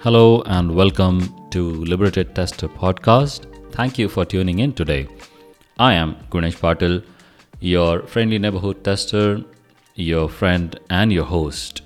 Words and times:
Hello 0.00 0.42
and 0.42 0.72
welcome 0.72 1.48
to 1.50 1.62
Liberated 1.84 2.34
Tester 2.34 2.68
podcast. 2.68 3.46
Thank 3.72 3.98
you 3.98 4.08
for 4.08 4.24
tuning 4.24 4.58
in 4.60 4.72
today. 4.72 5.08
I 5.78 5.94
am 5.94 6.16
Gunesh 6.30 6.56
Patil, 6.56 7.02
your 7.60 8.02
friendly 8.02 8.38
neighborhood 8.38 8.84
tester, 8.84 9.42
your 9.94 10.28
friend, 10.28 10.78
and 10.90 11.12
your 11.12 11.24
host. 11.24 11.80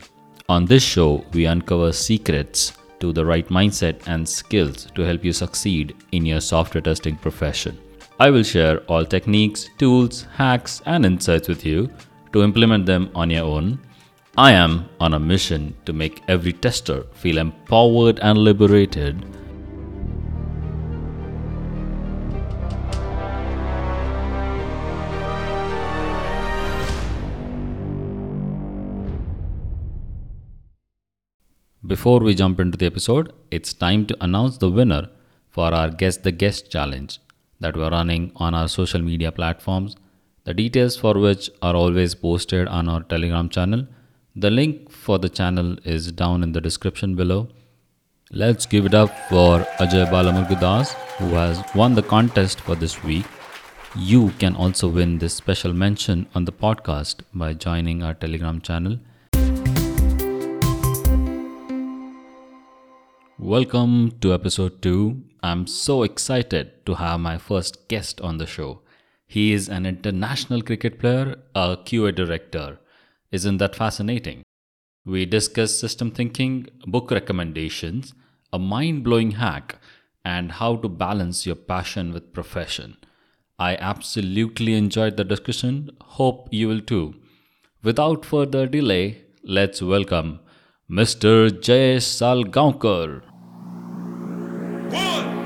On 0.49 0.65
this 0.65 0.83
show, 0.83 1.25
we 1.33 1.47
uncover 1.47 1.93
secrets 1.93 2.73
to 2.99 3.13
the 3.13 3.25
right 3.25 3.49
mindset 3.49 4.07
and 4.07 4.29
skills 4.29 4.87
to 4.97 5.03
help 5.03 5.25
you 5.25 5.33
succeed 5.33 5.95
in 6.13 6.27
your 6.27 6.41
software 6.41 6.83
testing 6.83 7.17
profession. 7.17 7.79
I 8.19 8.31
will 8.31 8.43
share 8.43 8.81
all 8.81 9.05
techniques, 9.07 9.71
tools, 9.79 10.27
hacks, 10.35 10.83
and 10.85 11.07
insights 11.07 11.49
with 11.49 11.65
you 11.65 11.89
to 12.33 12.43
implement 12.43 12.87
them 12.87 13.11
on 13.15 13.31
your 13.31 13.45
own. 13.45 13.79
I 14.41 14.53
am 14.53 14.89
on 14.99 15.13
a 15.13 15.19
mission 15.21 15.75
to 15.85 15.93
make 15.93 16.23
every 16.27 16.55
tester 16.55 17.03
feel 17.13 17.37
empowered 17.37 18.19
and 18.21 18.39
liberated. 18.39 19.23
Before 31.87 32.21
we 32.21 32.35
jump 32.35 32.61
into 32.61 32.79
the 32.79 32.87
episode, 32.87 33.35
it's 33.51 33.75
time 33.75 34.07
to 34.07 34.17
announce 34.23 34.57
the 34.57 34.71
winner 34.71 35.11
for 35.51 35.75
our 35.75 35.91
Guess 35.91 36.17
the 36.17 36.33
Guest 36.33 36.71
challenge 36.71 37.21
that 37.61 37.77
we're 37.77 37.91
running 37.91 38.33
on 38.37 38.55
our 38.55 38.69
social 38.69 39.03
media 39.03 39.33
platforms, 39.33 39.97
the 40.45 40.55
details 40.55 40.97
for 40.97 41.13
which 41.19 41.51
are 41.61 41.77
always 41.77 42.15
posted 42.15 42.69
on 42.69 42.89
our 42.89 43.03
Telegram 43.03 43.51
channel. 43.51 43.87
The 44.37 44.49
link 44.49 44.93
for 44.93 45.19
the 45.19 45.29
channel 45.29 45.77
is 45.85 46.13
down 46.13 46.45
in 46.45 46.53
the 46.53 46.61
description 46.61 47.17
below. 47.17 47.49
Let's 48.31 48.65
give 48.65 48.87
it 48.87 48.95
up 48.95 49.11
for 49.29 49.59
Ajay 49.81 50.09
Balamurugadas, 50.09 50.93
who 51.19 51.35
has 51.35 51.61
won 51.75 51.97
the 51.97 52.05
contest 52.05 52.61
for 52.61 52.77
this 52.77 53.03
week. 53.03 53.27
You 53.97 54.31
can 54.39 54.55
also 54.55 54.87
win 54.87 55.19
this 55.19 55.35
special 55.35 55.73
mention 55.73 56.29
on 56.33 56.45
the 56.45 56.53
podcast 56.53 57.23
by 57.35 57.55
joining 57.55 58.05
our 58.05 58.15
Telegram 58.15 58.61
channel. 58.61 59.01
Welcome 63.37 64.13
to 64.21 64.33
episode 64.33 64.81
2. 64.81 65.21
I'm 65.43 65.67
so 65.67 66.05
excited 66.05 66.87
to 66.87 66.95
have 66.95 67.19
my 67.19 67.37
first 67.37 67.89
guest 67.89 68.21
on 68.21 68.39
the 68.39 68.47
show. 68.47 68.79
He 69.27 69.53
is 69.53 69.69
an 69.69 69.87
international 69.87 70.63
cricket 70.63 71.01
player, 71.01 71.35
a 71.57 71.79
QA 71.79 72.15
director. 72.15 72.79
Isn't 73.33 73.59
that 73.59 73.77
fascinating? 73.77 74.43
We 75.05 75.25
discuss 75.25 75.79
system 75.79 76.11
thinking, 76.11 76.67
book 76.85 77.13
recommendations, 77.13 78.13
a 78.53 78.59
mind 78.59 79.05
blowing 79.05 79.33
hack, 79.33 79.77
and 80.25 80.51
how 80.53 80.77
to 80.77 80.89
balance 80.89 81.47
your 81.47 81.55
passion 81.55 82.13
with 82.13 82.33
profession. 82.33 82.97
I 83.59 83.77
absolutely 83.77 84.75
enjoyed 84.75 85.17
the 85.17 85.25
discussion. 85.25 85.91
Hope 86.01 86.49
you 86.51 86.67
will 86.67 86.81
too. 86.81 87.15
Without 87.85 88.25
further 88.25 88.67
delay, 88.67 89.23
let's 89.45 89.81
welcome 89.81 90.41
Mr. 90.91 91.49
Jay 91.61 91.99
Salgaonkar. 91.99 93.23
One, 94.91 95.40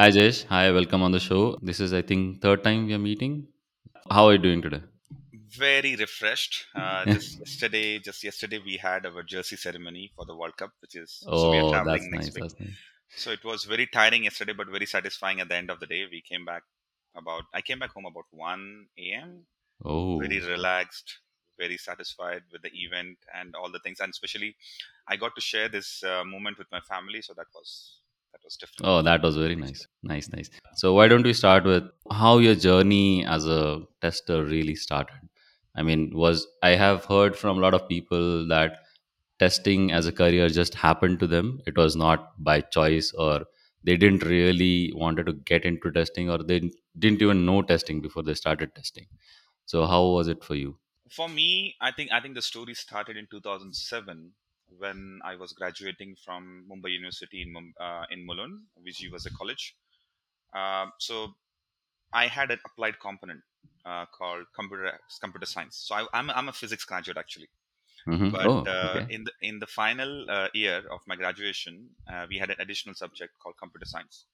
Hi 0.00 0.10
Jayesh, 0.10 0.38
hi, 0.46 0.72
welcome 0.72 1.02
on 1.02 1.12
the 1.12 1.20
show. 1.20 1.58
This 1.62 1.78
is, 1.78 1.92
I 1.92 2.02
think, 2.02 2.40
third 2.42 2.64
time 2.64 2.86
we 2.86 2.94
are 2.94 2.98
meeting. 2.98 3.48
How 4.10 4.26
are 4.26 4.32
you 4.32 4.38
doing 4.38 4.62
today? 4.62 4.82
Very 5.32 5.96
refreshed. 5.96 6.66
Uh, 6.74 7.04
just 7.06 7.38
yesterday, 7.38 7.98
just 7.98 8.22
yesterday, 8.24 8.58
we 8.64 8.76
had 8.76 9.06
our 9.06 9.22
jersey 9.22 9.56
ceremony 9.56 10.12
for 10.14 10.24
the 10.24 10.34
World 10.36 10.56
Cup, 10.56 10.72
which 10.80 10.94
is 10.96 11.28
so 11.34 11.48
we 11.48 11.58
are 11.58 11.62
Oh, 11.62 11.70
traveling 11.72 12.10
next 12.10 12.32
nice. 12.32 12.34
week. 12.34 12.46
Nice. 12.58 12.74
So 13.16 13.30
it 13.32 13.44
was 13.44 13.64
very 13.64 13.86
tiring 13.86 14.24
yesterday, 14.24 14.52
but 14.54 14.68
very 14.68 14.86
satisfying 14.86 15.40
at 15.40 15.48
the 15.48 15.56
end 15.56 15.70
of 15.70 15.80
the 15.80 15.86
day. 15.86 16.06
We 16.10 16.22
came 16.22 16.44
back 16.44 16.64
about. 17.16 17.44
I 17.54 17.62
came 17.62 17.78
back 17.80 17.92
home 17.92 18.06
about 18.06 18.26
one 18.30 18.88
a.m. 18.98 19.46
Oh, 19.84 20.20
Very 20.20 20.40
relaxed, 20.40 21.20
very 21.58 21.76
satisfied 21.78 22.44
with 22.52 22.62
the 22.62 22.72
event 22.74 23.18
and 23.34 23.54
all 23.56 23.70
the 23.72 23.80
things, 23.80 24.00
and 24.00 24.10
especially, 24.10 24.56
I 25.08 25.16
got 25.16 25.34
to 25.36 25.40
share 25.40 25.68
this 25.68 26.02
uh, 26.04 26.24
moment 26.24 26.58
with 26.58 26.70
my 26.72 26.80
family. 26.80 27.22
So 27.22 27.34
that 27.34 27.48
was 27.54 27.99
that 28.40 28.46
was 28.46 28.56
different. 28.56 28.88
oh, 28.88 29.02
that 29.02 29.22
was 29.22 29.36
very 29.36 29.56
nice. 29.56 29.86
Nice, 30.02 30.28
nice. 30.32 30.50
So, 30.74 30.94
why 30.94 31.08
don't 31.08 31.24
we 31.24 31.32
start 31.32 31.64
with 31.64 31.84
how 32.10 32.38
your 32.38 32.54
journey 32.54 33.24
as 33.26 33.46
a 33.46 33.82
tester 34.00 34.44
really 34.44 34.74
started? 34.74 35.20
I 35.76 35.82
mean, 35.82 36.10
was 36.14 36.46
I 36.62 36.70
have 36.70 37.04
heard 37.04 37.36
from 37.36 37.58
a 37.58 37.60
lot 37.60 37.74
of 37.74 37.88
people 37.88 38.46
that 38.48 38.78
testing 39.38 39.92
as 39.92 40.06
a 40.06 40.12
career 40.12 40.48
just 40.48 40.74
happened 40.74 41.20
to 41.20 41.26
them. 41.26 41.60
It 41.66 41.76
was 41.76 41.96
not 41.96 42.32
by 42.38 42.60
choice, 42.60 43.12
or 43.12 43.44
they 43.84 43.96
didn't 43.96 44.24
really 44.24 44.92
wanted 44.94 45.26
to 45.26 45.32
get 45.34 45.64
into 45.64 45.90
testing, 45.92 46.30
or 46.30 46.38
they 46.38 46.70
didn't 46.98 47.22
even 47.22 47.46
know 47.46 47.62
testing 47.62 48.00
before 48.00 48.22
they 48.22 48.34
started 48.34 48.74
testing. 48.74 49.06
So, 49.66 49.86
how 49.86 50.04
was 50.06 50.28
it 50.28 50.44
for 50.44 50.54
you? 50.54 50.76
for 51.10 51.28
me 51.28 51.74
i 51.80 51.90
think 51.90 52.10
i 52.12 52.20
think 52.20 52.34
the 52.34 52.42
story 52.42 52.74
started 52.74 53.16
in 53.16 53.26
2007 53.30 54.32
when 54.78 55.20
i 55.24 55.34
was 55.36 55.52
graduating 55.52 56.16
from 56.24 56.66
mumbai 56.70 56.92
university 57.00 57.42
in 57.42 57.52
uh, 57.86 58.06
in 58.10 58.26
mulund 58.26 58.56
which 58.86 59.00
was 59.12 59.26
a 59.26 59.30
college. 59.40 59.64
Um 60.60 60.92
so 61.06 61.16
i 62.12 62.26
had 62.28 62.50
an 62.50 62.60
applied 62.68 62.98
component 63.00 63.42
uh, 63.84 64.06
called 64.18 64.46
computer 64.54 65.00
computer 65.20 65.46
science. 65.46 65.76
So 65.86 65.94
I, 65.96 66.06
I'm, 66.12 66.30
a, 66.30 66.32
I'm 66.34 66.48
a 66.48 66.52
physics 66.52 66.84
graduate 66.84 67.16
actually. 67.16 67.50
Hmm 68.04 68.30
but 68.36 68.52
Oh, 68.52 68.66
uh, 68.66 69.00
okay. 69.00 69.06
in 69.08 69.24
the 69.24 69.32
in 69.42 69.58
the 69.58 69.66
final 69.66 70.30
uh, 70.30 70.48
year 70.54 70.78
of 70.96 71.00
my 71.06 71.16
graduation 71.16 71.94
uh, 72.12 72.26
we 72.28 72.38
had 72.38 72.50
an 72.50 72.56
additional 72.60 72.94
subject 72.94 73.38
called 73.38 73.56
computer 73.58 73.86
science. 73.86 74.26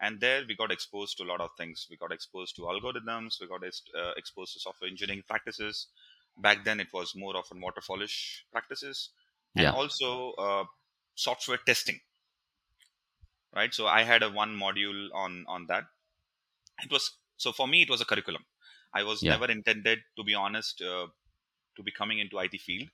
And 0.00 0.20
there 0.20 0.44
we 0.46 0.56
got 0.56 0.70
exposed 0.72 1.18
to 1.18 1.24
a 1.24 1.30
lot 1.32 1.40
of 1.42 1.50
things. 1.58 1.86
We 1.90 1.96
got 1.98 2.12
exposed 2.12 2.56
to 2.56 2.62
algorithms. 2.62 3.40
We 3.40 3.46
got 3.48 3.64
ex- 3.64 3.82
uh, 3.94 4.12
exposed 4.16 4.54
to 4.54 4.60
software 4.60 4.88
engineering 4.90 5.22
practices. 5.28 5.88
Back 6.38 6.64
then 6.64 6.80
it 6.80 6.92
was 6.92 7.14
more 7.14 7.36
of 7.36 7.46
a 7.52 7.54
waterfallish 7.54 8.46
practices 8.52 9.10
and 9.56 9.68
Yeah. 9.68 9.72
also 9.72 10.32
uh, 10.32 10.64
software 11.14 11.58
testing 11.66 12.00
right 13.58 13.72
so 13.74 13.86
i 13.86 14.02
had 14.10 14.22
a 14.22 14.30
one 14.30 14.52
module 14.64 15.00
on 15.24 15.44
on 15.48 15.66
that 15.66 15.84
it 16.84 16.90
was 16.90 17.04
so 17.36 17.52
for 17.52 17.66
me 17.72 17.82
it 17.82 17.90
was 17.94 18.00
a 18.00 18.08
curriculum 18.12 18.44
i 18.94 19.02
was 19.10 19.20
Yeah. 19.20 19.32
never 19.32 19.46
intended 19.56 20.00
to 20.16 20.24
be 20.30 20.34
honest 20.34 20.82
uh, 20.82 21.06
to 21.76 21.82
be 21.88 21.92
coming 22.00 22.18
into 22.24 22.38
it 22.40 22.58
field 22.68 22.88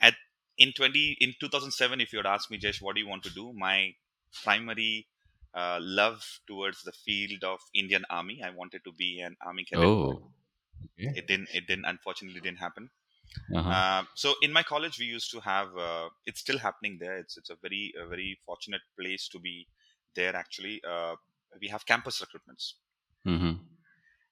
at 0.00 0.16
in 0.58 0.72
20 0.72 1.16
in 1.20 1.34
2007 1.40 2.00
if 2.00 2.12
you 2.12 2.18
had 2.20 2.26
asked 2.26 2.50
me 2.50 2.58
Jesh, 2.58 2.82
what 2.82 2.94
do 2.96 3.00
you 3.02 3.08
want 3.08 3.24
to 3.24 3.30
do 3.40 3.52
my 3.54 3.94
primary 4.44 5.08
uh, 5.54 5.78
love 5.80 6.22
towards 6.46 6.82
the 6.84 6.92
field 7.04 7.44
of 7.44 7.60
indian 7.74 8.04
army 8.10 8.42
i 8.42 8.50
wanted 8.50 8.84
to 8.84 8.92
be 8.92 9.10
an 9.20 9.36
army 9.42 9.64
cadet 9.64 9.92
Oh. 9.92 10.32
Okay. 10.98 11.14
it 11.14 11.26
didn't 11.28 11.48
it 11.54 11.66
didn't 11.68 11.84
unfortunately 11.84 12.40
didn't 12.40 12.58
happen 12.58 12.90
Uh-huh. 13.54 13.70
uh, 13.70 14.02
so 14.14 14.34
in 14.42 14.52
my 14.52 14.62
college 14.62 14.98
we 14.98 15.06
used 15.06 15.30
to 15.30 15.40
have 15.40 15.68
uh, 15.76 16.08
it's 16.26 16.40
still 16.40 16.58
happening 16.58 16.98
there. 17.00 17.16
It's 17.16 17.36
it's 17.36 17.50
a 17.50 17.56
very 17.62 17.92
a 18.00 18.06
very 18.06 18.38
fortunate 18.44 18.82
place 18.98 19.28
to 19.28 19.38
be 19.38 19.66
there 20.14 20.34
actually. 20.34 20.82
Uh, 20.84 21.16
we 21.60 21.68
have 21.68 21.86
campus 21.86 22.22
recruitments. 22.22 22.74
Hmm 23.24 23.52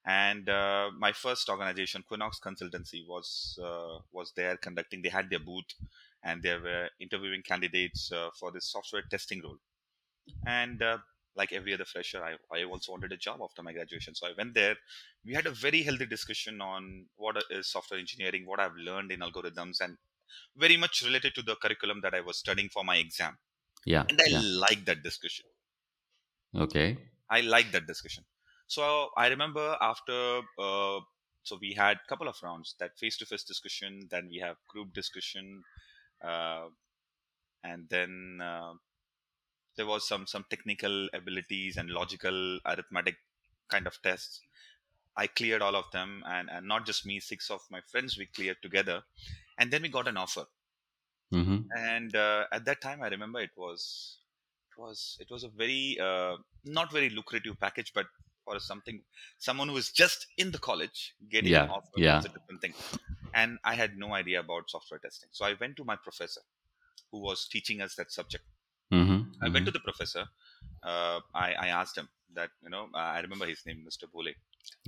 and 0.05 0.49
uh, 0.49 0.89
my 0.97 1.11
first 1.11 1.49
organization 1.49 2.03
quinox 2.09 2.39
consultancy 2.41 3.07
was 3.07 3.59
uh, 3.63 3.99
was 4.11 4.31
there 4.35 4.57
conducting. 4.57 5.01
They 5.01 5.09
had 5.09 5.29
their 5.29 5.39
booth 5.39 5.73
and 6.23 6.41
they 6.41 6.55
were 6.55 6.89
interviewing 6.99 7.43
candidates 7.43 8.11
uh, 8.11 8.29
for 8.39 8.51
this 8.51 8.65
software 8.65 9.03
testing 9.09 9.41
role. 9.43 9.59
And 10.45 10.81
uh, 10.81 10.97
like 11.35 11.51
every 11.51 11.73
other 11.73 11.85
fresher 11.85 12.23
I, 12.23 12.37
I 12.55 12.63
also 12.63 12.91
wanted 12.91 13.11
a 13.11 13.17
job 13.17 13.41
after 13.41 13.63
my 13.63 13.73
graduation 13.73 14.15
so 14.15 14.27
i 14.27 14.33
went 14.37 14.53
there 14.53 14.75
we 15.25 15.33
had 15.33 15.47
a 15.47 15.51
very 15.51 15.83
healthy 15.83 16.05
discussion 16.05 16.61
on 16.61 17.07
what 17.15 17.43
is 17.49 17.67
software 17.71 17.99
engineering 17.99 18.45
what 18.45 18.59
i've 18.59 18.75
learned 18.75 19.11
in 19.11 19.21
algorithms 19.21 19.79
and 19.81 19.97
very 20.55 20.77
much 20.77 21.03
related 21.03 21.35
to 21.35 21.41
the 21.43 21.55
curriculum 21.57 22.01
that 22.01 22.15
i 22.15 22.21
was 22.21 22.37
studying 22.39 22.69
for 22.69 22.83
my 22.83 22.97
exam 22.97 23.37
Yeah. 23.85 24.09
and 24.09 24.19
i 24.21 24.27
Yeah. 24.27 24.43
liked 24.67 24.85
that 24.85 25.03
discussion 25.03 25.47
Okay. 26.53 27.09
I 27.29 27.41
like 27.41 27.71
that 27.71 27.87
discussion. 27.87 28.25
So 28.67 29.09
I 29.17 29.27
remember 29.27 29.77
after, 29.81 30.41
uh, 30.57 30.99
so 31.43 31.57
we 31.59 31.73
had 31.73 31.97
a 31.97 32.07
couple 32.07 32.27
of 32.27 32.35
rounds 32.43 32.75
that 32.79 32.97
face-to-face 32.99 33.43
discussion, 33.43 34.07
then 34.09 34.27
we 34.29 34.37
have 34.37 34.57
group 34.67 34.93
discussion, 34.93 35.63
uh, 36.21 36.69
and 37.63 37.89
then 37.89 38.39
uh, 38.41 38.75
there 39.79 39.87
was 39.87 40.07
some 40.07 40.27
some 40.27 40.45
technical 40.51 41.09
abilities 41.13 41.77
and 41.77 41.89
logical 41.89 42.59
arithmetic 42.67 43.17
kind 43.69 43.87
of 43.87 44.01
tests. 44.03 44.41
I 45.17 45.27
cleared 45.27 45.61
all 45.63 45.75
of 45.75 45.91
them, 45.91 46.23
and 46.27 46.49
and 46.51 46.67
not 46.67 46.85
just 46.85 47.05
me, 47.05 47.19
six 47.21 47.51
of 47.51 47.61
my 47.71 47.81
friends 47.81 48.17
we 48.17 48.27
cleared 48.27 48.61
together, 48.63 49.03
and 49.57 49.71
then 49.73 49.83
we 49.83 49.89
got 49.89 50.07
an 50.09 50.17
offer. 50.17 50.47
hmm 51.31 51.71
And 51.75 52.15
uh, 52.15 52.47
at 52.51 52.65
that 52.65 52.81
time, 52.81 53.01
I 53.01 53.07
remember 53.07 53.39
it 53.39 53.55
was 53.55 54.19
it 54.71 54.79
was 54.81 55.17
it 55.19 55.29
was 55.29 55.43
a 55.43 55.49
very 55.49 55.97
uh, 55.99 56.37
not 56.63 56.91
very 56.91 57.09
lucrative 57.09 57.59
package, 57.59 57.91
but 57.93 58.07
for 58.43 58.59
something 58.59 59.03
someone 59.37 59.69
who 59.69 59.77
is 59.77 59.91
just 59.91 60.27
in 60.37 60.51
the 60.51 60.59
college 60.59 61.15
getting 61.29 61.57
an 61.57 61.65
Yeah, 61.65 61.69
offer 61.69 61.97
yeah. 61.97 62.23
was 62.23 62.25
a 62.25 62.29
different 62.29 62.61
thing. 62.61 62.75
and 63.33 63.59
I 63.65 63.75
had 63.75 63.97
no 63.97 64.13
idea 64.15 64.39
about 64.41 64.69
software 64.71 64.99
testing. 64.99 65.29
So 65.33 65.45
I 65.45 65.53
went 65.53 65.77
to 65.77 65.85
my 65.85 65.97
professor, 65.97 66.41
who 67.11 67.19
was 67.19 67.47
teaching 67.47 67.81
us 67.81 67.95
that 67.95 68.11
subject. 68.11 68.45
Mm-hmm. 68.91 69.28
I 69.41 69.49
went 69.49 69.65
to 69.65 69.71
the 69.71 69.79
professor. 69.79 70.25
Uh, 70.83 71.19
I, 71.33 71.53
I 71.53 71.67
asked 71.67 71.97
him 71.97 72.09
that 72.33 72.49
you 72.63 72.69
know 72.69 72.89
I 72.93 73.19
remember 73.21 73.45
his 73.45 73.65
name, 73.65 73.85
Mr. 73.87 74.05
Bole. 74.11 74.33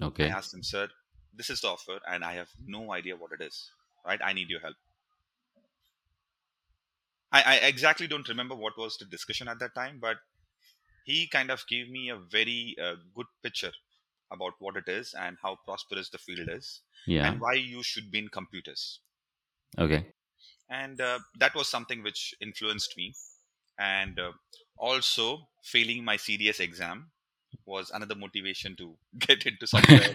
Okay. 0.01 0.25
I 0.25 0.29
asked 0.29 0.53
him, 0.53 0.63
sir, 0.63 0.89
this 1.33 1.49
is 1.49 1.61
the 1.61 1.69
offer, 1.69 1.99
and 2.07 2.23
I 2.23 2.33
have 2.33 2.49
no 2.65 2.93
idea 2.93 3.15
what 3.15 3.31
it 3.31 3.41
is. 3.43 3.71
Right? 4.05 4.19
I 4.23 4.33
need 4.33 4.49
your 4.49 4.59
help. 4.61 4.75
I, 7.31 7.41
I 7.43 7.55
exactly 7.67 8.07
don't 8.07 8.27
remember 8.27 8.55
what 8.55 8.77
was 8.77 8.97
the 8.97 9.05
discussion 9.05 9.47
at 9.47 9.59
that 9.59 9.73
time, 9.75 9.99
but 9.99 10.17
he 11.03 11.27
kind 11.27 11.49
of 11.49 11.65
gave 11.67 11.89
me 11.89 12.09
a 12.09 12.17
very 12.17 12.75
uh, 12.81 12.95
good 13.15 13.27
picture 13.43 13.71
about 14.31 14.53
what 14.59 14.77
it 14.77 14.87
is 14.87 15.13
and 15.13 15.37
how 15.41 15.57
prosperous 15.65 16.09
the 16.09 16.17
field 16.17 16.49
is 16.49 16.81
Yeah. 17.05 17.29
and 17.29 17.39
why 17.41 17.53
you 17.53 17.83
should 17.83 18.11
be 18.11 18.19
in 18.19 18.29
computers. 18.29 18.99
Okay. 19.77 20.13
And 20.69 20.99
uh, 21.01 21.19
that 21.39 21.55
was 21.55 21.67
something 21.67 22.03
which 22.03 22.33
influenced 22.41 22.95
me. 22.97 23.13
And 23.79 24.19
uh, 24.19 24.31
also, 24.77 25.39
failing 25.63 26.03
my 26.03 26.17
CDS 26.17 26.59
exam 26.59 27.11
was 27.65 27.91
another 27.93 28.15
motivation 28.15 28.75
to 28.77 28.95
get 29.19 29.45
into 29.45 29.67
software 29.67 29.99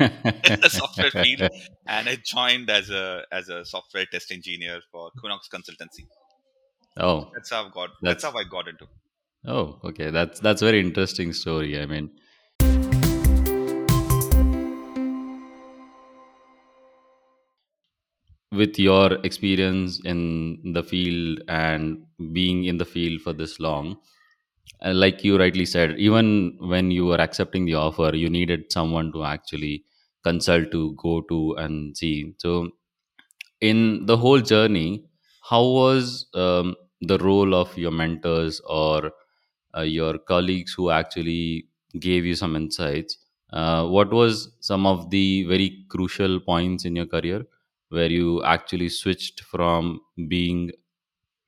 the 0.62 0.68
software 0.70 1.10
field 1.10 1.48
and 1.86 2.08
I 2.08 2.16
joined 2.24 2.70
as 2.70 2.88
a 2.90 3.24
as 3.30 3.48
a 3.50 3.64
software 3.64 4.06
test 4.10 4.32
engineer 4.32 4.80
for 4.90 5.10
Kunox 5.22 5.40
Consultancy. 5.52 6.06
oh. 6.98 7.30
That's 7.34 7.50
how 7.50 7.66
I 7.66 7.70
got. 7.70 7.90
That's, 8.02 8.22
That's- 8.22 8.24
how 8.24 8.38
I 8.38 8.44
got 8.50 8.68
into. 8.68 8.86
Oh, 9.46 9.78
okay. 9.84 10.10
That's 10.10 10.40
that's 10.40 10.60
very 10.62 10.80
interesting 10.80 11.32
story. 11.32 11.80
I 11.80 11.86
mean, 11.86 12.10
with 18.56 18.78
your 18.78 19.14
experience 19.24 20.00
in 20.04 20.72
the 20.72 20.82
field 20.82 21.40
and 21.48 22.04
being 22.32 22.64
in 22.64 22.78
the 22.78 22.84
field 22.84 23.20
for 23.22 23.32
this 23.32 23.60
long, 23.60 23.96
uh, 24.84 24.92
like 24.94 25.24
you 25.24 25.38
rightly 25.38 25.66
said, 25.66 25.98
even 25.98 26.56
when 26.60 26.90
you 26.90 27.06
were 27.06 27.20
accepting 27.20 27.64
the 27.66 27.74
offer, 27.74 28.12
you 28.14 28.30
needed 28.30 28.72
someone 28.72 29.12
to 29.12 29.24
actually 29.24 29.84
consult 30.24 30.70
to 30.72 30.94
go 30.96 31.20
to 31.22 31.54
and 31.58 31.96
see. 31.96 32.34
So, 32.38 32.70
in 33.60 34.06
the 34.06 34.16
whole 34.16 34.40
journey, 34.40 35.04
how 35.48 35.62
was 35.64 36.26
um, 36.34 36.74
the 37.00 37.18
role 37.18 37.54
of 37.54 37.76
your 37.76 37.90
mentors 37.90 38.60
or 38.66 39.12
uh, 39.76 39.82
your 39.82 40.18
colleagues 40.18 40.72
who 40.74 40.90
actually 40.90 41.68
gave 42.00 42.24
you 42.24 42.34
some 42.34 42.56
insights? 42.56 43.18
Uh, 43.52 43.86
what 43.86 44.12
was 44.12 44.50
some 44.60 44.86
of 44.86 45.10
the 45.10 45.44
very 45.44 45.84
crucial 45.88 46.40
points 46.40 46.84
in 46.84 46.96
your 46.96 47.06
career 47.06 47.44
where 47.90 48.10
you 48.10 48.42
actually 48.44 48.88
switched 48.88 49.40
from 49.42 50.00
being 50.28 50.72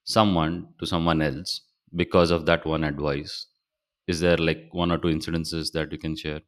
someone 0.05 0.75
to 0.81 0.87
someone 0.87 1.23
else 1.23 1.63
because 1.97 2.31
of 2.31 2.47
that 2.47 2.67
one 2.67 2.85
advice? 2.85 3.47
Is 4.07 4.21
there 4.21 4.39
like 4.39 4.69
one 4.73 4.93
or 4.93 4.99
two 4.99 5.09
incidences 5.09 5.73
that 5.73 5.93
you 5.93 5.99
can 5.99 6.17
share? 6.17 6.43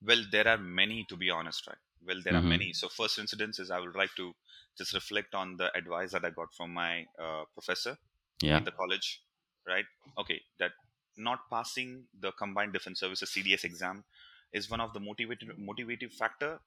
Well, 0.00 0.22
there 0.30 0.46
are 0.46 0.58
many 0.58 1.04
to 1.08 1.16
be 1.16 1.30
honest, 1.30 1.66
right? 1.66 1.78
Well, 2.00 2.20
there 2.22 2.36
are 2.36 2.42
Mhm. 2.42 2.42
many. 2.42 2.72
So, 2.72 2.88
first 2.88 3.18
incidents 3.18 3.58
is 3.58 3.70
I 3.70 3.80
would 3.80 3.96
like 3.96 4.14
to 4.16 4.34
just 4.78 4.92
reflect 4.92 5.34
on 5.34 5.56
the 5.56 5.74
advice 5.76 6.12
that 6.12 6.24
I 6.24 6.30
got 6.30 6.54
from 6.54 6.72
my 6.72 7.06
uh, 7.18 7.44
professor 7.54 7.96
Yeah. 8.42 8.60
in 8.60 8.64
the 8.64 8.72
college, 8.72 9.24
right? 9.66 9.86
Okay, 10.18 10.42
that 10.58 10.72
not 11.16 11.48
passing 11.50 12.08
the 12.14 12.32
combined 12.32 12.72
defense 12.72 13.00
services 13.00 13.30
CDS 13.30 13.64
exam 13.64 14.04
is 14.52 14.70
one 14.70 14.80
of 14.80 14.92
the 14.92 15.00
motivated 15.00 15.48
motivative 15.58 16.12
factor. 16.12 16.60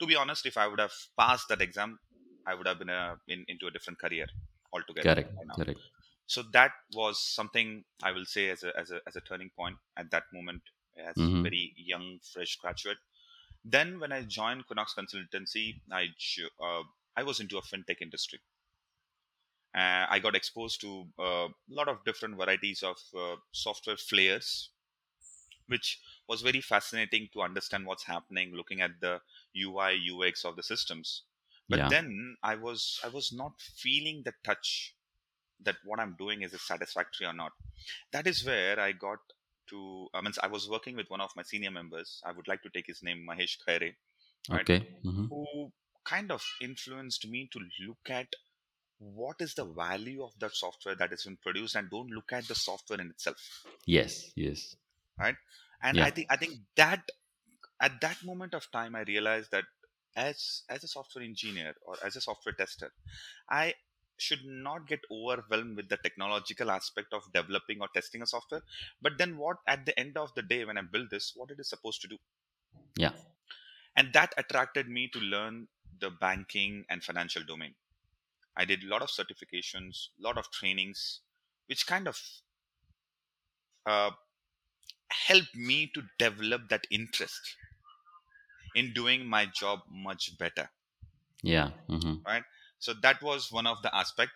To 0.00 0.06
be 0.06 0.14
honest, 0.16 0.46
if 0.46 0.56
I 0.56 0.66
would 0.68 0.78
have 0.80 0.94
passed 1.18 1.48
that 1.48 1.60
exam, 1.62 2.00
I 2.46 2.54
would 2.54 2.66
have 2.66 2.78
been 2.78 2.88
a, 2.90 3.20
in, 3.28 3.44
into 3.48 3.66
a 3.66 3.70
different 3.70 3.98
career 3.98 4.26
altogether. 4.72 5.14
Correct. 5.14 5.30
Correct. 5.54 5.80
So 6.26 6.42
that 6.52 6.72
was 6.92 7.20
something 7.20 7.84
I 8.02 8.12
will 8.12 8.24
say 8.26 8.50
as 8.50 8.62
a 8.62 8.76
as 8.78 8.90
a 8.90 9.00
as 9.06 9.16
a 9.16 9.20
turning 9.20 9.50
point 9.50 9.78
at 9.96 10.10
that 10.12 10.24
moment 10.32 10.62
as 10.96 11.16
Mhm. 11.16 11.42
very 11.42 11.72
young, 11.76 12.20
fresh 12.20 12.56
graduate. 12.56 12.98
Then 13.64 14.00
when 14.00 14.12
I 14.12 14.22
joined 14.24 14.66
Kunox 14.68 14.94
Consultancy, 14.96 15.82
I 15.92 16.14
uh, 16.60 16.84
I 17.16 17.22
was 17.24 17.40
into 17.40 17.58
a 17.58 17.62
fintech 17.62 18.02
industry. 18.02 18.40
Uh, 19.74 20.06
I 20.08 20.18
got 20.20 20.34
exposed 20.34 20.80
to 20.80 21.12
a 21.18 21.48
lot 21.68 21.88
of 21.88 22.02
different 22.04 22.36
varieties 22.36 22.82
of 22.82 22.96
uh, 23.16 23.36
software 23.52 23.96
flares, 23.98 24.70
which 25.68 26.00
was 26.28 26.42
very 26.42 26.60
fascinating 26.60 27.28
to 27.32 27.42
understand 27.42 27.86
what's 27.86 28.04
happening, 28.04 28.54
looking 28.54 28.80
at 28.80 29.00
the 29.00 29.20
UI 29.54 29.92
UX 29.92 30.44
of 30.44 30.56
the 30.56 30.62
systems. 30.62 31.22
But 31.68 31.78
Yeah. 31.78 31.88
then 31.88 32.36
I 32.42 32.54
was 32.56 33.00
I 33.04 33.08
was 33.08 33.32
not 33.32 33.60
feeling 33.60 34.22
the 34.24 34.34
touch 34.44 34.94
that 35.60 35.76
what 35.84 36.00
I'm 36.00 36.14
doing 36.16 36.42
is 36.42 36.60
satisfactory 36.62 37.26
or 37.26 37.32
not. 37.32 37.52
That 38.12 38.26
is 38.26 38.44
where 38.44 38.78
I 38.80 38.92
got 38.92 39.18
to. 39.68 40.08
I 40.14 40.20
mean, 40.20 40.32
I 40.42 40.48
was 40.48 40.68
working 40.68 40.96
with 40.96 41.10
one 41.10 41.20
of 41.20 41.34
my 41.36 41.42
senior 41.42 41.70
members. 41.70 42.20
I 42.24 42.32
would 42.32 42.48
like 42.48 42.62
to 42.62 42.70
take 42.70 42.86
his 42.86 43.02
name, 43.02 43.26
Mahesh 43.28 43.58
Khaire, 43.66 43.94
right. 44.50 44.68
Okay. 44.68 44.80
hmm 45.02 45.26
who 45.28 45.72
kind 46.04 46.30
of 46.30 46.44
influenced 46.60 47.26
me 47.28 47.48
to 47.52 47.60
look 47.86 48.10
at 48.10 48.28
what 48.98 49.36
is 49.40 49.54
the 49.54 49.64
value 49.64 50.22
of 50.24 50.32
that 50.38 50.54
software 50.54 50.94
that 50.94 51.10
has 51.10 51.24
been 51.24 51.36
produced 51.38 51.74
and 51.76 51.90
don't 51.90 52.10
look 52.10 52.32
at 52.32 52.46
the 52.48 52.54
software 52.54 53.00
in 53.00 53.10
itself 53.10 53.66
Yes. 53.86 54.32
Yes. 54.36 54.76
And 55.82 55.98
Yeah. 55.98 56.08
i 56.08 56.10
think 56.10 56.26
i 56.30 56.36
think 56.36 56.60
that 56.76 57.10
at 57.80 58.00
that 58.00 58.22
moment 58.24 58.54
of 58.54 58.70
time 58.70 58.94
i 58.96 59.02
realized 59.02 59.50
that 59.50 59.64
as 60.16 60.64
as 60.68 60.84
a 60.84 60.88
software 60.88 61.24
engineer 61.24 61.74
or 61.82 61.96
as 62.04 62.16
a 62.16 62.20
software 62.20 62.54
tester 62.54 62.92
i 63.50 63.74
should 64.18 64.44
not 64.44 64.86
get 64.88 65.00
overwhelmed 65.10 65.76
with 65.76 65.88
the 65.90 65.98
technological 65.98 66.70
aspect 66.70 67.12
of 67.12 67.30
developing 67.32 67.80
or 67.82 67.88
testing 67.94 68.22
a 68.22 68.26
software 68.26 68.62
but 69.02 69.18
then 69.18 69.36
what 69.38 69.58
at 69.66 69.86
the 69.86 69.98
end 70.00 70.16
of 70.16 70.34
the 70.34 70.42
day 70.42 70.64
when 70.64 70.78
i 70.78 70.82
build 70.82 71.10
this 71.10 71.32
what 71.36 71.50
it 71.50 71.60
is 71.60 71.68
supposed 71.68 72.00
to 72.02 72.08
do 72.08 72.18
Yeah. 72.96 73.12
and 73.96 74.12
that 74.12 74.32
attracted 74.36 74.88
me 74.88 75.08
to 75.08 75.18
learn 75.18 75.68
the 75.98 76.10
banking 76.10 76.84
and 76.88 77.02
financial 77.02 77.42
domain 77.44 77.74
i 78.56 78.64
did 78.64 78.84
a 78.84 78.88
lot 78.88 79.02
of 79.02 79.10
certifications 79.10 80.08
a 80.18 80.22
lot 80.22 80.38
of 80.38 80.50
trainings 80.52 81.22
which 81.68 81.86
kind 81.86 82.08
of 82.08 82.20
uh, 83.86 84.10
helped 85.10 85.54
me 85.56 85.88
to 85.94 86.02
develop 86.18 86.68
that 86.68 86.86
interest 86.90 87.56
in 88.76 88.92
doing 88.92 89.26
my 89.26 89.44
job 89.44 89.80
much 89.90 90.38
better. 90.38 90.70
Yeah. 91.42 91.70
hmm 91.88 92.16
so 92.78 92.92
that 93.02 93.22
was 93.22 93.50
one 93.52 93.66
of 93.66 93.82
the 93.82 93.94
aspect 93.94 94.32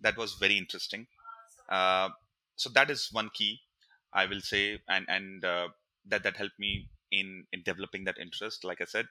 that 0.00 0.16
was 0.16 0.34
very 0.34 0.56
interesting. 0.58 1.06
Uh, 1.68 2.10
so 2.56 2.70
that 2.70 2.90
is 2.90 3.08
one 3.12 3.30
key 3.34 3.60
i 4.14 4.26
will 4.26 4.40
say 4.40 4.80
and 4.88 5.06
and 5.08 5.44
uh, 5.44 5.68
that 6.06 6.22
that 6.24 6.36
helped 6.36 6.58
me 6.58 6.88
in 7.10 7.46
in 7.52 7.62
developing 7.64 8.04
that 8.04 8.18
interest 8.18 8.64
like 8.64 8.80
i 8.80 8.84
said 8.84 9.06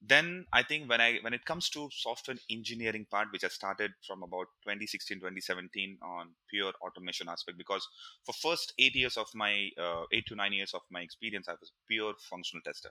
then 0.00 0.46
i 0.52 0.62
think 0.62 0.88
when 0.88 1.00
i 1.00 1.18
when 1.22 1.34
it 1.34 1.44
comes 1.44 1.68
to 1.70 1.88
software 1.90 2.36
engineering 2.50 3.06
part 3.10 3.28
which 3.32 3.44
i 3.44 3.48
started 3.48 3.92
from 4.06 4.22
about 4.22 4.46
2016 4.62 5.18
2017 5.20 5.98
on 6.02 6.34
pure 6.48 6.72
automation 6.82 7.28
aspect 7.28 7.58
because 7.58 7.86
for 8.24 8.32
first 8.32 8.72
eight 8.78 8.94
years 8.94 9.16
of 9.16 9.28
my 9.34 9.70
uh, 9.78 10.04
eight 10.12 10.26
to 10.26 10.34
nine 10.34 10.52
years 10.52 10.74
of 10.74 10.82
my 10.90 11.00
experience 11.00 11.48
i 11.48 11.52
was 11.60 11.70
a 11.70 11.86
pure 11.88 12.14
functional 12.20 12.62
tester. 12.62 12.90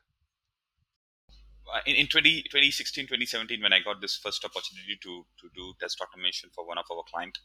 Uh, 1.74 1.82
in, 1.88 1.96
in 1.96 2.08
20, 2.08 2.44
2016 2.44 3.08
2017 3.08 3.60
when 3.62 3.74
i 3.74 3.80
got 3.80 4.00
this 4.00 4.16
first 4.16 4.46
opportunity 4.46 4.98
to 5.02 5.26
to 5.40 5.50
do 5.56 5.74
test 5.80 6.00
automation 6.00 6.50
for 6.54 6.66
one 6.66 6.78
of 6.78 6.86
our 6.92 7.04
client 7.12 7.40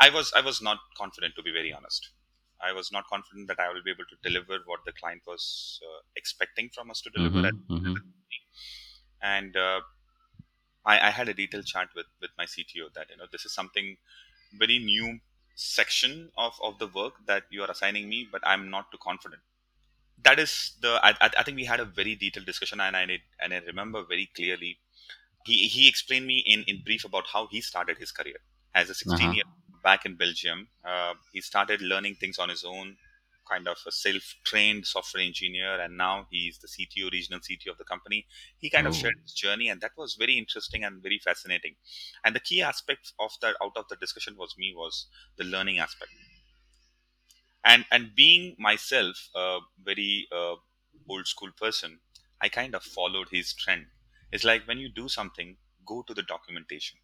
i 0.00 0.10
was 0.10 0.32
i 0.34 0.40
was 0.40 0.60
not 0.62 0.78
confident 0.96 1.34
to 1.36 1.42
be 1.42 1.52
very 1.52 1.72
honest. 1.72 2.10
I 2.62 2.72
was 2.72 2.90
not 2.92 3.06
confident 3.08 3.48
that 3.48 3.60
i 3.60 3.68
will 3.72 3.82
be 3.84 3.90
able 3.92 4.06
to 4.12 4.16
deliver 4.22 4.58
what 4.66 4.84
the 4.86 4.92
client 4.92 5.22
was 5.26 5.80
uh, 5.88 6.00
expecting 6.16 6.70
from 6.70 6.90
us 6.90 7.00
to 7.02 7.10
deliver 7.10 7.40
at 7.46 7.54
hmm 7.68 7.94
and 9.22 9.56
uh, 9.56 9.80
I, 10.84 11.08
I 11.08 11.10
had 11.10 11.28
a 11.28 11.34
detailed 11.34 11.66
chat 11.66 11.88
with 11.94 12.06
with 12.20 12.30
my 12.38 12.46
CTO 12.46 12.88
that 12.94 13.10
you 13.10 13.16
know 13.16 13.26
this 13.30 13.44
is 13.44 13.52
something 13.54 13.96
very 14.52 14.78
new 14.78 15.20
section 15.54 16.32
of 16.36 16.58
of 16.62 16.78
the 16.78 16.86
work 16.86 17.14
that 17.26 17.44
you 17.50 17.62
are 17.62 17.70
assigning 17.70 18.08
me, 18.08 18.28
but 18.30 18.42
I'm 18.46 18.70
not 18.70 18.90
too 18.92 18.98
confident. 18.98 19.42
That 20.22 20.38
is 20.40 20.76
the 20.80 21.00
I, 21.02 21.16
I 21.20 21.42
think 21.44 21.56
we 21.56 21.66
had 21.66 21.80
a 21.80 21.84
very 21.86 22.16
detailed 22.16 22.46
discussion, 22.46 22.80
and 22.80 22.96
I 22.96 23.06
did, 23.06 23.22
and 23.40 23.54
I 23.54 23.58
remember 23.58 24.04
very 24.04 24.26
clearly. 24.26 24.80
He 25.46 25.68
he 25.68 25.88
explained 25.88 26.26
me 26.26 26.40
in 26.40 26.64
in 26.64 26.82
brief 26.84 27.04
about 27.04 27.28
how 27.28 27.46
he 27.48 27.60
started 27.62 27.98
his 27.98 28.12
career 28.12 28.40
as 28.74 28.90
a 28.90 28.94
16 28.94 29.32
Uh-huh. 29.32 29.34
year 29.34 29.44
back 29.84 30.06
in 30.06 30.16
Belgium. 30.16 30.68
Uh, 30.84 31.14
he 31.32 31.40
started 31.42 31.82
learning 31.82 32.16
things 32.16 32.38
on 32.38 32.48
his 32.50 32.64
own, 32.64 32.98
kind 33.50 33.68
of 33.68 33.78
a 33.86 33.92
self-trained 33.92 34.86
software 34.86 35.22
engineer, 35.22 35.80
and 35.80 35.96
now 35.96 36.26
he's 36.30 36.58
the 36.58 36.68
CTO, 36.68 37.08
regional 37.12 37.40
CTO 37.42 37.72
of 37.72 37.78
the 37.78 37.84
company. 37.84 38.26
He 38.58 38.70
kind 38.70 38.86
of 38.86 38.94
Oh. 38.94 38.94
shared 38.94 39.16
his 39.24 39.34
journey, 39.34 39.68
and 39.68 39.80
that 39.80 39.92
was 39.96 40.14
very 40.14 40.38
interesting 40.38 40.84
and 40.84 41.02
very 41.02 41.18
fascinating. 41.18 41.76
And 42.24 42.34
the 42.36 42.40
key 42.40 42.62
aspect 42.62 43.12
of 43.18 43.32
that 43.42 43.56
out 43.62 43.76
of 43.76 43.88
the 43.88 43.96
discussion 43.96 44.36
was 44.36 44.56
me 44.58 44.72
was 44.74 45.08
the 45.36 45.44
learning 45.44 45.78
aspect, 45.78 46.12
and 47.64 47.84
and 47.90 48.14
being 48.14 48.54
myself 48.58 49.28
a 49.34 49.60
very 49.82 50.28
uh, 50.32 50.56
old 51.08 51.26
school 51.26 51.50
person, 51.52 52.00
I 52.40 52.48
kind 52.48 52.74
of 52.74 52.82
followed 52.82 53.28
his 53.30 53.52
trend. 53.54 53.86
It's 54.32 54.44
like 54.44 54.66
when 54.66 54.78
you 54.78 54.88
do 54.88 55.08
something, 55.08 55.56
go 55.86 56.02
to 56.02 56.14
the 56.14 56.22
documentation. 56.22 56.98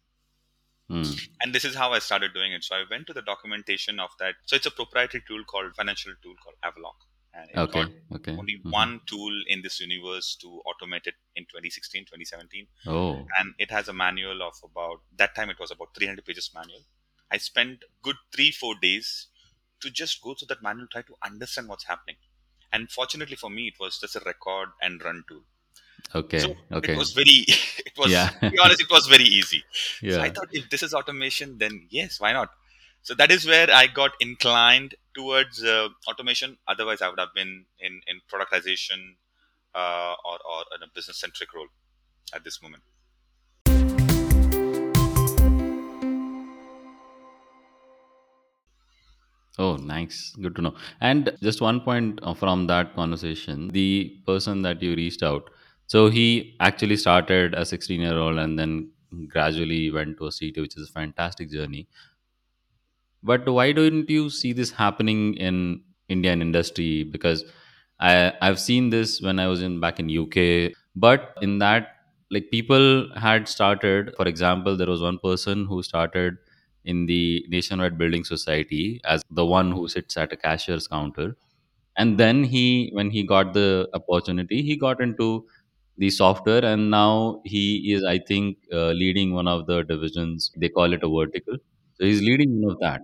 Mm. 0.89 1.29
And 1.41 1.53
this 1.53 1.65
is 1.65 1.75
how 1.75 1.93
I 1.93 1.99
started 1.99 2.33
doing 2.33 2.51
it. 2.53 2.63
So 2.63 2.75
I 2.75 2.83
went 2.89 3.07
to 3.07 3.13
the 3.13 3.21
documentation 3.21 3.99
of 3.99 4.09
that. 4.19 4.35
So 4.45 4.55
it's 4.55 4.65
a 4.65 4.71
proprietary 4.71 5.23
tool 5.27 5.43
called 5.45 5.75
financial 5.75 6.13
tool 6.23 6.35
called 6.43 6.55
Avaloq. 6.63 6.95
And 7.33 7.49
Okay. 7.55 7.85
Okay. 8.11 8.37
only 8.39 8.55
Mhm. 8.63 8.71
one 8.71 9.01
tool 9.05 9.43
in 9.47 9.61
this 9.61 9.79
universe 9.79 10.35
to 10.41 10.61
automate 10.65 11.07
it 11.07 11.15
in 11.35 11.45
2016, 11.45 12.05
2017 12.05 12.67
Oh. 12.85 13.27
and 13.39 13.53
it 13.57 13.71
has 13.71 13.87
a 13.87 13.93
manual 13.93 14.41
of 14.43 14.55
about 14.63 15.01
that 15.15 15.35
time 15.35 15.49
it 15.49 15.59
was 15.59 15.71
about 15.71 15.93
300 15.95 16.25
pages 16.25 16.51
manual 16.53 16.83
i 17.31 17.37
spent 17.37 17.83
good 18.03 18.17
three 18.31 18.51
four 18.51 18.75
days 18.75 19.27
to 19.81 19.89
just 19.89 20.21
go 20.21 20.33
through 20.33 20.47
that 20.47 20.61
manual 20.61 20.87
try 20.87 21.01
to 21.01 21.15
understand 21.23 21.67
what's 21.67 21.85
happening 21.85 22.17
and 22.71 22.91
fortunately 22.91 23.35
for 23.35 23.49
me 23.49 23.67
it 23.67 23.79
was 23.79 23.99
just 23.99 24.15
a 24.15 24.19
record 24.31 24.69
and 24.81 25.03
run 25.03 25.23
tool 25.27 25.43
Okay. 26.15 26.39
so 26.39 26.55
okay. 26.71 26.93
it 26.93 26.97
was 26.97 27.11
very 27.11 27.45
it 27.89 27.97
was 27.97 28.11
Yeah. 28.11 28.29
to 28.41 28.51
be 28.51 28.59
honest 28.59 28.81
it 28.81 28.89
was 28.89 29.07
very 29.07 29.25
easy 29.25 29.63
yeah. 30.01 30.15
so 30.15 30.21
i 30.21 30.29
thought 30.29 30.49
if 30.51 30.69
this 30.69 30.83
is 30.83 30.93
automation 30.93 31.57
then 31.57 31.87
yes 31.89 32.19
why 32.19 32.31
not 32.33 32.49
so 33.01 33.13
that 33.13 33.31
is 33.31 33.45
where 33.45 33.69
i 33.71 33.87
got 33.87 34.11
inclined 34.19 34.95
towards 35.13 35.63
uh, 35.63 35.89
automation 36.07 36.57
otherwise 36.67 37.01
i 37.01 37.09
would 37.09 37.19
have 37.19 37.33
been 37.35 37.65
in 37.79 38.01
in 38.07 38.21
productization 38.31 39.15
uh, 39.75 40.15
or 40.25 40.37
or 40.51 40.63
in 40.75 40.83
a 40.83 40.91
business 40.95 41.17
centric 41.17 41.53
role 41.53 41.67
at 42.33 42.43
this 42.43 42.61
moment 42.61 42.83
Oh, 49.59 49.75
nice. 49.75 50.35
Good 50.39 50.55
to 50.57 50.61
know. 50.61 50.75
And 51.01 51.35
just 51.41 51.61
one 51.61 51.81
point 51.81 52.19
uh, 52.21 52.33
from 52.33 52.67
that 52.67 52.95
conversation, 52.95 53.69
the 53.69 54.15
person 54.25 54.61
that 54.61 54.81
you 54.83 54.95
reached 54.95 55.23
out, 55.23 55.49
so 55.87 56.09
he 56.09 56.55
actually 56.59 56.97
started 56.97 57.53
a 57.55 57.65
16 57.65 58.01
year 58.01 58.17
old 58.17 58.37
and 58.37 58.59
then 58.59 58.91
gradually 59.29 59.91
went 59.91 60.17
to 60.17 60.27
a 60.27 60.31
CT, 60.31 60.61
which 60.61 60.77
is 60.77 60.89
a 60.89 60.91
fantastic 60.93 61.51
journey. 61.51 61.87
But 63.23 63.47
why 63.49 63.71
don't 63.71 64.09
you 64.09 64.29
see 64.29 64.53
this 64.53 64.71
happening 64.71 65.35
in 65.35 65.81
Indian 66.09 66.41
industry? 66.41 67.03
Because 67.03 67.43
I 67.99 68.33
I've 68.41 68.59
seen 68.59 68.89
this 68.89 69.21
when 69.21 69.39
I 69.39 69.47
was 69.47 69.61
in 69.61 69.79
back 69.79 69.99
in 69.99 70.09
UK, 70.09 70.73
but 70.95 71.33
in 71.41 71.57
that 71.59 71.93
like 72.31 72.49
people 72.51 73.09
had 73.17 73.47
started. 73.47 74.13
For 74.15 74.27
example, 74.27 74.77
there 74.77 74.87
was 74.87 75.01
one 75.01 75.17
person 75.19 75.65
who 75.65 75.81
started 75.83 76.37
in 76.85 77.05
the 77.05 77.45
Nationwide 77.49 77.97
Building 77.97 78.23
Society 78.23 79.01
as 79.03 79.23
the 79.31 79.45
one 79.45 79.71
who 79.71 79.87
sits 79.87 80.15
at 80.17 80.31
a 80.31 80.37
cashier's 80.37 80.87
counter, 80.87 81.35
and 81.97 82.17
then 82.19 82.43
he 82.43 82.89
when 82.93 83.09
he 83.09 83.23
got 83.23 83.53
the 83.53 83.89
opportunity, 83.93 84.61
he 84.61 84.75
got 84.77 85.01
into 85.01 85.45
the 85.97 86.09
software, 86.09 86.63
and 86.65 86.89
now 86.91 87.41
he 87.45 87.93
is 87.93 88.03
I 88.03 88.19
think 88.19 88.57
uh, 88.71 88.91
leading 88.91 89.33
one 89.33 89.47
of 89.47 89.65
the 89.67 89.83
divisions. 89.83 90.51
They 90.57 90.69
call 90.69 90.93
it 90.93 91.03
a 91.03 91.09
vertical. 91.09 91.57
So 91.95 92.05
he's 92.05 92.21
leading 92.21 92.61
one 92.61 92.73
of 92.73 92.79
that 92.81 93.01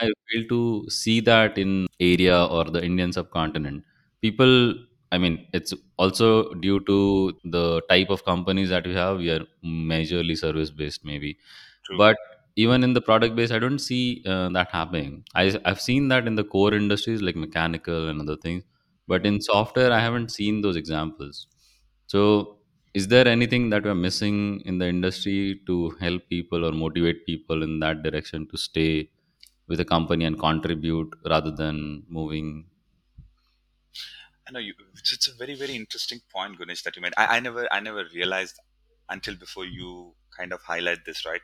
I 0.00 0.10
fail 0.30 0.44
to 0.48 0.86
see 0.90 1.20
that 1.20 1.58
in 1.58 1.86
area 2.00 2.44
or 2.44 2.64
the 2.64 2.82
Indian 2.84 3.12
subcontinent. 3.12 3.84
People, 4.20 4.74
I 5.10 5.18
mean, 5.18 5.46
it's 5.52 5.74
also 5.98 6.54
due 6.54 6.80
to 6.80 7.32
the 7.44 7.82
type 7.88 8.10
of 8.10 8.24
companies 8.24 8.70
that 8.70 8.86
we 8.86 8.94
have. 8.94 9.18
We 9.18 9.30
are 9.30 9.44
majorly 9.64 10.36
service 10.38 10.70
based, 10.70 11.04
maybe, 11.04 11.38
true 11.84 11.98
but 11.98 12.16
even 12.56 12.84
in 12.84 12.92
the 12.92 13.00
product 13.00 13.34
base, 13.34 13.50
I 13.50 13.58
don't 13.58 13.78
see 13.78 14.22
uh, 14.26 14.48
that 14.50 14.68
happening. 14.70 15.24
I, 15.34 15.58
I've 15.64 15.80
seen 15.80 16.08
that 16.08 16.26
in 16.26 16.34
the 16.36 16.44
core 16.44 16.74
industries 16.74 17.22
like 17.22 17.36
mechanical 17.36 18.08
and 18.08 18.20
other 18.20 18.36
things, 18.36 18.64
but 19.08 19.24
in 19.26 19.40
software, 19.40 19.92
I 19.92 20.00
haven't 20.00 20.30
seen 20.30 20.60
those 20.62 20.76
examples. 20.76 21.46
So, 22.12 22.58
is 22.94 23.08
there 23.08 23.26
anything 23.36 23.70
that 23.70 23.84
we're 23.84 23.94
missing 24.08 24.60
in 24.66 24.78
the 24.78 24.88
industry 24.96 25.60
to 25.66 25.90
help 26.04 26.28
people 26.28 26.64
or 26.66 26.72
motivate 26.72 27.24
people 27.26 27.62
in 27.62 27.80
that 27.80 28.02
direction 28.02 28.46
to 28.50 28.56
stay 28.58 29.10
with 29.68 29.80
a 29.80 29.84
company 29.84 30.24
and 30.26 30.38
contribute 30.38 31.10
rather 31.24 31.50
than 31.50 32.04
moving? 32.08 32.66
I 34.48 34.50
know 34.52 34.58
you. 34.58 34.74
It's, 34.98 35.12
it's 35.12 35.28
a 35.28 35.34
very 35.34 35.54
very 35.54 35.74
interesting 35.76 36.20
point, 36.32 36.58
Gunesh, 36.58 36.82
that 36.84 36.96
you 36.96 37.02
made. 37.02 37.14
I, 37.16 37.36
I 37.36 37.40
never 37.40 37.72
I 37.72 37.80
never 37.80 38.04
realized 38.14 38.58
until 39.08 39.34
before 39.36 39.64
you 39.66 40.14
kind 40.36 40.52
of 40.52 40.62
highlight 40.62 41.04
this, 41.04 41.24
right? 41.24 41.40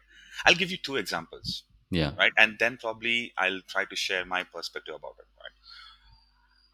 I'll 0.46 0.54
give 0.54 0.70
you 0.70 0.78
two 0.78 0.96
examples, 0.96 1.64
Yeah. 1.90 2.14
right, 2.18 2.32
and 2.36 2.58
then 2.58 2.78
probably 2.78 3.32
I'll 3.36 3.60
try 3.68 3.84
to 3.84 3.96
share 3.96 4.24
my 4.24 4.44
perspective 4.44 4.94
about 4.94 5.16
it? 5.20 5.26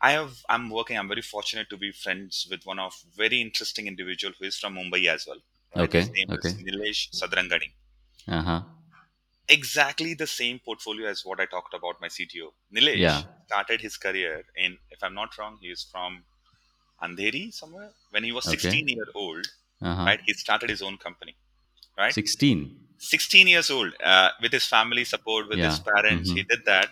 I 0.08 0.10
have 0.12 0.34
I'm 0.48 0.70
working. 0.70 0.96
I'm 0.98 1.08
very 1.08 1.22
fortunate 1.22 1.68
to 1.70 1.76
be 1.76 1.90
friends 1.90 2.46
with 2.50 2.64
one 2.66 2.78
of 2.78 2.94
very 3.16 3.40
interesting 3.40 3.86
individual 3.88 4.34
who 4.38 4.44
is 4.46 4.56
from 4.58 4.74
Mumbai 4.76 5.06
as 5.14 5.26
well. 5.26 5.40
Right? 5.74 5.90
Okay, 5.90 6.00
His 6.00 6.10
name 6.16 6.30
is 6.38 6.46
okay. 6.46 6.54
Nilesh 6.66 7.02
Sadrangani. 7.20 7.70
Uh 8.28 8.42
huh. 8.42 8.62
Exactly 9.48 10.14
the 10.14 10.26
same 10.26 10.58
portfolio 10.58 11.06
as 11.08 11.24
what 11.24 11.38
I 11.40 11.46
talked 11.46 11.74
about 11.74 12.00
my 12.00 12.08
CTO. 12.08 12.52
Nilesh 12.74 13.00
Yeah. 13.00 13.24
started 13.46 13.80
his 13.80 13.96
career 13.96 14.44
in, 14.56 14.78
if 14.90 15.02
I'm 15.02 15.14
not 15.14 15.36
wrong, 15.38 15.58
he 15.60 15.68
is 15.68 15.82
from 15.82 16.24
Andheri 17.02 17.52
somewhere. 17.52 17.92
When 18.10 18.24
he 18.24 18.32
was 18.32 18.46
Okay. 18.46 18.50
16 18.50 18.88
year 18.88 19.06
old, 19.14 19.46
Uh 19.82 19.94
huh. 19.94 20.10
right, 20.10 20.20
he 20.26 20.34
started 20.34 20.70
his 20.70 20.82
own 20.82 20.98
company. 20.98 21.36
Right, 21.98 22.16
16. 22.16 22.76
16 22.98 23.48
years 23.48 23.70
old, 23.70 23.94
uh, 24.02 24.30
with 24.42 24.52
his 24.52 24.66
family 24.66 25.04
support, 25.04 25.48
with 25.48 25.62
his 25.62 25.78
parents, 25.80 26.32
he 26.32 26.42
Mhm. 26.42 26.48
did 26.48 26.64
that. 26.66 26.90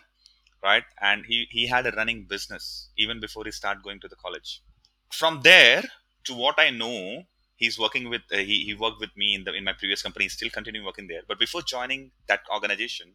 Right, 0.63 0.85
and 1.01 1.27
he 1.27 1.47
he 1.51 1.67
had 1.67 1.87
a 1.87 1.91
running 1.93 2.25
business 2.25 2.91
even 2.97 3.19
before 3.21 3.45
he 3.45 3.51
started 3.51 3.83
going 3.83 4.01
to 4.01 4.09
the 4.09 4.17
college. 4.17 4.63
From 5.11 5.41
there 5.43 5.83
to 6.25 6.35
what 6.35 6.59
I 6.59 6.71
know, 6.71 7.25
he's 7.57 7.79
working 7.79 8.09
with 8.09 8.23
uh, 8.33 8.37
he 8.39 8.65
he 8.65 8.75
worked 8.75 9.01
with 9.01 9.17
me 9.17 9.35
in 9.35 9.45
the 9.45 9.53
in 9.55 9.65
my 9.65 9.73
previous 9.73 10.03
company. 10.03 10.25
He's 10.27 10.35
still 10.35 10.51
continuing 10.51 10.87
working 10.87 11.09
there. 11.09 11.23
But 11.27 11.39
before 11.41 11.63
joining 11.63 12.13
that 12.29 12.41
organization, 12.53 13.15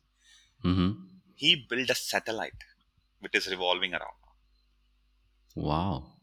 Mm-hmm. 0.65 0.91
he 1.35 1.65
built 1.69 1.89
a 1.91 1.95
satellite 1.95 2.63
which 3.19 3.35
is 3.35 3.47
revolving 3.47 3.93
around. 3.93 4.21
Wow. 5.55 6.13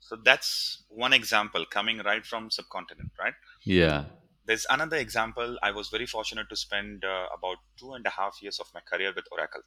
So 0.00 0.16
that's 0.16 0.82
one 0.88 1.12
example 1.12 1.64
coming 1.66 1.98
right 1.98 2.24
from 2.24 2.50
subcontinent, 2.50 3.10
right? 3.18 3.34
Yeah. 3.64 4.04
There's 4.44 4.66
another 4.70 4.96
example. 4.96 5.56
I 5.62 5.72
was 5.72 5.88
very 5.88 6.06
fortunate 6.06 6.48
to 6.50 6.56
spend 6.56 7.04
uh, 7.04 7.26
about 7.36 7.56
two 7.78 7.92
and 7.94 8.06
a 8.06 8.10
half 8.10 8.40
years 8.42 8.60
of 8.60 8.66
my 8.74 8.80
career 8.80 9.12
with 9.14 9.24
Oracle, 9.32 9.62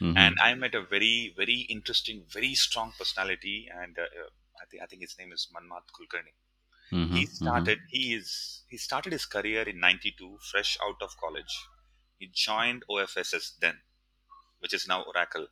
Mhm. 0.00 0.34
and 0.34 0.36
I 0.42 0.54
met 0.54 0.74
a 0.74 0.82
very, 0.82 1.34
very 1.36 1.60
interesting, 1.62 2.24
very 2.28 2.54
strong 2.54 2.92
personality, 2.98 3.68
and 3.72 3.98
uh, 3.98 4.02
uh, 4.02 4.30
I 4.60 4.66
think 4.66 4.82
I 4.82 4.86
think 4.86 5.02
his 5.02 5.16
name 5.18 5.32
is 5.32 5.48
Manmat 5.54 5.84
Kulkarni. 5.92 6.34
Mhm, 6.92 7.20
He 7.20 7.26
mhm. 7.40 7.66
started. 7.66 7.80
He 7.90 8.14
is. 8.14 8.64
He 8.68 8.78
started 8.78 9.12
his 9.12 9.26
career 9.26 9.62
in 9.68 9.80
'92, 9.80 10.38
fresh 10.50 10.78
out 10.82 11.02
of 11.02 11.16
college. 11.18 11.54
He 12.18 12.28
joined 12.28 12.84
OFSS 12.88 13.50
then, 13.52 13.82
which 14.60 14.74
is 14.74 14.88
now 14.88 15.02
Oracle, 15.02 15.48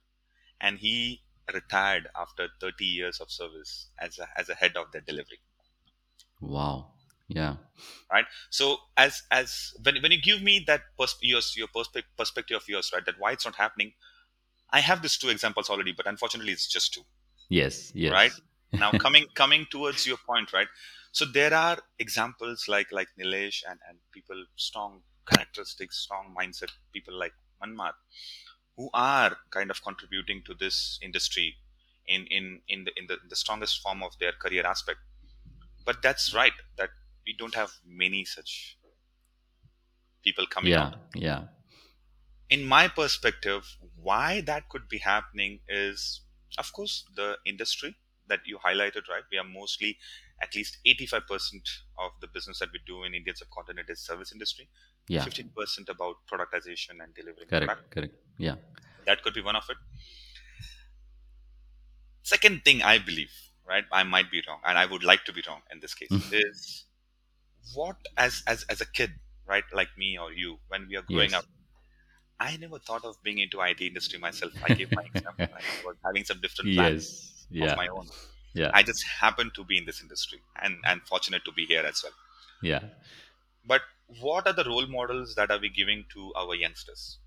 and 0.61 0.81
he 0.81 1.25
retired 1.53 2.09
after 2.17 2.51
30 2.61 2.87
years 2.87 3.21
of 3.21 3.33
service 3.33 3.91
as 3.99 4.19
a, 4.19 4.29
as 4.39 4.49
a 4.51 4.57
head 4.57 4.77
of 4.77 4.93
their 4.93 5.03
delivery. 5.03 5.41
Wow. 6.41 6.95
Yeah. 7.29 7.57
right 8.13 8.27
so 8.51 8.79
as 8.97 9.23
as 9.31 9.75
when, 9.83 10.01
when 10.03 10.13
you 10.13 10.21
give 10.21 10.43
me 10.43 10.63
that 10.67 10.83
pers- 10.99 11.19
your, 11.23 11.41
your 11.57 11.69
perspe- 11.69 12.05
perspective 12.17 12.57
of 12.57 12.69
yours 12.69 12.91
right 12.93 13.05
that 13.05 13.19
why 13.19 13.33
it's 13.33 13.45
not 13.45 13.57
happening 13.57 13.93
i 14.73 14.81
have 14.81 15.03
these 15.03 15.17
two 15.17 15.29
examples 15.29 15.71
already 15.71 15.93
but 15.93 16.07
unfortunately 16.07 16.53
it's 16.53 16.67
just 16.69 16.93
two 16.95 17.03
Yes. 17.49 17.93
Yes. 17.95 18.13
Right? 18.13 18.33
now 18.73 18.91
coming 18.91 19.27
coming 19.35 19.67
towards 19.71 20.07
your 20.07 20.17
point 20.27 20.53
right 20.53 20.67
so 21.13 21.25
there 21.25 21.55
are 21.55 21.79
examples 21.99 22.67
like 22.69 22.91
like 22.91 23.09
nilesh 23.19 23.63
and 23.71 23.79
and 23.89 23.99
people 24.13 24.45
strong 24.57 25.03
characteristics 25.29 25.99
strong 25.99 26.35
mindset 26.39 26.71
people 26.93 27.15
like 27.17 27.33
manmat 27.63 27.95
who 28.77 28.91
are 28.93 29.37
kind 29.51 29.71
of 29.71 29.83
contributing 29.83 30.43
to 30.45 30.55
this 30.55 30.99
industry 31.03 31.55
in 32.09 32.27
in 32.27 32.61
in 32.69 32.85
the 32.85 32.93
in 32.99 33.07
the, 33.07 33.17
the 33.31 33.37
strongest 33.37 33.81
form 33.81 34.03
of 34.03 34.19
their 34.19 34.33
career 34.33 34.67
aspect 34.67 34.99
but 35.85 36.03
that's 36.03 36.35
right 36.35 36.59
that 36.77 36.91
we 37.27 37.33
don't 37.39 37.55
have 37.55 37.71
many 38.05 38.25
such 38.25 38.77
people 40.23 40.47
coming 40.47 40.73
Yeah. 40.73 40.87
out 40.87 40.97
Yeah. 41.15 41.43
In 42.51 42.65
my 42.65 42.87
perspective 42.89 43.77
why 44.01 44.41
that 44.41 44.69
could 44.69 44.89
be 44.89 44.99
happening 44.99 45.61
is 45.69 46.21
of 46.59 46.73
course 46.73 47.05
the 47.17 47.37
industry 47.45 47.95
that 48.29 48.41
you 48.45 48.59
highlighted 48.59 49.09
right 49.11 49.25
we 49.33 49.39
are 49.39 49.45
mostly 49.45 49.97
at 50.43 50.55
least 50.55 50.77
85% 50.87 51.23
of 51.99 52.11
the 52.21 52.27
business 52.27 52.59
that 52.59 52.69
we 52.73 52.81
do 52.87 53.05
in 53.05 53.15
indian 53.15 53.37
subcontinent 53.37 53.89
is 53.91 54.01
service 54.01 54.33
industry 54.33 54.69
Yeah. 55.09 55.25
15% 55.25 55.89
about 55.89 56.17
productization 56.31 57.03
and 57.03 57.15
delivering 57.15 57.49
Correct. 57.49 57.67
product 57.67 57.91
Correct. 57.91 58.15
Yeah. 58.39 58.57
that 59.07 59.23
could 59.23 59.35
be 59.35 59.43
one 59.43 59.57
of 59.57 59.65
it 59.71 59.77
second 62.23 62.65
thing 62.65 62.83
i 62.83 62.99
believe 62.99 63.31
right 63.69 63.85
i 63.93 64.03
might 64.03 64.31
be 64.31 64.43
wrong 64.47 64.61
and 64.67 64.79
i 64.79 64.87
would 64.87 65.05
like 65.05 65.25
to 65.25 65.33
be 65.33 65.43
wrong 65.49 65.61
in 65.73 65.81
this 65.81 65.95
case 65.95 66.09
mm-hmm. 66.11 66.35
is 66.35 66.85
what 67.75 67.97
as 68.17 68.43
as 68.47 68.65
as 68.69 68.81
a 68.81 68.87
kid 68.87 69.11
right 69.47 69.65
like 69.73 69.89
me 69.97 70.19
or 70.19 70.33
you 70.33 70.59
when 70.69 70.87
we 70.89 70.97
are 70.97 71.03
growing 71.03 71.31
Yes. 71.31 71.41
up 71.43 71.47
i 72.41 72.57
never 72.57 72.79
thought 72.79 73.05
of 73.05 73.17
being 73.23 73.39
into 73.39 73.61
it 73.63 73.81
industry 73.81 74.19
myself 74.19 74.53
i 74.69 74.73
gave 74.81 74.91
my 74.93 75.05
example 75.15 75.49
i 75.61 75.63
was 75.87 75.97
having 76.05 76.25
some 76.25 76.41
different 76.41 76.71
plans 76.75 77.07
Yes. 77.51 77.67
of 77.67 77.71
Yeah. 77.71 77.75
my 77.83 77.89
own 77.89 78.09
Yeah. 78.55 78.71
i 78.75 78.83
just 78.83 79.05
happened 79.21 79.53
to 79.59 79.65
be 79.65 79.79
in 79.79 79.85
this 79.91 80.01
industry 80.03 80.41
and 80.63 80.77
and 80.85 81.03
fortunate 81.13 81.45
to 81.49 81.53
be 81.61 81.67
here 81.73 81.85
as 81.93 82.03
well 82.05 82.17
Yeah. 82.71 82.85
but 83.65 83.83
what 84.25 84.47
are 84.47 84.53
the 84.61 84.65
role 84.65 84.87
models 84.87 85.35
that 85.35 85.51
are 85.51 85.59
we 85.59 85.69
giving 85.69 86.05
to 86.15 86.33
our 86.43 86.55
youngsters 86.65 87.19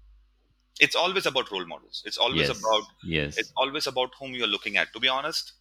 it's 0.79 0.95
always 0.95 1.25
about 1.25 1.51
role 1.51 1.65
models 1.65 2.03
it's 2.05 2.17
always 2.17 2.47
yes. 2.47 2.59
about 2.59 2.83
yes. 3.03 3.37
it's 3.37 3.51
always 3.55 3.87
about 3.87 4.11
whom 4.19 4.33
you're 4.33 4.53
looking 4.55 4.77
at 4.77 4.93
to 4.93 4.99
be 4.99 5.09
honest 5.17 5.53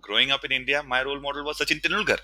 growing 0.00 0.30
up 0.30 0.44
in 0.48 0.52
india 0.60 0.82
my 0.94 1.00
role 1.08 1.20
model 1.28 1.44
was 1.50 1.58
sachin 1.62 1.80
tendulkar 1.86 2.20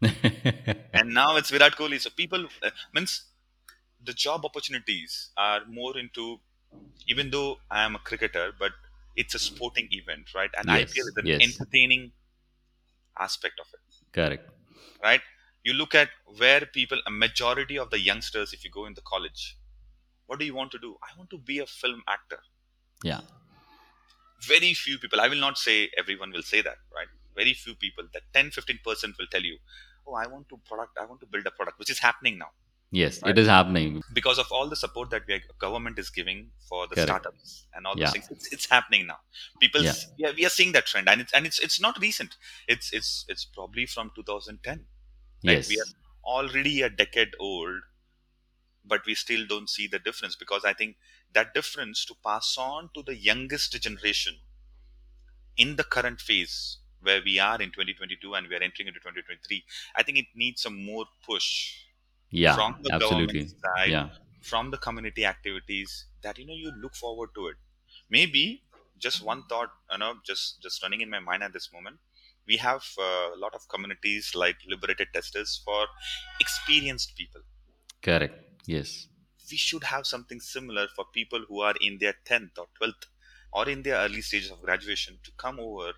and 0.98 1.08
now 1.20 1.30
it's 1.40 1.50
virat 1.54 1.74
kohli 1.80 1.98
so 2.04 2.10
people 2.22 2.42
uh, 2.66 2.70
means 2.96 3.12
the 4.06 4.12
job 4.24 4.44
opportunities 4.48 5.30
are 5.36 5.62
more 5.78 5.96
into 6.02 6.24
even 7.14 7.30
though 7.34 7.50
i 7.70 7.82
am 7.88 7.94
a 7.96 8.02
cricketer 8.10 8.46
but 8.58 8.72
it's 9.16 9.34
a 9.34 9.38
sporting 9.38 9.88
event 9.92 10.34
right? 10.34 10.50
And 10.58 10.68
Yes, 10.68 10.92
ipl 10.92 11.08
is 11.10 11.14
an 11.22 11.26
yes. 11.26 11.42
entertaining 11.48 12.12
aspect 13.18 13.58
of 13.60 13.66
it. 13.72 13.80
Correct. 14.12 14.48
right? 15.02 15.20
You 15.64 15.72
look 15.72 15.94
at 15.94 16.10
where 16.38 16.64
people 16.66 17.00
a 17.06 17.10
majority 17.10 17.78
of 17.78 17.90
the 17.90 17.98
youngsters 17.98 18.52
if 18.52 18.64
you 18.64 18.70
go 18.70 18.86
in 18.86 18.94
the 18.94 19.00
college 19.02 19.56
what 20.26 20.38
do 20.40 20.44
you 20.44 20.54
want 20.54 20.72
to 20.72 20.78
do? 20.78 20.96
I 21.04 21.16
want 21.18 21.30
to 21.30 21.38
be 21.38 21.60
a 21.60 21.66
film 21.66 22.02
actor. 22.08 22.40
Yeah. 23.04 23.20
very 24.52 24.72
few 24.74 24.98
people 25.02 25.20
i 25.20 25.28
will 25.32 25.42
not 25.46 25.56
say 25.58 25.74
everyone 26.02 26.30
will 26.36 26.42
say 26.42 26.60
that 26.62 26.78
right? 26.96 27.08
Very 27.34 27.52
few 27.62 27.74
people 27.74 28.04
that 28.14 28.22
10 28.32 28.50
15% 28.50 29.18
will 29.18 29.26
tell 29.34 29.42
you 29.42 29.56
oh 30.06 30.14
i 30.14 30.26
want 30.26 30.48
to 30.52 30.56
product 30.68 30.98
i 31.02 31.04
want 31.10 31.20
to 31.24 31.26
build 31.26 31.46
a 31.46 31.50
product 31.58 31.78
which 31.78 31.90
is 31.94 31.98
happening 31.98 32.38
now 32.44 32.50
Yes, 33.00 33.20
Right. 33.22 33.30
it 33.32 33.38
is 33.42 33.48
happening. 33.48 34.02
because 34.18 34.38
of 34.42 34.50
all 34.56 34.68
the 34.72 34.76
support 34.82 35.10
that 35.14 35.26
we 35.30 35.36
government 35.64 35.98
is 36.02 36.08
giving 36.18 36.38
for 36.68 36.80
the 36.86 36.94
Correct. 36.94 37.08
startups 37.08 37.66
and 37.74 37.86
all 37.86 37.96
Yeah. 37.98 38.06
those 38.06 38.12
things 38.14 38.28
it's, 38.34 38.46
it's 38.56 38.66
happening 38.74 39.06
now 39.12 39.18
people 39.64 39.82
Yeah. 39.86 39.94
yeah. 40.22 40.32
we 40.38 40.46
are 40.48 40.54
seeing 40.58 40.72
that 40.76 40.86
trend 40.92 41.08
and 41.12 41.20
it's 41.24 41.32
and 41.38 41.46
it's 41.50 41.58
it's 41.66 41.80
not 41.86 41.98
recent 42.06 42.36
it's 42.74 42.92
it's 42.98 43.10
it's 43.34 43.44
probably 43.58 43.86
from 43.94 44.10
2010 44.18 44.86
Like, 45.44 45.56
yes. 45.58 45.68
we 45.72 45.78
are 45.84 45.90
already 46.36 46.76
a 46.82 46.90
decade 47.02 47.34
old 47.48 47.82
but 48.92 49.04
we 49.10 49.14
still 49.24 49.44
don't 49.52 49.68
see 49.76 49.86
the 49.94 49.98
difference 50.08 50.36
because 50.44 50.64
i 50.64 50.72
think 50.80 50.96
that 51.38 51.52
difference 51.60 52.04
to 52.10 52.14
pass 52.30 52.48
on 52.70 52.90
to 52.94 53.02
the 53.10 53.16
youngest 53.30 53.78
generation 53.88 54.36
in 55.56 55.76
the 55.76 55.84
current 55.84 56.20
phase 56.20 56.78
where 57.00 57.22
we 57.22 57.38
are 57.38 57.60
in 57.60 57.70
2022 57.72 58.34
and 58.34 58.48
we 58.48 58.56
are 58.56 58.62
entering 58.62 58.88
into 58.88 59.00
2023 59.00 59.64
i 59.94 60.02
think 60.02 60.18
it 60.18 60.26
needs 60.34 60.62
some 60.62 60.78
more 60.92 61.06
push 61.30 61.48
yeah. 62.30 62.54
from 62.54 62.76
the 62.82 62.92
absolutely. 62.94 63.46
side 63.48 63.90
Yeah. 63.90 64.10
from 64.42 64.70
the 64.70 64.78
community 64.78 65.24
activities 65.24 66.06
that 66.22 66.38
you 66.38 66.46
know 66.46 66.54
you 66.64 66.70
look 66.82 66.94
forward 66.94 67.30
to 67.34 67.48
it 67.48 67.56
maybe 68.10 68.62
just 68.98 69.22
one 69.22 69.42
thought 69.48 69.70
you 69.92 69.98
know 69.98 70.14
just 70.24 70.62
just 70.62 70.82
running 70.82 71.00
in 71.00 71.10
my 71.10 71.20
mind 71.20 71.42
at 71.42 71.52
this 71.52 71.72
moment 71.72 71.98
we 72.46 72.56
have 72.56 72.84
uh, 72.98 73.28
a 73.34 73.38
lot 73.44 73.54
of 73.54 73.68
communities 73.68 74.32
like 74.34 74.56
liberated 74.68 75.08
testers 75.12 75.60
for 75.64 75.86
experienced 76.40 77.16
people 77.16 77.42
Correct. 78.02 78.36
Yes. 78.66 79.08
we 79.50 79.56
should 79.56 79.84
have 79.84 80.06
something 80.06 80.40
similar 80.40 80.88
for 80.94 81.04
people 81.12 81.44
who 81.48 81.60
are 81.60 81.74
in 81.80 81.98
their 81.98 82.14
10th 82.24 82.58
or 82.58 82.66
12th 82.80 83.06
or 83.52 83.68
in 83.68 83.82
their 83.82 83.96
early 83.96 84.20
stages 84.22 84.50
of 84.50 84.60
graduation 84.62 85.18
to 85.24 85.30
come 85.36 85.58
over 85.60 85.92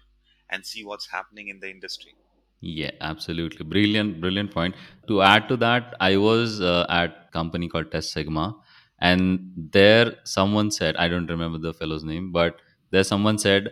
and 0.51 0.65
see 0.67 0.85
what's 0.85 1.11
happening 1.11 1.49
in 1.49 1.61
the 1.61 1.71
industry 1.71 2.15
Yeah, 2.61 2.91
absolutely. 3.01 3.65
Brilliant, 3.65 4.21
brilliant 4.21 4.51
point. 4.53 4.75
To 5.07 5.23
add 5.23 5.49
to 5.49 5.57
that, 5.59 5.95
I 6.01 6.17
was 6.17 6.61
uh, 6.61 6.87
at 6.89 7.31
company 7.33 7.69
called 7.69 7.93
Test 7.93 8.13
Sigma, 8.13 8.57
and 9.01 9.53
there 9.73 10.17
someone 10.25 10.71
said, 10.73 10.97
I 10.97 11.07
don't 11.09 11.29
remember 11.31 11.59
the 11.59 11.73
fellow's 11.73 12.03
name, 12.03 12.33
but 12.33 12.57
there 12.91 13.05
someone 13.05 13.39
said, 13.39 13.71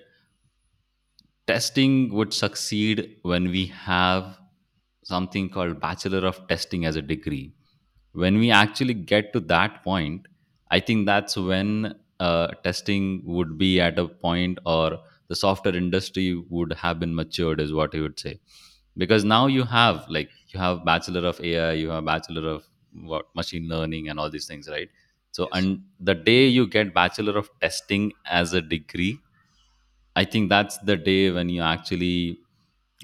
testing 1.47 2.13
would 2.13 2.33
succeed 2.35 3.17
when 3.23 3.51
we 3.51 3.67
have 3.67 4.39
something 5.05 5.49
called 5.49 5.81
Bachelor 5.81 6.27
of 6.27 6.47
Testing 6.49 6.85
as 6.85 6.97
a 6.97 7.03
degree. 7.03 7.53
When 8.13 8.39
we 8.39 8.51
actually 8.51 8.95
get 8.95 9.33
to 9.33 9.41
that 9.41 9.85
point, 9.85 10.27
I 10.71 10.81
think 10.81 11.07
that's 11.07 11.37
when 11.37 11.95
uh, 12.21 12.49
testing 12.65 13.23
would 13.25 13.59
be 13.59 13.81
at 13.81 13.99
a 13.99 14.09
point 14.09 14.59
or 14.67 15.01
the 15.29 15.37
software 15.37 15.77
industry 15.77 16.35
would 16.51 16.73
have 16.75 17.01
been 17.01 17.15
matured, 17.15 17.61
is 17.61 17.73
what 17.73 17.95
I 17.95 18.01
would 18.01 18.19
say 18.19 18.41
because 18.97 19.25
now 19.25 19.47
you 19.47 19.65
have 19.65 20.07
like 20.09 20.31
you 20.49 20.61
have 20.61 20.85
bachelor 20.85 21.27
of 21.29 21.41
ai 21.41 21.73
you 21.73 21.91
have 21.91 22.05
bachelor 22.05 22.49
of 22.49 22.65
what 23.13 23.27
machine 23.35 23.69
learning 23.69 24.09
and 24.09 24.19
all 24.19 24.31
these 24.31 24.47
things 24.47 24.69
right 24.69 24.89
so 25.33 25.49
Yes. 25.49 25.53
and 25.53 25.83
the 26.01 26.15
day 26.15 26.47
you 26.47 26.67
get 26.67 26.95
bachelor 26.95 27.37
of 27.39 27.51
testing 27.61 28.13
as 28.27 28.53
a 28.55 28.61
degree 28.61 29.19
i 30.17 30.25
think 30.25 30.49
that's 30.49 30.79
the 30.91 30.97
day 30.97 31.31
when 31.31 31.49
you 31.49 31.63
actually 31.63 32.39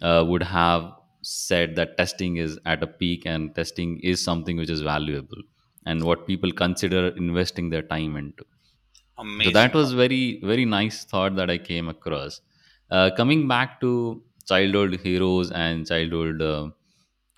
uh, 0.02 0.24
would 0.28 0.42
have 0.42 0.92
said 1.22 1.76
that 1.76 1.96
testing 1.98 2.36
is 2.36 2.58
at 2.66 2.82
a 2.82 2.86
peak 2.86 3.26
and 3.26 3.54
testing 3.54 3.98
is 4.00 4.22
something 4.24 4.56
which 4.56 4.70
is 4.70 4.80
valuable 4.82 5.42
and 5.86 6.04
what 6.04 6.26
people 6.26 6.52
consider 6.52 7.08
investing 7.26 7.70
their 7.70 7.82
time 7.82 8.16
into 8.16 8.44
amazing 9.18 9.44
so 9.44 9.50
that 9.50 9.74
was 9.74 9.92
very 9.92 10.40
very 10.50 10.64
nice 10.64 11.04
thought 11.04 11.36
that 11.36 11.50
I 11.50 11.58
came 11.58 11.88
across. 11.88 12.40
Uh, 12.90 13.10
coming 13.16 13.48
back 13.48 13.80
to 13.80 14.22
childhood 14.52 15.00
heroes 15.04 15.50
and 15.52 15.86
childhood 15.86 16.42
uh, 16.42 16.68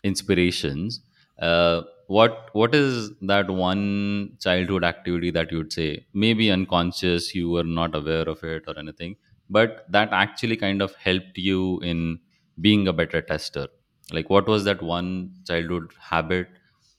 inspirations, 0.03 1.01
uh, 1.41 1.83
what 2.07 2.51
what 2.53 2.75
is 2.75 3.11
that 3.23 3.49
one 3.51 4.37
childhood 4.41 4.85
activity 4.85 5.31
that 5.31 5.51
you 5.51 5.59
would 5.59 5.73
say 5.73 6.07
maybe 6.13 6.51
unconscious, 6.51 7.35
you 7.35 7.49
were 7.51 7.65
not 7.65 7.95
aware 7.95 8.29
of 8.29 8.43
it 8.45 8.65
or 8.69 8.79
anything, 8.79 9.17
but 9.49 9.87
that 9.91 10.11
actually 10.13 10.57
kind 10.57 10.83
of 10.83 10.95
helped 10.97 11.39
you 11.39 11.81
in 11.81 12.19
being 12.61 12.87
a 12.89 12.93
better 12.93 13.23
tester? 13.23 13.67
Like 14.13 14.29
what 14.31 14.47
was 14.47 14.65
that 14.65 14.83
one 14.83 15.33
childhood 15.47 15.91
habit 15.99 16.49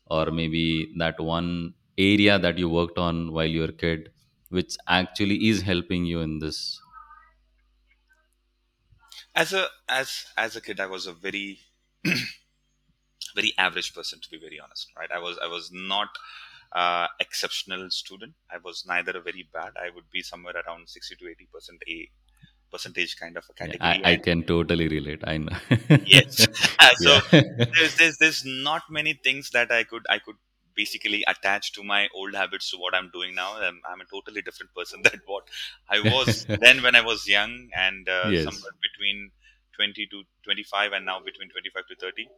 or 0.08 0.32
maybe 0.32 0.94
that 0.98 1.20
one 1.20 1.74
area 1.98 2.38
that 2.40 2.58
you 2.58 2.70
worked 2.70 2.98
on 2.98 3.32
while 3.32 3.46
you 3.46 3.62
were 3.62 3.68
a 3.76 3.80
kid 3.86 4.10
which 4.50 4.76
actually 4.88 5.48
is 5.48 5.62
helping 5.62 6.06
you 6.06 6.20
in 6.22 6.40
this 6.40 6.80
as 9.36 9.54
a 9.54 9.68
as 9.88 10.26
as 10.38 10.56
a 10.56 10.62
kid 10.62 10.80
i 10.80 10.86
was 10.86 11.08
a 11.08 11.14
very 11.14 11.60
very 13.36 13.54
average 13.58 13.94
person 13.94 14.20
to 14.22 14.30
be 14.30 14.38
very 14.40 14.60
honest 14.60 14.92
right? 14.98 15.12
I 15.12 15.20
was 15.20 15.38
i 15.44 15.48
was 15.48 15.70
not 15.72 16.10
uh, 16.74 17.08
exceptional 17.22 17.90
student. 17.90 18.34
I 18.52 18.58
was 18.64 18.86
neither 18.86 19.18
a 19.18 19.22
very 19.22 19.48
bad. 19.54 19.72
I 19.78 19.90
would 19.96 20.10
be 20.12 20.22
somewhere 20.22 20.56
around 20.68 20.90
60 20.90 21.16
to 21.16 21.28
80 21.30 21.48
percent 21.54 21.82
a 21.88 22.10
percentage 22.72 23.18
kind 23.18 23.38
of 23.38 23.46
a 23.50 23.54
Yeah, 23.62 23.68
category. 23.68 24.02
I, 24.06 24.12
I 24.12 24.18
can 24.18 24.44
totally 24.44 24.88
relate. 24.90 25.22
I 25.26 25.38
know. 25.38 25.58
Yes. 26.06 26.48
So 26.98 27.20
Yeah. 27.32 27.66
there's, 27.76 27.96
there's 27.98 28.18
there's 28.18 28.46
not 28.46 28.84
many 28.90 29.14
things 29.14 29.50
that 29.52 29.72
i 29.72 29.84
could 29.84 30.06
i 30.10 30.20
could 30.20 30.36
basically 30.76 31.24
attached 31.28 31.74
to 31.76 31.84
my 31.84 32.08
old 32.14 32.34
habits 32.36 32.70
to 32.72 32.78
what 32.78 32.94
i'm 32.96 33.10
doing 33.12 33.34
now 33.36 33.56
i'm, 33.62 33.82
I'm 33.90 34.02
a 34.02 34.06
totally 34.06 34.42
different 34.42 34.74
person 34.76 35.02
than 35.04 35.22
what 35.26 35.44
i 35.90 36.00
was 36.00 36.48
then 36.60 36.82
when 36.84 36.96
i 36.96 37.02
was 37.02 37.28
young 37.28 37.70
and 37.76 38.08
uh, 38.10 38.34
Yes. 38.34 38.46
somewhere 38.46 38.74
between 38.88 39.32
20 39.74 40.08
to 40.08 40.24
25 40.44 40.94
and 40.94 41.06
now 41.06 41.20
between 41.20 41.50
25 41.50 41.88
to 41.88 41.96
30 41.96 42.30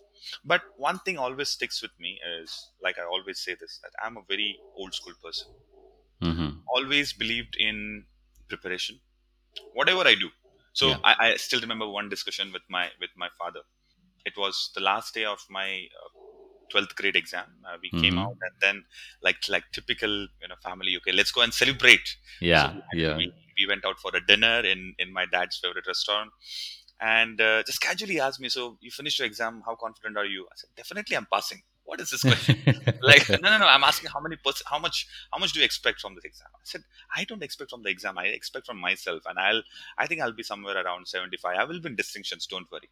but 0.43 0.61
one 0.77 0.99
thing 0.99 1.17
always 1.17 1.49
sticks 1.49 1.81
with 1.81 1.91
me 1.99 2.19
is 2.41 2.71
like 2.81 2.97
i 2.99 3.03
always 3.03 3.39
say 3.39 3.55
this 3.59 3.79
that 3.83 3.91
i'm 4.03 4.17
a 4.17 4.23
very 4.27 4.61
old 4.75 4.93
school 4.93 5.13
person 5.23 5.47
Mhm. 6.21 6.67
always 6.67 7.13
believed 7.13 7.55
in 7.57 8.05
preparation 8.49 8.99
whatever 9.73 10.03
i 10.07 10.15
do 10.15 10.29
so 10.73 10.87
Yeah. 10.87 10.99
I, 11.03 11.15
I 11.27 11.37
still 11.37 11.61
remember 11.61 11.87
one 11.87 12.09
discussion 12.09 12.51
with 12.53 12.63
my 12.69 12.89
with 12.99 13.11
my 13.17 13.29
father 13.37 13.61
it 14.25 14.37
was 14.37 14.71
the 14.75 14.81
last 14.81 15.13
day 15.13 15.25
of 15.25 15.39
my 15.49 15.87
uh, 16.01 16.09
12th 16.71 16.95
grade 16.99 17.15
exam 17.15 17.45
uh, 17.67 17.77
we 17.81 17.89
came 18.01 18.15
Mhm. 18.15 18.23
out 18.25 18.37
and 18.47 18.55
then 18.65 18.77
like 19.27 19.37
like 19.55 19.65
typical 19.77 20.13
you 20.41 20.47
know 20.49 20.55
family 20.69 20.95
okay 20.97 21.11
let's 21.19 21.31
go 21.31 21.41
and 21.41 21.53
celebrate. 21.53 22.07
Yeah 22.41 22.67
so 22.73 22.81
we, 22.93 23.01
yeah. 23.03 23.17
we, 23.17 23.33
we 23.57 23.67
went 23.67 23.85
out 23.85 23.99
for 23.99 24.11
a 24.15 24.23
dinner 24.31 24.57
in 24.73 24.93
in 24.99 25.11
my 25.19 25.25
dad's 25.25 25.57
favorite 25.63 25.87
restaurant. 25.87 26.31
And 26.99 27.39
uh, 27.39 27.61
just 27.63 27.79
casually 27.79 28.19
asked 28.19 28.39
me 28.39 28.49
so 28.49 28.77
you 28.81 28.89
finished 28.91 29.19
your 29.19 29.27
exam 29.27 29.61
how 29.65 29.75
confident 29.75 30.17
are 30.17 30.25
you? 30.25 30.45
I 30.51 30.55
said 30.55 30.69
definitely 30.75 31.15
i'm 31.15 31.27
passing. 31.31 31.61
What 31.89 32.01
is 32.01 32.09
this 32.09 32.23
question? 32.29 32.55
Like 33.01 33.29
no 33.43 33.49
no 33.51 33.57
no 33.63 33.67
i'm 33.67 33.83
asking 33.83 34.09
how 34.13 34.19
many 34.19 34.35
percent 34.45 34.65
how 34.73 34.79
much 34.85 35.07
how 35.31 35.37
much 35.43 35.53
do 35.53 35.59
you 35.59 35.65
expect 35.65 36.01
from 36.01 36.15
this 36.15 36.25
exam? 36.31 36.47
I 36.55 36.65
said 36.71 36.83
i 37.15 37.23
don't 37.23 37.43
expect 37.43 37.69
from 37.73 37.83
the 37.83 37.89
exam 37.89 38.17
i 38.17 38.25
expect 38.39 38.65
from 38.69 38.79
myself 38.87 39.21
and 39.29 39.37
i'll 39.45 39.61
i 39.97 40.07
think 40.07 40.21
i'll 40.21 40.33
be 40.41 40.43
somewhere 40.51 40.77
around 40.83 41.07
75 41.07 41.55
i 41.57 41.63
will 41.63 41.81
win 41.85 41.95
distinctions 41.95 42.45
don't 42.53 42.69
worry 42.71 42.89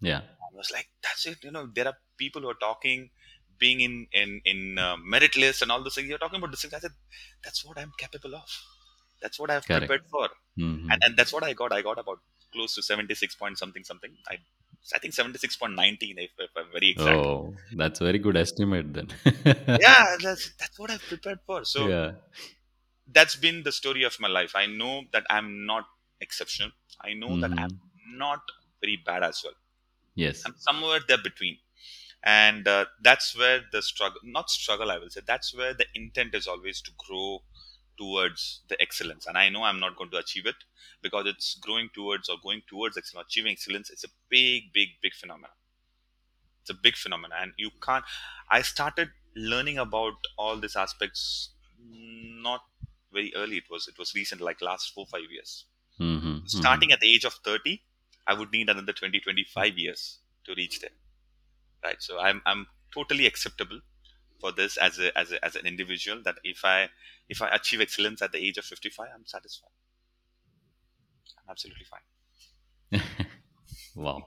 yeah 0.00 0.22
I 0.42 0.54
was 0.56 0.70
like, 0.70 0.88
that's 1.02 1.26
it. 1.26 1.38
You 1.44 1.50
know, 1.50 1.66
there 1.74 1.86
are 1.88 1.96
people 2.18 2.42
who 2.42 2.48
are 2.50 2.54
talking, 2.68 3.10
being 3.58 3.80
in 3.80 4.06
in 4.12 4.40
in 4.44 4.78
uh, 4.78 4.96
merit 4.98 5.36
lists 5.36 5.62
and 5.62 5.70
all 5.72 5.82
those 5.82 5.94
things. 5.94 6.08
You're 6.08 6.18
talking 6.18 6.38
about 6.38 6.50
distinction. 6.50 6.76
I 6.78 6.80
said, 6.80 6.96
that's 7.44 7.64
what 7.64 7.78
I'm 7.78 7.92
capable 7.98 8.34
of. 8.34 8.48
That's 9.22 9.38
what 9.40 9.50
I've 9.50 9.68
Correct. 9.68 9.82
prepared 9.86 10.06
for, 10.06 10.28
Mhm. 10.58 10.88
and 10.90 11.02
and 11.04 11.16
that's 11.16 11.32
what 11.32 11.44
I 11.44 11.52
got. 11.52 11.72
I 11.72 11.82
got 11.82 11.98
about 11.98 12.20
close 12.52 12.74
to 12.76 12.82
76 12.82 13.34
point 13.34 13.58
something 13.58 13.84
something. 13.84 14.16
I 14.28 14.38
I 14.94 14.98
think 14.98 15.14
76.19 15.14 16.18
if, 16.18 16.30
if 16.38 16.50
I'm 16.56 16.70
very 16.72 16.90
exact. 16.90 17.26
oh 17.26 17.54
that's 17.76 17.98
very 18.00 18.18
good 18.18 18.36
estimate 18.36 18.92
then 18.94 19.08
Yeah, 19.78 20.16
that's 20.22 20.50
that's 20.58 20.78
what 20.78 20.90
I've 20.90 21.06
prepared 21.06 21.40
for. 21.46 21.64
So 21.64 21.88
yeah 21.88 22.12
that's 23.06 23.36
been 23.36 23.62
the 23.62 23.72
story 23.72 24.02
of 24.02 24.18
my 24.20 24.28
life. 24.28 24.52
I 24.54 24.66
know 24.66 25.04
that 25.12 25.24
I'm 25.30 25.66
not 25.66 25.84
exceptional. 26.20 26.70
I 27.00 27.12
know 27.14 27.36
that 27.38 27.52
I'm 27.58 27.80
not 28.16 28.40
very 28.80 28.96
bad 29.04 29.22
as 29.22 29.42
well. 29.44 29.54
Yes. 30.16 30.42
I'm 30.46 30.54
somewhere 30.58 31.00
there 31.08 31.22
between. 31.30 31.58
and 32.30 32.68
uh, 32.68 32.86
that's 33.06 33.28
where 33.40 33.60
the 33.74 33.80
struggle 33.88 34.20
not 34.36 34.50
struggle 34.54 34.90
i 34.94 34.98
will 35.02 35.10
say 35.14 35.22
that's 35.30 35.50
where 35.58 35.74
the 35.80 35.86
intent 36.00 36.34
is 36.38 36.46
always 36.52 36.78
to 36.86 36.92
grow 37.06 37.26
towards 38.00 38.62
the 38.70 38.78
excellence. 38.86 39.26
And 39.30 39.38
i 39.42 39.48
know 39.54 39.62
i'm 39.68 39.80
not 39.84 39.96
going 40.00 40.10
to 40.14 40.18
achieve 40.24 40.46
it 40.52 40.60
because 41.06 41.26
it's 41.32 41.50
growing 41.66 41.88
towards 41.98 42.28
or 42.28 42.36
going 42.48 42.62
towards 42.72 42.98
excellence 43.02 43.28
achieving 43.28 43.52
excellence. 43.52 43.90
It's 43.90 44.04
a 44.04 44.14
big 44.36 44.72
big 44.78 44.90
big 45.02 45.14
phenomenon. 45.22 45.56
It's 46.60 46.70
a 46.70 46.74
big 46.74 46.96
phenomenon. 46.96 47.38
And 47.42 47.52
you 47.56 47.70
can't 47.80 48.04
i 48.50 48.62
started 48.62 49.10
learning 49.36 49.78
about 49.78 50.14
all 50.38 50.56
these 50.66 50.76
aspects 50.76 51.50
not 51.78 52.62
very 53.12 53.32
early. 53.36 53.56
It 53.58 53.70
was 53.70 53.88
it 53.88 53.98
was 53.98 54.14
recent 54.14 54.40
like 54.40 54.60
last 54.62 54.92
four 54.94 55.06
five 55.06 55.30
years. 55.30 55.66
Mm-hmm. 56.00 56.46
starting 56.46 56.92
at 56.92 57.00
the 57.00 57.10
age 57.10 57.24
of 57.24 57.32
30 57.42 57.82
i 58.26 58.34
would 58.34 58.50
need 58.52 58.68
another 58.68 58.92
20 58.92 59.20
25 59.20 59.78
years 59.78 60.20
to 60.44 60.54
reach 60.56 60.80
there 60.80 60.96
right 61.84 62.02
so 62.02 62.18
i'm 62.20 62.42
i'm 62.46 62.66
totally 62.92 63.26
acceptable 63.26 63.80
for 64.40 64.52
this 64.52 64.76
as 64.78 64.98
a 64.98 65.16
as 65.18 65.32
a, 65.32 65.44
as 65.44 65.56
an 65.56 65.66
individual 65.66 66.22
that 66.24 66.36
if 66.44 66.64
i 66.64 66.88
if 67.28 67.42
i 67.42 67.48
achieve 67.50 67.80
excellence 67.80 68.22
at 68.22 68.32
the 68.32 68.38
age 68.38 68.58
of 68.58 68.64
55 68.64 69.08
i'm 69.14 69.26
satisfied 69.26 69.70
i'm 71.38 71.50
absolutely 71.50 71.84
fine 71.84 72.00
wow. 73.96 74.26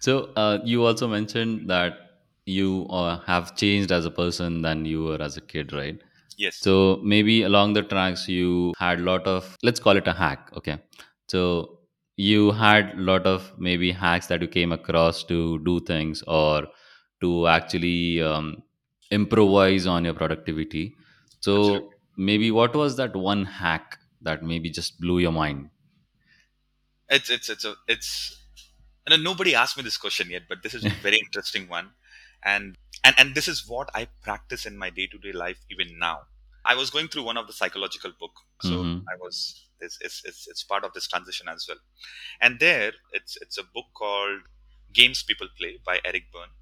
So 0.00 0.32
uh, 0.36 0.58
you 0.64 0.84
also 0.84 1.08
mentioned 1.08 1.68
that 1.70 1.98
you 2.46 2.86
uh, 2.90 3.20
have 3.20 3.56
changed 3.56 3.92
as 3.92 4.04
a 4.06 4.10
person 4.10 4.62
than 4.62 4.84
you 4.84 5.04
were 5.04 5.20
as 5.20 5.36
a 5.36 5.40
kid, 5.40 5.72
right? 5.72 6.00
Yes 6.44 6.58
So 6.62 7.00
maybe 7.02 7.42
along 7.42 7.74
the 7.74 7.82
tracks 7.82 8.28
you 8.28 8.72
had 8.78 9.00
a 9.00 9.02
lot 9.02 9.26
of 9.26 9.56
let's 9.62 9.80
call 9.80 9.96
it 9.96 10.06
a 10.06 10.12
hack, 10.12 10.50
okay? 10.56 10.78
So 11.28 11.78
you 12.16 12.50
had 12.52 12.94
a 12.94 13.00
lot 13.00 13.26
of 13.26 13.52
maybe 13.58 13.92
hacks 13.92 14.26
that 14.26 14.42
you 14.42 14.48
came 14.48 14.72
across 14.72 15.24
to 15.24 15.58
do 15.64 15.80
things 15.80 16.22
or 16.26 16.66
to 17.22 17.46
actually 17.46 18.22
um, 18.22 18.62
improvise 19.10 19.86
on 19.86 20.04
your 20.04 20.14
productivity. 20.14 20.94
absolutely 21.54 21.88
So 21.88 21.90
maybe 22.16 22.50
what 22.50 22.74
was 22.74 22.96
that 22.96 23.16
one 23.16 23.44
hack 23.44 23.98
that 24.22 24.42
maybe 24.42 24.70
just 24.70 25.00
blew 25.00 25.18
your 25.18 25.32
mind? 25.32 25.70
it's 27.08 27.30
it's 27.30 27.48
it's 27.48 27.64
a 27.64 27.74
it's 27.88 28.38
and 29.06 29.22
nobody 29.24 29.54
asked 29.54 29.76
me 29.76 29.82
this 29.82 29.96
question 29.96 30.30
yet 30.30 30.42
but 30.48 30.62
this 30.62 30.74
is 30.74 30.86
a 30.86 30.90
very 31.02 31.18
interesting 31.18 31.68
one 31.68 31.90
and 32.42 32.76
and 33.04 33.14
and 33.18 33.34
this 33.34 33.48
is 33.48 33.68
what 33.68 33.90
i 33.94 34.06
practice 34.22 34.66
in 34.66 34.76
my 34.78 34.90
day-to-day 34.90 35.32
life 35.32 35.58
even 35.70 35.98
now 35.98 36.20
i 36.64 36.74
was 36.74 36.90
going 36.90 37.08
through 37.08 37.22
one 37.22 37.36
of 37.36 37.46
the 37.46 37.52
psychological 37.52 38.12
book 38.20 38.36
so 38.60 38.76
Mhm. 38.82 39.02
i 39.12 39.16
was 39.24 39.66
it's, 39.80 39.98
it's 40.00 40.22
it's 40.24 40.46
it's 40.48 40.62
part 40.62 40.84
of 40.84 40.92
this 40.92 41.06
transition 41.08 41.48
as 41.48 41.66
well 41.68 41.78
and 42.40 42.60
there 42.60 42.92
it's 43.12 43.36
it's 43.38 43.58
a 43.58 43.64
book 43.64 43.86
called 43.94 44.40
games 44.92 45.22
people 45.22 45.48
play 45.58 45.78
by 45.84 46.00
eric 46.04 46.24
berne 46.32 46.54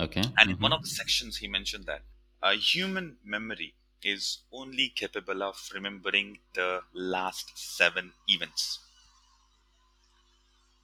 Okay. 0.00 0.22
and 0.38 0.50
in 0.50 0.56
Mhm. 0.56 0.60
one 0.60 0.72
of 0.72 0.82
the 0.82 0.88
sections 1.00 1.38
he 1.38 1.48
mentioned 1.48 1.86
that 1.86 2.02
a 2.42 2.54
human 2.54 3.18
memory 3.24 3.74
is 4.02 4.40
only 4.52 4.88
capable 4.90 5.42
of 5.42 5.56
remembering 5.74 6.38
the 6.54 6.82
last 6.92 7.52
seven 7.58 8.12
events 8.28 8.80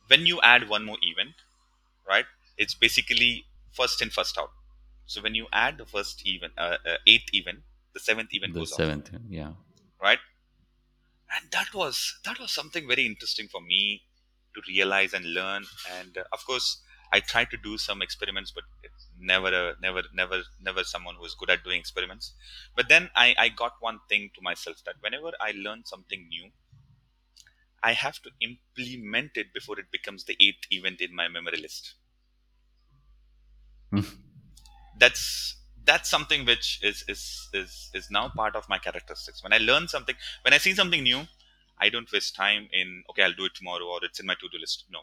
when 0.09 0.27
you 0.27 0.41
add 0.43 0.69
one 0.69 0.85
more 0.85 0.99
event 1.03 1.35
right 2.09 2.27
it's 2.59 2.75
basically 2.75 3.47
first 3.73 4.03
in 4.03 4.11
first 4.11 4.39
out 4.39 4.53
so 5.07 5.23
when 5.23 5.35
you 5.35 5.47
add 5.53 5.79
the 5.79 5.87
first 5.87 6.27
event 6.27 6.53
uh, 6.59 6.79
uh, 6.87 6.97
eighth 7.07 7.31
event 7.35 7.61
the 7.95 8.01
seventh 8.01 8.33
event 8.33 8.55
the 8.55 8.61
goes 8.61 8.73
off. 8.73 8.77
seventh, 8.77 9.11
yeah. 9.29 9.53
right? 10.03 10.19
And 11.37 11.51
that 11.53 11.75
was 11.75 12.19
that 12.25 12.39
was 12.41 12.53
something 12.53 12.87
very 12.89 13.07
interesting 13.07 13.49
for 13.49 13.61
me 13.61 14.03
to 14.55 14.63
realize 14.69 15.13
and 15.13 15.33
learn. 15.35 15.65
And 15.99 16.19
uh, 16.19 16.25
of 16.33 16.45
course 16.47 16.83
i 17.13 17.19
tried 17.19 17.51
to 17.51 17.57
do 17.57 17.77
some 17.77 18.03
experiments 18.03 18.53
but 18.53 18.63
it's 18.85 19.09
never 19.19 19.49
a, 19.49 19.75
never 19.83 20.03
never 20.15 20.43
never 20.61 20.85
someone 20.85 21.17
who 21.17 21.25
is 21.25 21.35
good 21.35 21.51
at 21.51 21.65
doing 21.65 21.81
experiments. 21.81 22.35
But 22.77 22.89
then 22.89 23.11
i 23.17 23.35
i 23.39 23.49
got 23.49 23.75
one 23.81 24.01
thing 24.09 24.31
to 24.35 24.41
myself 24.43 24.83
that 24.85 24.97
whenever 25.01 25.33
i 25.41 25.53
learn 25.53 25.85
something 25.85 26.29
new 26.29 26.51
i 27.83 27.93
have 27.93 28.21
to 28.23 28.31
implement 28.41 29.37
it 29.37 29.53
before 29.53 29.79
it 29.81 29.91
becomes 29.91 30.25
the 30.25 30.37
eighth 30.41 30.67
event 30.71 31.01
in 31.01 31.15
my 31.15 31.29
memory 31.29 31.59
list. 31.61 31.95
That's 34.99 35.57
that's 35.91 36.09
something 36.15 36.45
which 36.51 36.69
is 36.91 36.99
is 37.15 37.23
is 37.61 37.75
is 38.01 38.11
now 38.19 38.25
part 38.41 38.57
of 38.61 38.69
my 38.75 38.79
characteristics. 38.87 39.43
When 39.45 39.53
i 39.53 39.59
learn 39.71 39.89
something 39.95 40.17
when 40.43 40.55
i 40.55 40.59
see 40.67 40.75
something 40.81 41.03
new 41.11 41.21
i 41.79 41.89
don't 41.95 42.13
waste 42.17 42.35
time 42.37 42.69
in 42.81 42.89
okay 43.11 43.23
i'll 43.27 43.39
do 43.43 43.47
it 43.51 43.55
tomorrow 43.61 43.87
or 43.95 44.01
it's 44.09 44.21
in 44.21 44.27
my 44.27 44.37
to-do 44.43 44.59
list. 44.65 44.85
No. 44.97 45.03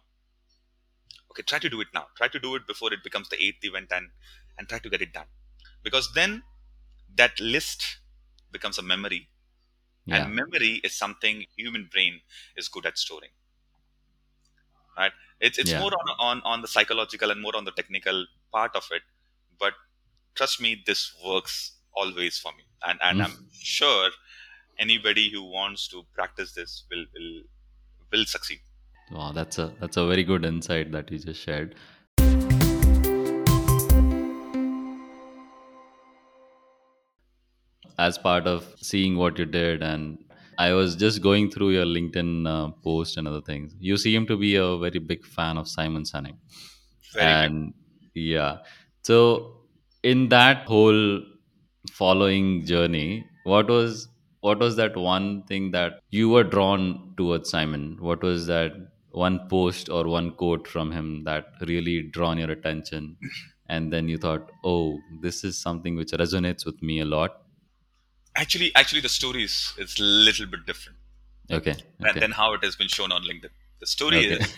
Okay 1.31 1.43
try 1.43 1.59
to 1.59 1.69
do 1.69 1.81
it 1.81 1.89
now. 1.93 2.07
Try 2.15 2.27
to 2.27 2.39
do 2.39 2.55
it 2.55 2.67
before 2.67 2.91
it 2.93 3.03
becomes 3.03 3.29
the 3.29 3.41
eighth 3.43 3.63
event 3.71 3.91
and 3.91 4.09
and 4.57 4.67
try 4.69 4.79
to 4.79 4.89
get 4.89 5.01
it 5.01 5.13
done. 5.13 5.27
Because 5.83 6.13
then 6.13 6.43
that 7.15 7.39
list 7.39 7.97
becomes 8.51 8.77
a 8.77 8.81
memory. 8.93 9.27
Yeah. 10.05 10.25
and 10.25 10.35
memory 10.35 10.73
is 10.87 10.93
something 10.95 11.45
human 11.57 11.85
brain 11.93 12.21
is 12.55 12.67
good 12.69 12.85
at 12.85 12.97
storing. 12.97 13.31
Right? 14.97 15.11
It's 15.39 15.57
it's 15.59 15.71
Yeah. 15.71 15.79
more 15.79 15.91
on, 15.93 16.07
on 16.27 16.41
on 16.43 16.61
the 16.61 16.67
psychological 16.67 17.29
and 17.31 17.39
more 17.41 17.55
on 17.55 17.65
the 17.65 17.71
technical 17.71 18.25
part 18.51 18.75
of 18.75 18.87
it 18.91 19.03
but 19.59 19.73
trust 20.37 20.61
me 20.65 20.71
this 20.85 21.01
works 21.25 21.57
always 21.93 22.37
for 22.45 22.51
me 22.59 22.63
and 22.89 22.99
and 23.09 23.19
Mm. 23.19 23.25
i'm 23.25 23.37
sure 23.77 24.11
anybody 24.79 25.29
who 25.31 25.43
wants 25.57 25.87
to 25.93 26.03
practice 26.19 26.53
this 26.59 26.73
will 26.91 27.05
will 27.15 27.33
will 28.11 28.25
succeed 28.37 28.61
Wow, 29.11 29.31
that's 29.33 29.57
a 29.57 29.67
that's 29.79 29.97
a 29.97 30.05
very 30.07 30.23
good 30.23 30.45
insight 30.45 30.91
that 30.93 31.11
you 31.11 31.19
just 31.19 31.41
shared. 31.41 31.75
As 37.99 38.17
part 38.17 38.47
of 38.47 38.75
seeing 38.79 39.15
what 39.17 39.37
you 39.39 39.45
did, 39.45 39.81
and 39.81 40.23
I 40.59 40.73
was 40.73 40.95
just 40.95 41.21
going 41.21 41.49
through 41.49 41.71
your 41.71 41.85
LinkedIn 41.85 42.47
uh, 42.47 42.71
post 42.83 43.17
and 43.17 43.27
other 43.27 43.41
things. 43.41 43.75
You 43.79 43.97
seem 43.97 44.27
to 44.27 44.37
be 44.37 44.55
a 44.55 44.77
very 44.77 44.99
big 44.99 45.25
fan 45.25 45.57
of 45.57 45.67
Simon 45.67 46.03
Sinek, 46.03 46.37
very 47.13 47.49
and 47.49 47.73
yeah. 48.13 48.59
So 49.03 49.56
in 50.11 50.29
that 50.29 50.65
whole 50.67 51.21
following 51.91 52.65
journey, 52.65 53.25
what 53.43 53.69
was 53.69 54.07
what 54.41 54.59
was 54.59 54.75
that 54.77 54.95
one 54.95 55.43
thing 55.51 55.71
that 55.71 55.99
you 56.09 56.29
were 56.29 56.43
drawn 56.43 57.13
towards 57.17 57.49
Simon? 57.49 57.97
What 57.99 58.23
was 58.23 58.45
that 58.47 58.71
one 59.11 59.39
post 59.49 59.89
or 59.89 60.03
one 60.07 60.31
quote 60.41 60.67
from 60.67 60.91
him 60.91 61.23
that 61.25 61.47
really 61.71 62.03
drawn 62.17 62.37
your 62.37 62.51
attention? 62.51 63.17
And 63.67 63.91
then 63.91 64.07
you 64.07 64.17
thought, 64.17 64.51
oh, 64.63 64.99
this 65.21 65.43
is 65.43 65.57
something 65.57 65.95
which 65.95 66.11
resonates 66.23 66.65
with 66.65 66.81
me 66.81 66.99
a 67.01 67.05
lot. 67.05 67.41
actually 68.35 68.67
actually 68.81 69.01
the 69.01 69.09
story 69.19 69.43
is 69.49 69.55
is 69.83 69.93
a 69.99 70.03
little 70.27 70.47
bit 70.53 70.65
different 70.65 70.97
Okay. 71.57 71.75
Okay. 72.09 72.19
than 72.19 72.31
how 72.31 72.53
it 72.53 72.63
has 72.67 72.75
been 72.81 72.91
shown 72.97 73.11
on 73.17 73.23
linkedin 73.29 73.53
the 73.79 73.87
story 73.87 74.25
okay. 74.25 74.35
is 74.35 74.55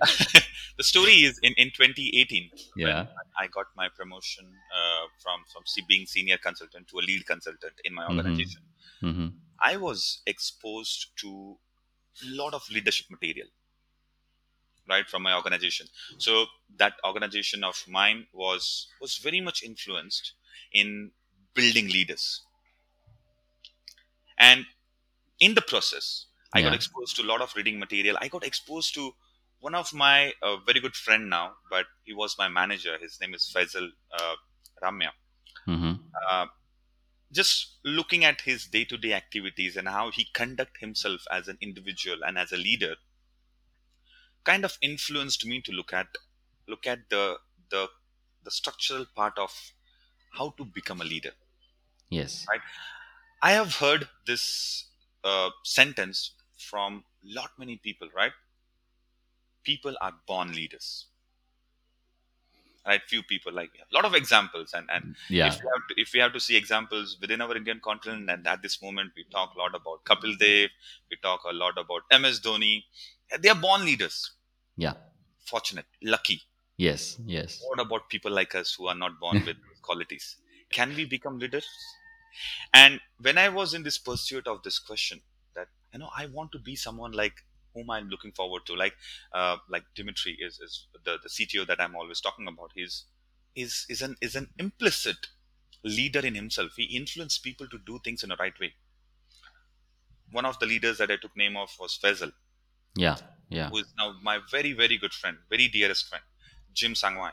the 0.78 0.84
story 0.84 1.16
is 1.28 1.38
in 1.42 1.52
in 1.56 1.70
2018 1.70 2.50
when 2.80 2.96
yeah. 2.96 3.06
I 3.38 3.46
got 3.48 3.66
my 3.76 3.88
promotion 3.88 4.46
uh, 4.78 5.06
from 5.22 5.44
from 5.52 5.62
being 5.88 6.06
senior 6.06 6.38
consultant 6.38 6.88
to 6.88 6.98
a 6.98 7.04
lead 7.10 7.26
consultant 7.26 7.74
in 7.84 7.94
my 7.94 8.04
Mhm. 8.08 8.08
organization. 8.08 8.62
hmm 9.00 9.28
I 9.60 9.76
was 9.76 10.22
exposed 10.26 11.08
to 11.22 11.58
a 12.22 12.26
lot 12.40 12.54
of 12.54 12.68
leadership 12.70 13.06
material, 13.10 13.48
right, 14.88 15.08
from 15.08 15.22
my 15.22 15.34
organization. 15.34 15.86
So 16.18 16.46
that 16.76 16.94
organization 17.04 17.62
of 17.64 17.84
mine 17.86 18.26
was 18.32 18.88
was 19.00 19.16
very 19.18 19.40
much 19.40 19.62
influenced 19.62 20.32
in 20.72 21.12
building 21.54 21.88
leaders, 21.88 22.42
and 24.38 24.66
in 25.40 25.54
the 25.54 25.62
process, 25.62 26.26
I 26.52 26.62
got 26.62 26.74
exposed 26.74 27.16
to 27.16 27.22
a 27.22 27.28
lot 27.32 27.40
of 27.40 27.54
reading 27.56 27.78
material. 27.78 28.16
I 28.20 28.28
got 28.28 28.44
exposed 28.44 28.94
to 28.94 29.14
one 29.60 29.74
of 29.74 29.92
my 29.92 30.34
uh, 30.42 30.56
very 30.58 30.80
good 30.80 30.96
friend 30.96 31.28
now, 31.30 31.56
but 31.70 31.86
he 32.04 32.12
was 32.14 32.36
my 32.38 32.48
manager. 32.48 32.96
His 32.98 33.18
name 33.20 33.34
is 33.34 33.50
Faisal 33.54 33.88
uh, 34.12 34.36
Ramya. 34.82 35.10
hmm 35.66 35.94
Uh, 36.30 36.46
just 37.32 37.78
looking 37.84 38.24
at 38.24 38.42
his 38.42 38.66
day-to-day 38.66 39.12
activities 39.12 39.76
and 39.76 39.88
how 39.88 40.10
he 40.10 40.24
conduct 40.34 40.78
himself 40.78 41.22
as 41.30 41.48
an 41.48 41.58
individual 41.60 42.24
and 42.24 42.38
as 42.38 42.52
a 42.52 42.56
leader, 42.56 42.96
kind 44.44 44.64
of 44.64 44.78
influenced 44.80 45.44
me 45.46 45.60
to 45.60 45.72
look 45.72 45.92
at 45.92 46.06
look 46.66 46.86
at 46.86 47.08
the 47.10 47.38
the 47.70 47.88
the 48.44 48.50
structural 48.50 49.04
part 49.14 49.38
of 49.38 49.72
how 50.32 50.50
to 50.50 50.64
become 50.64 51.00
a 51.00 51.04
leader. 51.04 51.32
Yes. 52.10 52.46
Right. 52.48 52.60
I 53.42 53.52
have 53.52 53.76
heard 53.76 54.08
this 54.26 54.86
uh, 55.24 55.50
sentence 55.64 56.32
from 56.58 57.04
lot 57.24 57.50
many 57.58 57.76
people, 57.76 58.08
right? 58.14 58.32
People 59.64 59.94
are 60.00 60.14
born 60.26 60.52
leaders. 60.52 61.06
right 62.86 63.02
few 63.06 63.22
people 63.22 63.52
like 63.52 63.72
me. 63.74 63.80
a 63.80 63.94
lot 63.94 64.04
of 64.08 64.14
examples. 64.14 64.74
And 64.76 64.86
and 64.90 65.16
yeah. 65.28 65.48
if 65.48 65.56
we 65.62 65.68
have 65.72 65.86
to, 65.88 66.00
if 66.02 66.12
we 66.14 66.20
have 66.20 66.32
to 66.32 66.40
see 66.40 66.56
examples 66.56 67.16
within 67.20 67.42
our 67.46 67.56
indian 67.60 67.80
continent 67.88 68.30
and 68.34 68.46
at 68.52 68.62
this 68.62 68.76
moment 68.84 69.12
we 69.18 69.24
talk 69.34 69.54
a 69.56 69.58
lot 69.62 69.74
about 69.80 70.04
kapil 70.10 70.38
dev 70.42 70.70
we 71.10 71.18
talk 71.26 71.44
a 71.50 71.52
lot 71.52 71.82
about 71.84 72.16
ms 72.22 72.40
dhoni. 72.46 72.84
They 73.40 73.50
are 73.54 73.60
born 73.66 73.84
leaders. 73.84 74.16
Yeah. 74.76 74.94
Fortunate 75.52 75.86
lucky. 76.02 76.40
Yes 76.86 77.18
yes. 77.36 77.60
What 77.68 77.80
about 77.86 78.08
people 78.14 78.32
like 78.40 78.54
us 78.62 78.74
who 78.78 78.88
are 78.94 78.98
not 79.04 79.20
born 79.20 79.44
with 79.50 79.58
qualities? 79.82 80.36
Can 80.70 80.94
we 81.00 81.04
become 81.16 81.38
leaders? 81.38 81.68
And 82.72 83.00
when 83.26 83.36
i 83.46 83.48
was 83.60 83.74
in 83.74 83.82
this 83.90 83.98
pursuit 84.10 84.46
of 84.54 84.62
this 84.68 84.78
question 84.78 85.20
you 85.92 85.98
know 85.98 86.10
i 86.16 86.26
want 86.26 86.52
to 86.52 86.58
be 86.58 86.76
someone 86.76 87.12
like 87.12 87.44
whom 87.74 87.90
i'm 87.90 88.08
looking 88.08 88.32
forward 88.32 88.62
to. 88.66 88.74
Like 88.74 88.94
uh, 89.32 89.56
like 89.68 89.84
dimitri 89.94 90.36
is 90.40 90.58
is 90.58 90.86
the, 91.04 91.18
the 91.22 91.28
cto 91.28 91.66
that 91.66 91.80
i'm 91.80 91.96
always 91.96 92.20
talking 92.20 92.48
about. 92.48 92.72
He's 92.74 93.04
is 93.54 93.86
is 93.88 94.02
an 94.02 94.16
is 94.20 94.36
an 94.36 94.48
implicit 94.58 95.28
leader 95.84 96.20
in 96.20 96.34
himself. 96.34 96.72
He 96.76 96.84
influenced 96.84 97.42
people 97.42 97.68
to 97.68 97.78
do 97.86 97.98
things 98.02 98.22
in 98.22 98.30
the 98.30 98.36
right 98.36 98.58
way. 98.60 98.74
One 100.32 100.44
of 100.44 100.58
the 100.58 100.66
leaders 100.66 100.98
that 100.98 101.10
i 101.10 101.16
took 101.16 101.36
name 101.36 101.56
of 101.56 101.70
was 101.78 101.98
faisal. 102.02 102.32
Yeah 102.96 103.16
yeah. 103.48 103.70
Who 103.70 103.78
is 103.78 103.86
now 103.96 104.14
my 104.22 104.40
very 104.50 104.72
very 104.72 104.98
good 104.98 105.12
friend 105.12 105.38
very 105.50 105.68
dearest 105.68 106.08
friend 106.08 106.24
jim 106.72 106.94
sangwai. 106.94 107.32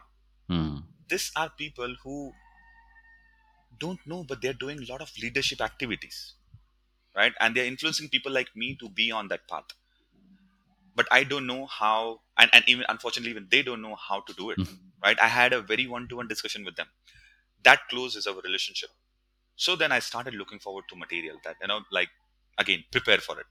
Hmm. 0.49 0.77
these 1.09 1.31
are 1.35 1.49
people 1.49 1.95
who 2.03 2.31
don't 3.77 3.99
know 4.05 4.23
but 4.23 4.41
they're 4.41 4.61
doing 4.65 4.79
a 4.79 4.91
lot 4.91 5.01
of 5.01 5.11
leadership 5.21 5.61
activities 5.61 6.35
right? 7.15 7.33
And 7.39 7.55
they're 7.55 7.65
influencing 7.65 8.09
people 8.09 8.31
like 8.31 8.55
me 8.55 8.75
to 8.77 8.89
be 8.89 9.11
on 9.11 9.27
that 9.29 9.47
path. 9.47 9.65
But 10.95 11.07
i 11.11 11.23
don't 11.23 11.45
know 11.45 11.65
how 11.67 12.21
and, 12.37 12.49
and 12.53 12.63
even 12.67 12.85
unfortunately 12.89 13.29
even 13.31 13.47
they 13.51 13.61
don't 13.61 13.81
know 13.81 13.95
how 13.95 14.21
to 14.21 14.33
do 14.33 14.49
it 14.49 14.57
Mhm. 14.57 14.79
right? 15.03 15.19
I 15.19 15.27
had 15.27 15.53
a 15.53 15.61
very 15.61 15.85
one-to-one 15.85 16.27
discussion 16.27 16.65
with 16.65 16.77
them. 16.77 16.87
That 17.63 17.81
close 17.89 18.15
is 18.15 18.25
our 18.27 18.41
relationship. 18.41 18.89
So 19.55 19.75
then 19.75 19.91
i 19.91 19.99
started 19.99 20.35
looking 20.35 20.59
forward 20.59 20.85
to 20.89 20.95
material 20.97 21.39
that 21.45 21.57
you 21.61 21.67
know 21.67 21.81
like 21.91 22.09
again 22.59 22.85
prepare 22.91 23.19
for 23.19 23.39
it. 23.41 23.47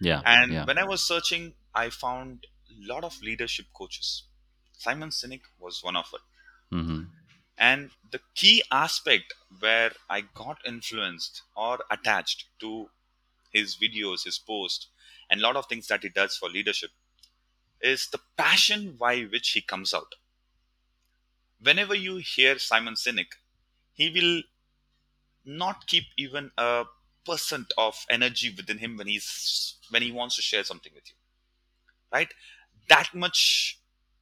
Yeah 0.00 0.24
and 0.24 0.50
yeah. 0.50 0.66
when 0.66 0.78
I 0.78 0.84
was 0.84 1.02
searching, 1.02 1.54
I 1.74 1.90
found 1.90 2.46
a 2.70 2.74
lot 2.86 3.04
of 3.04 3.20
leadership 3.22 3.66
coaches. 3.74 4.24
Simon 4.72 5.10
Sinek 5.10 5.42
was 5.58 5.82
one 5.82 5.96
of 5.96 6.06
it. 6.12 6.20
hmm 6.70 7.02
And 7.58 7.90
the 8.10 8.20
key 8.34 8.62
aspect 8.70 9.34
where 9.60 9.92
I 10.10 10.22
got 10.22 10.58
influenced 10.66 11.42
or 11.56 11.84
attached 11.90 12.46
to 12.60 12.90
his 13.52 13.76
videos, 13.76 14.24
his 14.24 14.38
posts, 14.38 14.88
and 15.30 15.40
a 15.40 15.42
lot 15.44 15.56
of 15.56 15.66
things 15.66 15.86
that 15.88 16.02
he 16.02 16.08
does 16.08 16.36
for 16.36 16.48
leadership 16.48 16.90
is 17.80 18.08
the 18.08 18.20
passion 18.36 18.96
by 18.96 19.22
which 19.22 19.50
he 19.50 19.60
comes 19.60 19.94
out. 19.94 20.14
Whenever 21.60 21.94
you 21.94 22.16
hear 22.16 22.58
Simon 22.58 22.94
Sinek, 22.94 23.32
he 23.92 24.10
will 24.10 24.42
not 25.44 25.86
keep 25.86 26.04
even 26.16 26.50
a 26.58 26.84
percent 27.24 27.72
of 27.78 28.04
energy 28.10 28.52
within 28.56 28.78
him 28.78 28.96
when 28.96 29.06
he's 29.06 29.76
when 29.90 30.02
he 30.02 30.10
wants 30.10 30.36
to 30.36 30.42
share 30.42 30.64
something 30.64 30.92
with 30.94 31.04
you 31.08 31.14
right 32.12 32.34
that 32.88 33.14
much 33.14 33.78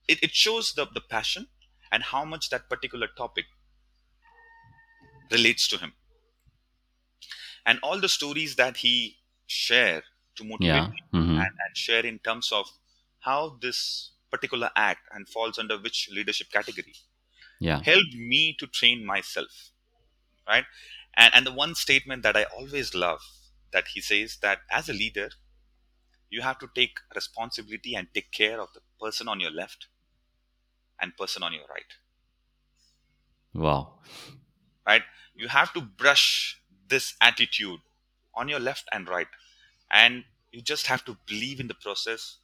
it, 0.08 0.22
it 0.22 0.32
shows 0.34 0.72
the, 0.74 0.86
the 0.92 1.00
passion 1.00 1.46
and 1.92 2.02
how 2.02 2.24
much 2.24 2.50
that 2.50 2.68
particular 2.68 3.08
topic 3.08 3.46
relates 5.30 5.66
to 5.68 5.78
him. 5.78 5.94
And 7.64 7.78
all 7.82 7.98
the 8.00 8.08
stories 8.08 8.56
that 8.56 8.78
he 8.78 9.18
share 9.46 10.04
to 10.36 10.44
motivate 10.44 10.84
yeah 10.84 10.90
me 10.90 11.02
hmm 11.12 11.40
and, 11.40 11.56
and 11.66 11.76
share 11.76 12.04
in 12.04 12.18
terms 12.18 12.52
of 12.52 12.70
how 13.20 13.58
this 13.60 14.12
particular 14.30 14.70
act 14.76 15.08
and 15.12 15.28
falls 15.28 15.58
under 15.58 15.78
which 15.78 16.08
leadership 16.10 16.50
category 16.50 16.94
yeah. 17.60 17.82
helped 17.82 18.14
me 18.14 18.54
to 18.54 18.66
train 18.68 19.04
myself 19.06 19.72
right? 20.48 20.66
And 21.14 21.34
and 21.34 21.46
the 21.46 21.52
one 21.52 21.74
statement 21.76 22.22
that 22.24 22.36
i 22.36 22.44
always 22.44 22.94
love 22.94 23.22
that 23.72 23.88
he 23.90 24.00
says 24.02 24.38
that 24.38 24.60
as 24.70 24.88
a 24.90 24.94
leader 24.94 25.30
you 26.30 26.42
have 26.42 26.58
to 26.60 26.68
take 26.74 27.00
responsibility 27.14 27.94
and 27.94 28.08
take 28.14 28.32
care 28.32 28.60
of 28.60 28.72
the 28.74 28.82
person 29.00 29.28
on 29.28 29.40
your 29.40 29.52
left 29.52 29.88
and 31.00 31.16
person 31.16 31.42
on 31.42 31.52
your 31.52 31.66
right. 31.68 31.92
Wow. 33.54 33.98
Right? 34.86 35.02
You 35.34 35.48
have 35.48 35.72
to 35.72 35.80
brush 35.80 36.60
this 36.88 37.14
attitude 37.20 37.80
on 38.34 38.48
your 38.48 38.60
left 38.60 38.88
and 38.92 39.08
right. 39.08 39.28
And 39.90 40.24
you 40.52 40.60
just 40.62 40.86
have 40.88 41.04
to 41.06 41.16
believe 41.26 41.60
in 41.60 41.68
the 41.68 41.74
process. 41.74 42.38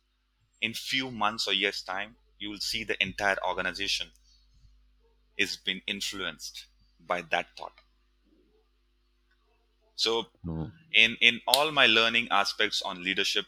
In 0.62 0.75
few 0.75 1.11
months 1.11 1.49
or 1.49 1.53
years 1.55 1.83
time 1.83 2.16
you 2.38 2.51
will 2.51 2.61
see 2.61 2.85
the 2.85 3.03
entire 3.03 3.38
organization 3.47 4.12
is 5.38 5.57
being 5.57 5.81
influenced 5.87 6.66
by 7.01 7.23
that 7.23 7.57
thought. 7.57 7.81
So 9.97 10.27
Oh, 10.49 10.73
in 10.92 11.16
in 11.21 11.40
all 11.47 11.73
my 11.73 11.87
learning 11.87 12.29
aspects 12.31 12.83
on 12.83 13.03
leadership 13.05 13.47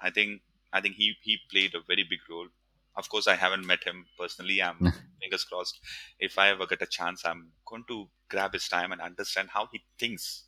i 0.00 0.10
think 0.10 0.42
i 0.72 0.80
think 0.80 0.96
he 0.96 1.16
he 1.22 1.38
played 1.50 1.74
a 1.74 1.80
very 1.80 2.04
big 2.04 2.20
role 2.30 2.48
of 2.96 3.08
course 3.08 3.26
i 3.26 3.34
haven't 3.34 3.66
met 3.66 3.84
him 3.84 4.06
personally. 4.18 4.62
I'm 4.62 4.78
fingers 5.20 5.44
crossed. 5.44 5.78
If 6.18 6.38
i 6.38 6.48
ever 6.50 6.66
get 6.66 6.82
a 6.82 6.86
chance 6.86 7.24
i'm 7.24 7.52
going 7.66 7.84
to 7.88 8.08
grab 8.28 8.52
his 8.52 8.68
time 8.68 8.92
and 8.92 9.00
understand 9.00 9.50
how 9.50 9.68
he 9.72 9.82
thinks 9.98 10.44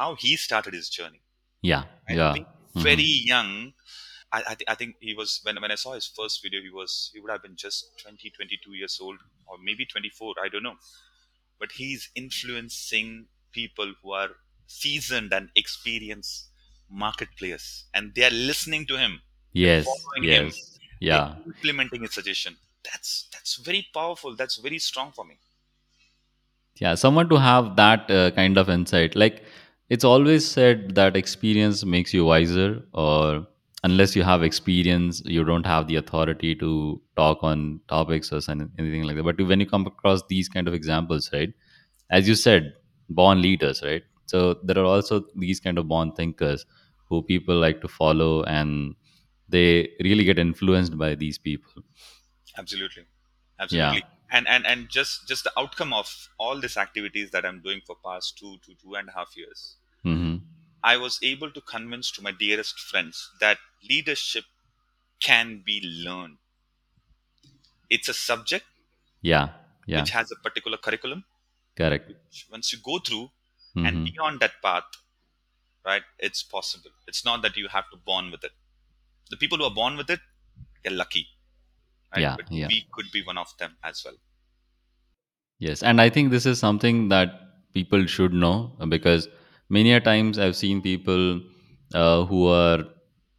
how 0.00 0.14
he 0.14 0.36
started 0.36 0.74
his 0.74 0.88
journey. 0.88 1.22
Yeah 1.60 1.84
right? 2.08 2.16
yeah. 2.16 2.34
Mhm. 2.74 2.82
very 2.82 3.12
young. 3.32 3.74
I, 4.32 4.42
I, 4.50 4.54
thi- 4.54 4.68
I 4.68 4.74
think 4.74 4.96
he 5.00 5.14
was 5.14 5.40
when, 5.44 5.60
when 5.60 5.70
i 5.70 5.74
saw 5.74 5.92
his 5.92 6.06
first 6.06 6.42
video 6.42 6.60
he 6.62 6.70
was 6.70 7.10
he 7.12 7.20
would 7.20 7.30
have 7.30 7.42
been 7.42 7.56
just 7.56 7.84
20 8.02 8.30
22 8.30 8.74
years 8.74 8.98
old 9.00 9.18
or 9.46 9.56
maybe 9.62 9.84
24 9.84 10.34
i 10.42 10.48
don't 10.48 10.62
know. 10.62 10.76
But 11.58 11.72
he's 11.72 12.10
influencing 12.14 13.26
people 13.52 13.94
who 14.02 14.12
are 14.12 14.30
seasoned 14.66 15.32
and 15.32 15.50
experienced 15.54 16.48
market 16.90 17.28
players 17.38 17.84
and 17.94 18.14
they 18.14 18.24
are 18.24 18.30
listening 18.30 18.86
to 18.86 18.96
him. 18.98 19.22
Yes 19.52 19.84
following 19.84 20.30
him. 20.30 20.52
Yeah. 21.02 21.34
implementing 21.46 22.02
his 22.02 22.14
suggestion. 22.14 22.56
That's 22.84 23.28
that's 23.32 23.56
very 23.56 23.86
powerful. 23.94 24.36
That's 24.36 24.56
very 24.56 24.78
strong 24.78 25.12
for 25.12 25.24
me. 25.24 25.38
Yeah 26.80 26.94
someone 26.94 27.28
to 27.28 27.36
have 27.36 27.76
that 27.76 28.10
uh, 28.10 28.30
kind 28.32 28.58
of 28.58 28.68
insight. 28.68 29.14
Like 29.14 29.44
it's 29.88 30.04
always 30.04 30.46
said 30.50 30.94
that 30.94 31.16
experience 31.16 31.84
makes 31.84 32.14
you 32.14 32.24
wiser 32.24 32.82
or 32.94 33.46
unless 33.84 34.14
you 34.16 34.22
have 34.22 34.42
experience 34.42 35.20
you 35.24 35.44
don't 35.44 35.66
have 35.66 35.88
the 35.88 35.96
authority 35.96 36.54
to 36.54 37.00
talk 37.16 37.42
on 37.42 37.80
topics 37.88 38.32
or 38.32 38.40
anything 38.48 39.02
like 39.04 39.16
that. 39.16 39.24
But 39.24 39.46
when 39.46 39.60
you 39.60 39.66
come 39.66 39.86
across 39.86 40.22
these 40.28 40.48
kind 40.48 40.68
of 40.68 40.74
examples 40.74 41.30
right 41.32 41.52
as 42.10 42.28
you 42.28 42.34
said 42.34 42.72
born 43.08 43.42
leaders 43.42 43.82
right? 43.82 44.02
So 44.26 44.54
there 44.62 44.78
are 44.78 44.84
also 44.84 45.24
these 45.36 45.60
kind 45.60 45.78
of 45.78 45.88
born 45.88 46.12
thinkers 46.12 46.64
who 47.08 47.22
people 47.22 47.56
like 47.56 47.80
to 47.82 47.88
follow 47.88 48.44
and 48.44 48.94
they 49.48 49.90
really 50.02 50.24
get 50.24 50.38
influenced 50.38 50.96
by 50.96 51.14
these 51.14 51.38
people. 51.38 51.82
Absolutely. 52.56 53.02
Yeah. 53.02 53.62
Absolutely 53.64 54.02
and 54.32 54.48
and 54.48 54.66
and 54.66 54.88
just 54.88 55.28
just 55.28 55.44
the 55.44 55.52
outcome 55.58 55.92
of 55.92 56.08
all 56.38 56.58
these 56.58 56.76
activities 56.76 57.30
that 57.30 57.44
i'm 57.44 57.60
doing 57.60 57.80
for 57.86 57.96
past 58.04 58.38
two 58.38 58.56
to 58.64 58.74
two 58.82 58.94
and 58.94 59.08
a 59.10 59.12
half 59.12 59.36
years 59.36 59.76
hmm 60.02 60.36
i 60.82 60.96
was 60.96 61.18
able 61.22 61.50
to 61.56 61.60
convince 61.60 62.10
to 62.10 62.22
my 62.26 62.32
dearest 62.44 62.80
friends 62.90 63.30
that 63.40 63.58
leadership 63.88 64.44
can 65.20 65.62
be 65.64 65.80
learned. 66.04 66.38
It's 67.90 68.08
a 68.08 68.14
subject 68.14 68.64
yeah 69.20 69.50
yeah. 69.86 70.00
which 70.00 70.10
has 70.10 70.32
a 70.32 70.36
particular 70.36 70.78
curriculum. 70.78 71.24
Correct. 71.76 72.08
Which 72.08 72.46
once 72.50 72.72
you 72.72 72.78
go 72.90 72.98
through 72.98 73.30
hmm 73.74 73.86
and 73.86 74.04
beyond 74.04 74.40
that 74.40 74.54
path 74.64 74.98
right 75.84 76.02
it's 76.18 76.42
possible. 76.42 76.90
It's 77.06 77.24
not 77.24 77.42
that 77.42 77.56
you 77.56 77.68
have 77.68 77.88
to 77.92 77.96
born 77.96 78.30
with 78.30 78.44
it 78.44 78.52
the 79.32 79.40
people 79.42 79.58
who 79.58 79.68
are 79.70 79.78
born 79.82 79.96
with 80.02 80.10
it 80.16 80.20
they're 80.82 81.00
lucky 81.04 81.24
right 82.16 82.28
Yeah, 82.28 82.36
but 82.38 82.46
yeah. 82.50 82.70
we 82.70 82.78
could 82.94 83.10
be 83.18 83.22
one 83.32 83.38
of 83.46 83.56
them 83.58 83.76
as 83.92 84.02
well 84.06 84.18
Yes, 85.58 85.82
and 85.82 86.00
I 86.00 86.10
think 86.10 86.30
this 86.30 86.46
is 86.46 86.58
something 86.58 87.08
that 87.08 87.40
people 87.72 88.06
should 88.06 88.32
know 88.34 88.72
because 88.88 89.28
many 89.68 89.92
a 89.92 90.00
times 90.00 90.38
I've 90.38 90.56
seen 90.56 90.82
people 90.82 91.40
uh, 91.94 92.24
who 92.24 92.46
are 92.48 92.84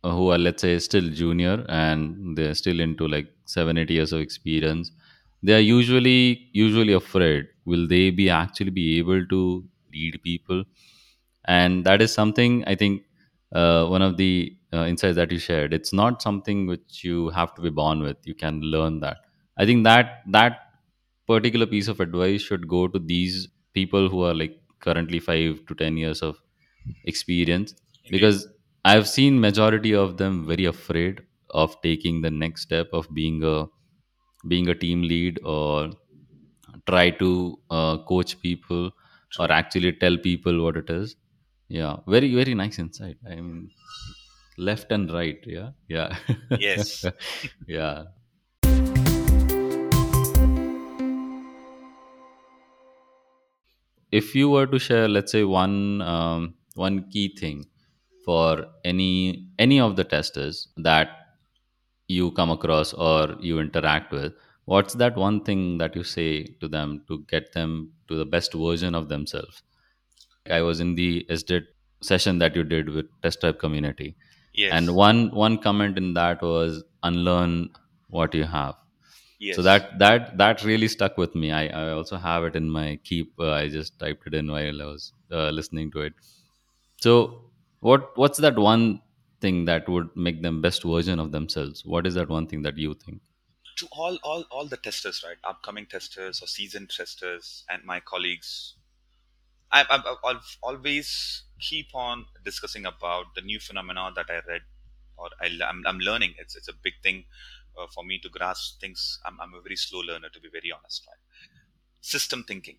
who 0.04 0.30
are 0.32 0.38
let's 0.38 0.62
say 0.62 0.80
still 0.80 1.10
junior 1.10 1.66
and 1.70 2.38
they're 2.38 2.56
still 2.56 2.80
into 2.80 3.08
like 3.08 3.28
seven 3.46 3.78
eight 3.78 3.90
years 3.90 4.12
of 4.14 4.22
experience. 4.22 4.92
They 5.44 5.54
are 5.56 5.60
usually 5.76 6.50
usually 6.54 6.94
afraid. 6.94 7.48
Will 7.66 7.88
they 7.88 8.10
be 8.10 8.30
actually 8.30 8.72
be 8.72 8.98
able 9.00 9.26
to 9.28 9.64
lead 9.94 10.22
people? 10.24 10.64
And 11.46 11.86
that 11.86 12.02
is 12.02 12.14
something 12.14 12.64
I 12.66 12.76
think 12.76 13.04
uh, 13.54 13.86
one 13.88 14.02
of 14.02 14.18
the 14.18 14.56
uh, 14.74 14.86
insights 14.86 15.16
that 15.16 15.32
you 15.32 15.40
shared. 15.40 15.74
It's 15.74 15.94
not 15.94 16.22
something 16.22 16.68
which 16.68 17.04
you 17.04 17.30
have 17.30 17.54
to 17.56 17.62
be 17.62 17.70
born 17.70 18.02
with. 18.02 18.18
You 18.26 18.36
can 18.36 18.62
learn 18.62 19.00
that. 19.02 19.18
I 19.58 19.66
think 19.66 19.84
that 19.86 20.22
that 20.32 20.60
particular 21.28 21.66
piece 21.66 21.88
of 21.88 22.00
advice 22.00 22.42
should 22.42 22.68
go 22.68 22.88
to 22.88 23.00
these 23.00 23.48
people 23.74 24.10
who 24.10 24.24
are 24.24 24.34
like 24.34 24.60
currently 24.80 25.20
5 25.20 25.66
to 25.68 25.76
10 25.76 25.98
years 25.98 26.22
of 26.22 26.38
experience 27.06 27.74
because 28.12 28.48
i've 28.86 29.08
seen 29.08 29.40
majority 29.40 29.94
of 29.94 30.18
them 30.18 30.46
very 30.46 30.66
afraid 30.66 31.22
of 31.52 31.76
taking 31.82 32.22
the 32.22 32.32
next 32.32 32.62
step 32.64 32.90
of 32.94 33.08
being 33.14 33.44
a 33.44 33.66
being 34.48 34.68
a 34.70 34.76
team 34.76 35.02
lead 35.04 35.40
or 35.46 35.92
try 36.88 37.10
to 37.10 37.60
uh, 37.70 37.98
coach 38.12 38.40
people 38.42 38.92
or 39.40 39.52
actually 39.52 39.94
tell 39.94 40.18
people 40.18 40.64
what 40.64 40.78
it 40.78 40.90
is 40.90 41.16
yeah 41.70 41.96
very 42.16 42.34
very 42.40 42.54
nice 42.64 42.80
insight 42.80 43.18
i 43.32 43.36
mean 43.36 43.70
left 44.58 44.92
and 44.92 45.12
right 45.12 45.40
yeah? 45.46 45.72
Yeah. 45.88 46.18
Yes. 46.60 47.06
yeah. 47.68 48.04
If 54.12 54.36
you 54.36 54.50
were 54.50 54.68
to 54.68 54.80
share 54.80 55.08
let's 55.08 55.32
say 55.32 55.44
one 55.44 56.02
um, 56.02 56.56
one 56.76 57.10
key 57.10 57.36
thing 57.36 57.66
for 58.26 58.68
any 58.86 59.48
any 59.60 59.80
of 59.80 59.96
the 59.96 60.04
testers 60.04 60.68
that 60.78 61.10
you 62.08 62.32
come 62.32 62.52
across 62.52 62.94
or 62.94 63.36
you 63.40 63.60
interact 63.60 64.12
with 64.12 64.34
what's 64.66 64.94
that 64.94 65.18
one 65.18 65.44
thing 65.44 65.78
that 65.78 65.96
you 65.96 66.04
say 66.04 66.44
to 66.62 66.68
them 66.68 67.04
to 67.08 67.24
get 67.28 67.54
them 67.54 67.92
to 68.08 68.16
the 68.16 68.26
best 68.26 68.54
version 68.54 68.96
of 68.96 69.10
themselves? 69.10 69.64
I 70.50 70.62
was 70.62 70.80
in 70.80 70.96
the 70.96 71.26
sdit 71.30 71.64
session 72.02 72.40
that 72.40 72.56
you 72.56 72.64
did 72.64 72.90
with 72.90 73.06
Test 73.22 73.40
Tribe 73.42 73.60
community 73.60 74.16
and 74.72 74.96
one 74.96 75.32
one 75.32 75.58
comment 75.58 75.98
in 75.98 76.14
that 76.14 76.42
was 76.42 76.84
unlearn 77.04 77.70
what 78.10 78.34
you 78.34 78.44
have. 78.44 78.76
Yes. 79.40 79.58
so 79.58 79.62
that 79.64 80.00
that 80.00 80.38
that 80.38 80.64
really 80.64 80.88
stuck 80.88 81.18
with 81.18 81.36
me. 81.36 81.52
I, 81.52 81.68
I 81.68 81.92
also 81.92 82.18
have 82.18 82.44
it 82.46 82.56
in 82.56 82.70
my 82.70 83.00
keep. 83.04 83.34
Uh, 83.40 83.52
i 83.52 83.68
just 83.68 84.00
typed 84.00 84.28
it 84.28 84.34
in 84.34 84.52
while 84.52 84.82
i 84.82 84.86
was 84.86 85.12
uh, 85.32 85.50
listening 85.50 85.92
to 85.92 86.02
it. 86.02 86.14
So 87.02 87.16
what 87.80 88.18
what's 88.18 88.40
that 88.40 88.58
one 88.58 89.02
thing 89.44 89.66
that 89.66 89.90
would 89.90 90.10
make 90.16 90.42
them 90.42 90.62
best 90.62 90.84
version 90.84 91.20
of 91.20 91.32
themselves? 91.32 91.86
What 91.86 92.08
is 92.08 92.14
that 92.16 92.30
one 92.30 92.48
thing 92.48 92.62
that 92.64 92.78
you 92.78 92.94
think? 92.94 93.22
To 93.78 93.88
all, 93.92 94.18
all, 94.24 94.46
all 94.52 94.68
the 94.68 94.78
testers, 94.78 95.24
right? 95.28 95.38
Upcoming 95.44 95.88
testers 95.88 96.42
or 96.42 96.48
seasoned 96.48 96.92
testers 96.92 97.66
and 97.70 97.84
my 97.84 98.00
colleagues, 98.00 98.76
I, 99.72 99.84
I, 99.90 100.16
I'll 100.24 100.42
always 100.62 101.44
keep 101.70 101.96
on 101.96 102.26
discussing 102.44 102.86
about 102.86 103.36
the 103.36 103.42
new 103.42 103.60
phenomena 103.60 104.12
that 104.16 104.30
I 104.30 104.40
read 104.52 104.64
or 105.18 105.30
I, 105.42 105.48
am 105.70 105.84
I'm 105.86 106.00
learning. 106.00 106.34
It's 106.38 106.56
it's 106.56 106.68
a 106.68 106.78
big 106.88 106.94
thing 107.02 107.26
uh, 107.78 107.88
for 107.94 108.04
me 108.04 108.20
to 108.20 108.30
grasp 108.30 108.80
things. 108.82 109.20
I'm, 109.26 109.40
I'm 109.40 109.54
a 109.54 109.62
very 109.62 109.76
slow 109.76 110.00
learner, 110.00 110.30
to 110.30 110.40
be 110.40 110.50
very 110.50 110.72
honest. 110.72 111.06
Right? 111.08 111.22
System 112.02 112.44
thinking. 112.48 112.78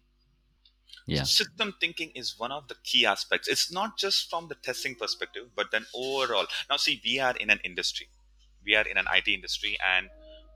So 1.07 1.13
yeah 1.17 1.23
system 1.25 1.75
thinking 1.81 2.11
is 2.15 2.39
one 2.39 2.53
of 2.53 2.69
the 2.69 2.77
key 2.85 3.05
aspects. 3.07 3.49
It's 3.49 3.71
not 3.73 3.99
just 3.99 4.31
from 4.31 4.49
the 4.49 4.55
testing 4.55 4.95
perspective, 4.95 5.49
but 5.57 5.71
then 5.73 5.87
overall. 5.95 6.47
Now, 6.71 6.77
see, 6.77 7.01
we 7.05 7.19
are 7.21 7.37
in 7.37 7.51
an 7.51 7.61
industry. 7.65 8.09
We 8.65 8.75
are 8.77 8.87
in 8.93 8.97
an 8.97 9.07
IT 9.13 9.29
industry, 9.29 9.77
and 9.95 10.09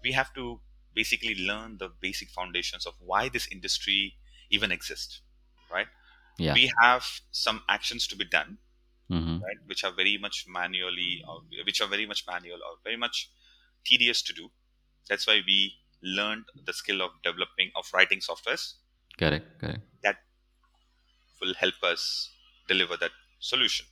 we 0.03 0.12
have 0.12 0.33
to 0.35 0.61
basically 0.95 1.35
learn 1.51 1.77
the 1.79 1.91
basic 2.01 2.31
foundations 2.31 2.87
of 2.87 2.95
why 3.11 3.29
this 3.29 3.47
industry 3.49 4.14
even 4.51 4.73
exists. 4.73 5.21
Right? 5.73 5.88
Yeah. 6.38 6.55
We 6.55 6.70
have 6.81 7.05
some 7.33 7.62
actions 7.68 8.07
to 8.09 8.16
be 8.16 8.24
done 8.24 8.59
mm-hmm. 9.11 9.42
right 9.42 9.57
which 9.66 9.85
are 9.85 9.92
very 9.92 10.16
much 10.18 10.46
manually 10.48 11.22
or 11.29 11.40
which 11.64 11.81
are 11.81 11.88
very 11.88 12.07
much 12.07 12.24
manual 12.27 12.59
or 12.59 12.77
very 12.85 12.96
much 12.96 13.31
tedious 13.85 14.22
to 14.22 14.33
do. 14.33 14.51
That's 15.09 15.27
why 15.27 15.40
we 15.46 15.74
learned 16.03 16.44
the 16.64 16.72
skill 16.72 17.03
of 17.03 17.11
developing 17.22 17.70
of 17.77 17.87
writing 17.92 18.20
softwares. 18.20 18.74
Correct 19.18 19.59
correct. 19.61 19.81
That 20.03 20.16
will 21.40 21.55
help 21.55 21.83
us 21.83 22.31
deliver 22.68 22.96
that 22.96 23.11
solution. 23.40 23.87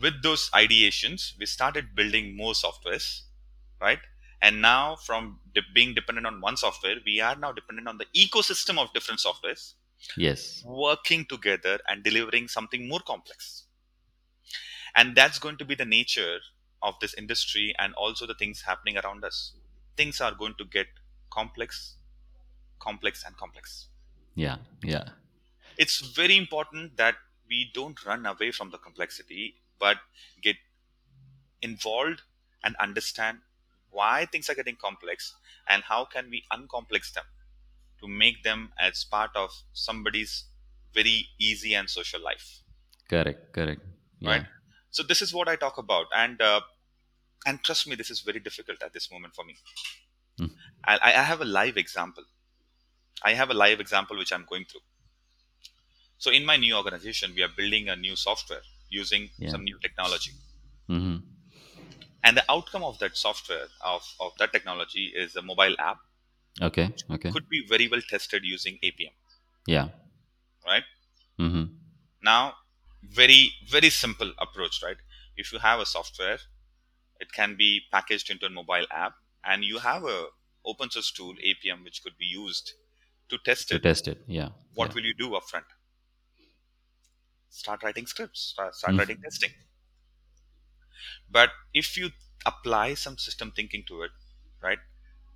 With 0.00 0.22
those 0.22 0.50
ideations 0.50 1.38
we 1.38 1.46
started 1.46 1.94
building 1.94 2.36
more 2.36 2.52
softwares 2.52 3.22
right? 3.80 4.00
And 4.42 4.60
now 4.60 4.96
from 4.96 5.40
de- 5.54 5.62
being 5.74 5.94
dependent 5.94 6.26
on 6.26 6.40
one 6.40 6.56
software 6.56 6.96
we 7.04 7.20
are 7.20 7.36
now 7.36 7.52
dependent 7.52 7.88
on 7.88 7.98
the 7.98 8.06
ecosystem 8.14 8.78
of 8.78 8.92
different 8.92 9.20
softwares 9.20 9.74
yes. 10.16 10.62
working 10.64 11.24
together 11.24 11.78
and 11.88 12.02
delivering 12.02 12.48
something 12.48 12.88
more 12.88 13.00
complex. 13.00 13.64
And 14.94 15.14
that's 15.14 15.38
going 15.38 15.58
to 15.58 15.64
be 15.64 15.74
the 15.74 15.84
nature 15.84 16.38
of 16.82 16.94
this 17.00 17.14
industry 17.14 17.74
and 17.78 17.92
also 17.94 18.26
the 18.26 18.34
things 18.34 18.62
happening 18.62 18.96
around 18.96 19.24
us. 19.24 19.52
Things 19.96 20.20
are 20.20 20.34
going 20.34 20.54
to 20.58 20.64
get 20.64 20.86
complex 21.30 21.94
complex 22.78 23.24
and 23.26 23.36
complex. 23.36 23.88
Yeah 24.34 24.56
yeah. 24.82 25.04
It's 25.78 26.00
very 26.00 26.36
important 26.36 26.96
that 26.96 27.16
we 27.48 27.70
don't 27.74 28.04
run 28.04 28.26
away 28.26 28.50
from 28.50 28.70
the 28.70 28.78
complexity 28.78 29.56
but 29.78 29.98
get 30.42 30.56
involved 31.62 32.22
and 32.64 32.76
understand 32.76 33.38
why 33.90 34.26
things 34.26 34.48
are 34.50 34.54
getting 34.54 34.76
complex 34.76 35.34
and 35.68 35.82
how 35.82 36.04
can 36.04 36.30
we 36.30 36.42
uncomplex 36.52 37.12
them 37.12 37.24
to 38.00 38.08
make 38.08 38.42
them 38.42 38.72
as 38.78 39.04
part 39.04 39.30
of 39.34 39.50
somebody's 39.72 40.44
very 40.94 41.26
easy 41.38 41.74
and 41.74 41.88
social 41.90 42.20
life. 42.22 42.60
Correct 43.08 43.52
correct. 43.52 43.82
Right? 44.22 44.46
So 44.90 45.02
this 45.02 45.20
is 45.22 45.32
what 45.34 45.48
i 45.48 45.56
talk 45.56 45.78
about. 45.78 46.06
And 46.14 46.40
uh, 46.40 46.60
and 47.46 47.62
trust 47.62 47.86
me 47.88 47.94
this 47.94 48.10
is 48.10 48.20
very 48.20 48.40
difficult 48.40 48.82
at 48.82 48.92
this 48.92 49.10
moment 49.12 49.34
for 49.34 49.44
me. 49.44 49.56
Mm. 50.40 50.50
I, 50.84 50.98
I 51.04 51.22
have 51.22 51.40
a 51.40 51.44
live 51.44 51.76
example. 51.76 52.24
I 53.22 53.34
have 53.34 53.50
a 53.50 53.54
live 53.54 53.80
example 53.80 54.16
which 54.18 54.32
i'm 54.32 54.46
going 54.48 54.64
through. 54.64 54.82
So 56.18 56.30
in 56.30 56.44
my 56.44 56.56
new 56.56 56.74
organization 56.76 57.32
we 57.34 57.42
are 57.42 57.52
building 57.56 57.88
a 57.88 57.96
new 57.96 58.16
software 58.16 58.62
using 58.88 59.30
Yeah. 59.38 59.50
some 59.50 59.64
new 59.64 59.78
technology. 59.78 60.32
Mm-hmm. 60.88 61.16
and 62.22 62.36
the 62.36 62.44
outcome 62.48 62.84
of 62.84 62.98
that 63.00 63.16
software 63.16 63.66
of, 63.80 64.02
of 64.20 64.32
that 64.38 64.52
technology 64.52 65.12
is 65.22 65.34
a 65.36 65.42
mobile 65.42 65.74
app 65.78 65.98
okay 66.62 66.90
okay 67.10 67.30
could 67.30 67.48
be 67.48 67.64
very 67.68 67.88
well 67.88 68.00
tested 68.08 68.42
using 68.44 68.78
Appium 68.82 69.12
yeah 69.66 69.88
right 70.66 70.84
mm-hmm. 71.38 71.64
now 72.22 72.54
very 73.02 73.52
very 73.68 73.90
simple 73.90 74.32
approach 74.38 74.82
right 74.82 74.96
if 75.36 75.52
you 75.52 75.58
have 75.58 75.80
a 75.80 75.86
software 75.86 76.38
it 77.20 77.32
can 77.32 77.56
be 77.56 77.80
packaged 77.92 78.30
into 78.30 78.46
a 78.46 78.50
mobile 78.50 78.86
app 78.90 79.14
and 79.44 79.64
you 79.64 79.78
have 79.78 80.04
a 80.04 80.26
open 80.64 80.90
source 80.90 81.10
tool 81.10 81.34
Appium 81.34 81.84
which 81.84 82.02
could 82.02 82.16
be 82.18 82.26
used 82.26 82.72
to 83.28 83.38
test 83.38 83.70
it. 83.70 83.74
to 83.74 83.80
test 83.80 84.08
it 84.08 84.18
yeah 84.26 84.48
what 84.74 84.88
yeah. 84.88 84.94
will 84.94 85.04
you 85.04 85.14
do 85.14 85.30
upfront 85.30 85.64
start 87.50 87.82
writing 87.82 88.06
scripts 88.06 88.40
start, 88.40 88.74
start 88.74 88.94
Mm. 88.94 88.98
writing 88.98 89.20
testing 89.22 89.50
but 91.30 91.50
if 91.74 91.96
you 91.96 92.10
apply 92.44 92.94
some 92.94 93.18
system 93.18 93.52
thinking 93.54 93.84
to 93.86 94.02
it 94.02 94.10
right 94.62 94.78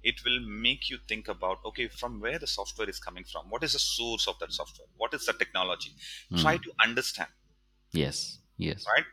it 0.02 0.24
will 0.24 0.40
make 0.40 0.88
you 0.90 0.98
think 1.08 1.28
about 1.28 1.58
okay 1.64 1.88
from 1.88 2.20
where 2.20 2.38
the 2.38 2.46
software 2.46 2.88
is 2.88 2.98
coming 3.00 3.24
from? 3.24 3.50
What 3.50 3.62
is 3.64 3.72
the 3.74 3.78
source 3.78 4.26
of 4.28 4.38
that 4.40 4.52
software? 4.52 4.88
What 4.96 5.14
is 5.14 5.26
the 5.26 5.32
technology? 5.34 5.94
Try 6.36 6.58
Mm. 6.58 6.62
to 6.64 6.72
understand. 6.82 7.30
Yes 7.92 8.38
yes. 8.56 8.94
Right? 8.96 9.04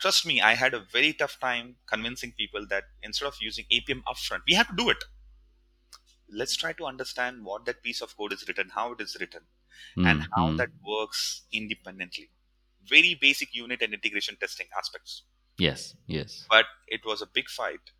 Trust 0.00 0.26
me 0.26 0.40
i 0.40 0.54
had 0.54 0.74
a 0.74 0.80
very 0.80 1.12
tough 1.12 1.38
time 1.38 1.76
convincing 1.86 2.32
people 2.32 2.66
that 2.66 2.86
instead 3.04 3.26
of 3.26 3.36
using 3.40 3.66
Appium 3.70 4.02
upfront 4.02 4.42
we 4.44 4.54
have 4.54 4.66
to 4.66 4.74
do 4.74 4.90
it. 4.90 5.04
Let's 6.30 6.56
try 6.56 6.72
to 6.74 6.86
understand 6.86 7.44
what 7.44 7.66
that 7.66 7.82
piece 7.82 8.00
of 8.00 8.16
code 8.16 8.32
is 8.32 8.48
written 8.48 8.70
how 8.70 8.92
it 8.92 9.00
is 9.02 9.16
written 9.20 9.46
and 10.02 10.22
Mm, 10.22 10.28
how 10.34 10.52
mm. 10.52 10.56
that 10.58 10.70
works 10.82 11.46
independently. 11.52 12.30
Very 12.82 13.14
basic 13.14 13.54
unit 13.54 13.82
and 13.82 13.94
integration 13.94 14.36
testing 14.36 14.68
aspects. 14.76 15.24
Yes 15.58 15.94
yes. 16.06 16.50
But 16.50 16.66
it 16.86 17.06
was 17.06 17.22
a 17.22 17.26
big 17.26 17.48
fight 17.48 17.92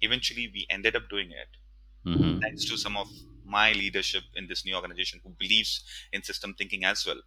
eventually 0.00 0.50
we 0.52 0.66
ended 0.70 0.96
up 0.96 1.08
doing 1.08 1.30
it. 1.30 1.48
Mm-hmm. 2.06 2.38
thanks 2.40 2.64
to 2.64 2.78
some 2.78 2.96
of 2.96 3.08
my 3.44 3.72
leadership 3.72 4.22
in 4.34 4.46
this 4.46 4.64
new 4.64 4.74
organization 4.74 5.20
who 5.22 5.34
believes 5.38 5.84
in 6.14 6.22
system 6.22 6.54
thinking 6.56 6.82
as 6.82 7.04
well. 7.06 7.20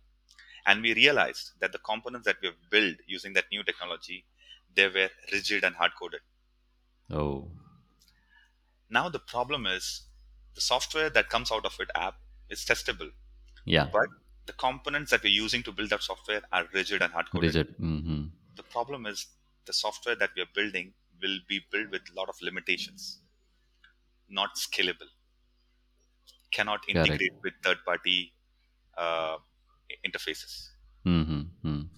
And 0.65 0.81
we 0.81 0.95
realized 0.95 1.51
that 1.59 1.73
the 1.73 1.77
components 1.77 2.25
that 2.25 2.37
we 2.41 2.47
have 2.47 2.55
built 2.71 2.95
using 3.05 3.33
that 3.33 3.45
new 3.51 3.63
technology 3.63 4.25
they 4.75 4.87
were 4.87 5.09
rigid 5.31 5.63
and 5.63 5.75
hard 5.75 5.91
coded 5.99 6.21
oh. 7.11 7.47
Now 8.89 9.09
the 9.09 9.19
problem 9.19 9.67
is 9.67 10.03
the 10.55 10.61
software 10.61 11.09
that 11.09 11.29
comes 11.29 11.51
out 11.51 11.65
of 11.65 11.75
it 11.79 11.89
app 11.95 12.15
is 12.49 12.65
testable. 12.65 13.09
Yeah. 13.65 13.87
But 13.91 14.07
the 14.45 14.53
components 14.53 15.11
that 15.11 15.23
we're 15.23 15.29
using 15.29 15.63
to 15.63 15.71
build 15.71 15.89
that 15.89 16.03
software 16.03 16.41
are 16.51 16.65
rigid 16.73 17.01
and 17.01 17.11
hard 17.11 17.29
coded 17.31 17.55
rigid. 17.55 17.75
Mm-hmm. 17.79 18.23
the 18.55 18.63
problem 18.63 19.05
is 19.05 19.27
the 19.65 19.73
software 19.73 20.15
that 20.15 20.31
we 20.35 20.41
are 20.41 20.51
building 20.53 20.93
will 21.23 21.39
be 21.47 21.61
built 21.71 21.89
with 21.91 22.03
a 22.11 22.15
lot 22.19 22.29
of 22.29 22.41
limitations 22.43 23.21
not 24.29 24.55
scalable 24.57 25.07
cannot 26.51 26.87
Correct. 26.91 27.25
integrate 27.27 27.33
with 27.43 27.53
third 27.63 27.83
party 27.85 28.33
uh, 28.97 29.37
interfaces 30.05 30.69
Mm-hmm. 31.05 31.41
Mm. 31.67 31.89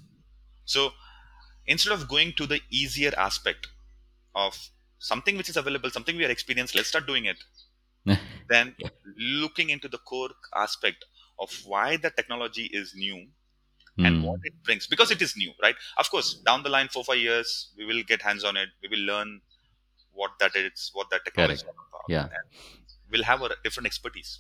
so 0.66 0.92
instead 1.68 1.94
of 1.94 2.08
going 2.08 2.34
to 2.34 2.48
the 2.48 2.62
easier 2.70 3.14
aspect 3.18 3.68
of 4.36 4.70
something 5.00 5.38
which 5.38 5.50
is 5.50 5.58
available 5.58 5.90
something 5.92 6.18
we 6.18 6.26
are 6.26 6.32
experienced 6.32 6.76
let's 6.76 6.90
start 6.90 7.08
doing 7.08 7.26
it 7.26 7.44
then 8.48 8.76
looking 9.18 9.70
into 9.70 9.88
the 9.88 9.98
core 10.00 10.32
aspect 10.56 11.06
of 11.40 11.52
why 11.66 11.98
the 11.98 12.10
technology 12.10 12.66
is 12.66 12.94
new 12.96 13.30
and 13.98 14.18
Mm. 14.18 14.24
what 14.24 14.40
it 14.44 14.54
brings 14.64 14.88
because 14.88 15.10
it 15.12 15.22
is 15.22 15.38
new 15.38 15.52
right 15.62 15.76
of 15.98 16.10
course 16.10 16.34
down 16.50 16.64
the 16.64 16.70
line 16.70 16.88
four 16.90 17.04
five 17.04 17.18
years 17.18 17.70
we 17.78 17.86
will 17.86 18.04
get 18.04 18.22
hands 18.22 18.44
on 18.44 18.58
it 18.58 18.70
we 18.82 18.90
will 18.90 19.06
learn 19.12 19.42
what 20.14 20.32
that 20.40 20.56
is, 20.56 20.92
what 20.94 21.10
that 21.10 21.26
technology 21.26 21.64
Correct. 21.64 21.64
is 21.64 21.88
about. 21.92 22.06
Yeah. 22.08 22.24
And 22.24 23.12
will 23.12 23.24
have 23.24 23.42
a 23.42 23.50
different 23.64 23.86
expertise. 23.86 24.40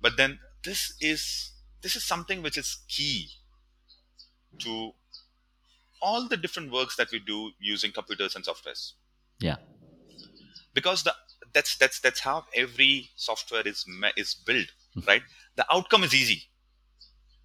But 0.00 0.16
then 0.16 0.38
this 0.64 0.94
is 1.00 1.52
this 1.82 1.96
is 1.96 2.04
something 2.04 2.42
which 2.42 2.58
is 2.58 2.78
key 2.88 3.30
to 4.58 4.92
all 6.00 6.28
the 6.28 6.36
different 6.36 6.70
works 6.72 6.96
that 6.96 7.10
we 7.10 7.18
do 7.18 7.52
using 7.58 7.92
computers 7.92 8.36
and 8.36 8.44
softwares 8.44 8.92
Yeah. 9.40 9.56
because 10.74 11.02
the 11.02 11.14
that's 11.52 11.76
that's 11.76 12.00
that's 12.00 12.20
how 12.20 12.44
every 12.54 13.10
software 13.16 13.62
is 13.62 13.84
is 14.16 14.34
built 14.34 14.68
right 15.06 15.22
the 15.56 15.66
outcome 15.72 16.04
is 16.04 16.14
easy 16.14 16.44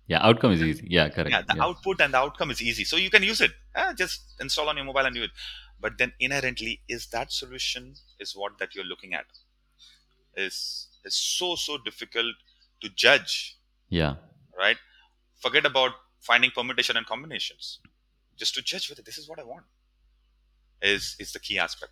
Yeah. 0.08 0.20
Outcome 0.28 0.52
is 0.52 0.62
easy. 0.62 0.88
Yeah. 0.90 1.10
Correct. 1.10 1.30
yeah 1.32 1.42
the 1.48 1.62
output 1.62 2.02
and 2.02 2.14
the 2.14 2.18
outcome 2.18 2.52
is 2.52 2.62
easy 2.62 2.84
so 2.84 2.98
you 2.98 3.10
can 3.10 3.24
use 3.24 3.42
it 3.42 3.52
Ah, 3.76 3.94
just 3.94 4.22
install 4.42 4.68
on 4.68 4.76
your 4.76 4.86
mobile 4.86 5.06
and 5.06 5.16
do 5.16 5.24
it 5.24 5.32
but 5.80 5.98
then 5.98 6.14
inherently 6.20 6.82
is 6.88 7.08
that 7.08 7.32
solution 7.32 7.96
is 8.20 8.36
what 8.36 8.58
that 8.60 8.76
you're 8.76 8.86
looking 8.86 9.14
at 9.14 9.26
is 10.36 10.88
is 11.06 11.16
so 11.16 11.56
so 11.56 11.78
difficult 11.78 12.36
to 12.82 12.90
judge 12.90 13.58
yeah. 13.90 14.16
right 14.58 14.78
forget 15.42 15.66
about 15.66 15.92
finding 16.20 16.52
permutation 16.52 16.98
and 16.98 17.06
combinations 17.06 17.80
just 18.38 18.54
to 18.56 18.62
judge 18.62 18.90
whether 18.90 19.02
this 19.02 19.18
is 19.18 19.28
what 19.28 19.40
i 19.40 19.44
want 19.44 19.66
is 20.82 21.16
is 21.20 21.32
the 21.34 21.40
key 21.40 21.58
aspect 21.60 21.92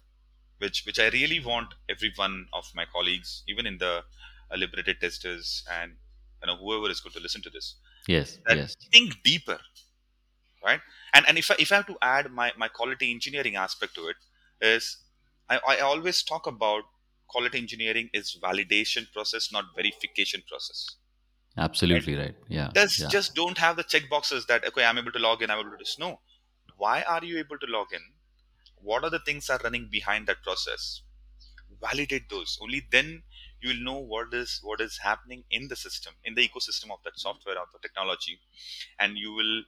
which 0.60 0.84
which 0.86 1.00
i 1.00 1.08
really 1.10 1.40
want 1.40 1.74
every 1.90 2.12
one 2.16 2.46
of 2.54 2.66
my 2.76 2.86
colleagues 2.86 3.44
even 3.48 3.66
in 3.66 3.78
the 3.78 4.04
uh, 4.52 4.56
liberated 4.58 5.00
testers 5.00 5.64
and 5.80 5.94
you 6.42 6.48
know 6.48 6.58
whoever 6.58 6.90
is 6.90 7.00
going 7.00 7.14
to 7.14 7.20
listen 7.20 7.42
to 7.42 7.50
this 7.50 7.76
Yes. 8.08 8.40
Yes. 8.50 8.76
think 8.92 9.16
deeper 9.24 9.60
right 10.64 10.82
and 11.14 11.26
and 11.28 11.38
if 11.38 11.52
I, 11.52 11.56
if 11.60 11.72
I 11.72 11.76
have 11.76 11.88
to 11.88 11.98
add 12.02 12.32
my 12.32 12.52
my 12.58 12.68
quality 12.68 13.12
engineering 13.12 13.56
aspect 13.56 13.96
to 13.96 14.08
it 14.08 14.18
is 14.62 14.98
I, 15.50 15.60
I 15.68 15.80
always 15.80 16.24
talk 16.24 16.48
about 16.48 16.84
quality 17.28 17.58
engineering 17.58 18.10
is 18.14 18.38
validation 18.42 19.12
process 19.12 19.52
not 19.52 19.66
verification 19.76 20.44
process 20.48 20.96
Absolutely 21.58 22.16
right. 22.16 22.36
Yeah. 22.48 22.70
just 22.74 23.00
yeah. 23.00 23.08
just 23.08 23.36
don't 23.36 23.58
have 23.58 23.76
the 23.76 23.84
check 23.84 24.10
boxes 24.10 24.46
that 24.48 24.66
okay 24.68 24.86
i'm 24.86 24.98
able 24.98 25.12
to 25.12 25.20
log 25.20 25.42
in 25.42 25.50
i'm 25.50 25.60
able 25.60 25.72
to 25.72 25.78
do 25.78 25.84
this 25.84 25.98
no 26.00 26.20
why 26.78 27.02
are 27.04 27.24
you 27.24 27.38
able 27.38 27.58
to 27.58 27.68
log 27.68 27.88
in 27.94 28.02
what 28.82 29.04
are 29.04 29.10
the 29.10 29.20
things 29.20 29.50
are 29.50 29.60
running 29.64 29.88
behind 29.92 30.28
that 30.28 30.42
process 30.44 31.02
validate 31.82 32.30
those 32.30 32.58
only 32.62 32.82
then 32.92 33.24
you 33.62 33.70
will 33.70 33.84
know 33.90 34.00
what 34.14 34.34
is 34.34 34.60
what 34.64 34.82
is 34.82 34.98
happening 35.04 35.44
in 35.52 35.68
the 35.68 35.76
system 35.76 36.14
in 36.24 36.36
the 36.36 36.48
ecosystem 36.48 36.92
of 36.96 37.00
that 37.06 37.18
software 37.26 37.58
or 37.58 37.66
the 37.74 37.80
technology 37.88 38.40
and 39.00 39.18
you 39.18 39.34
will 39.34 39.64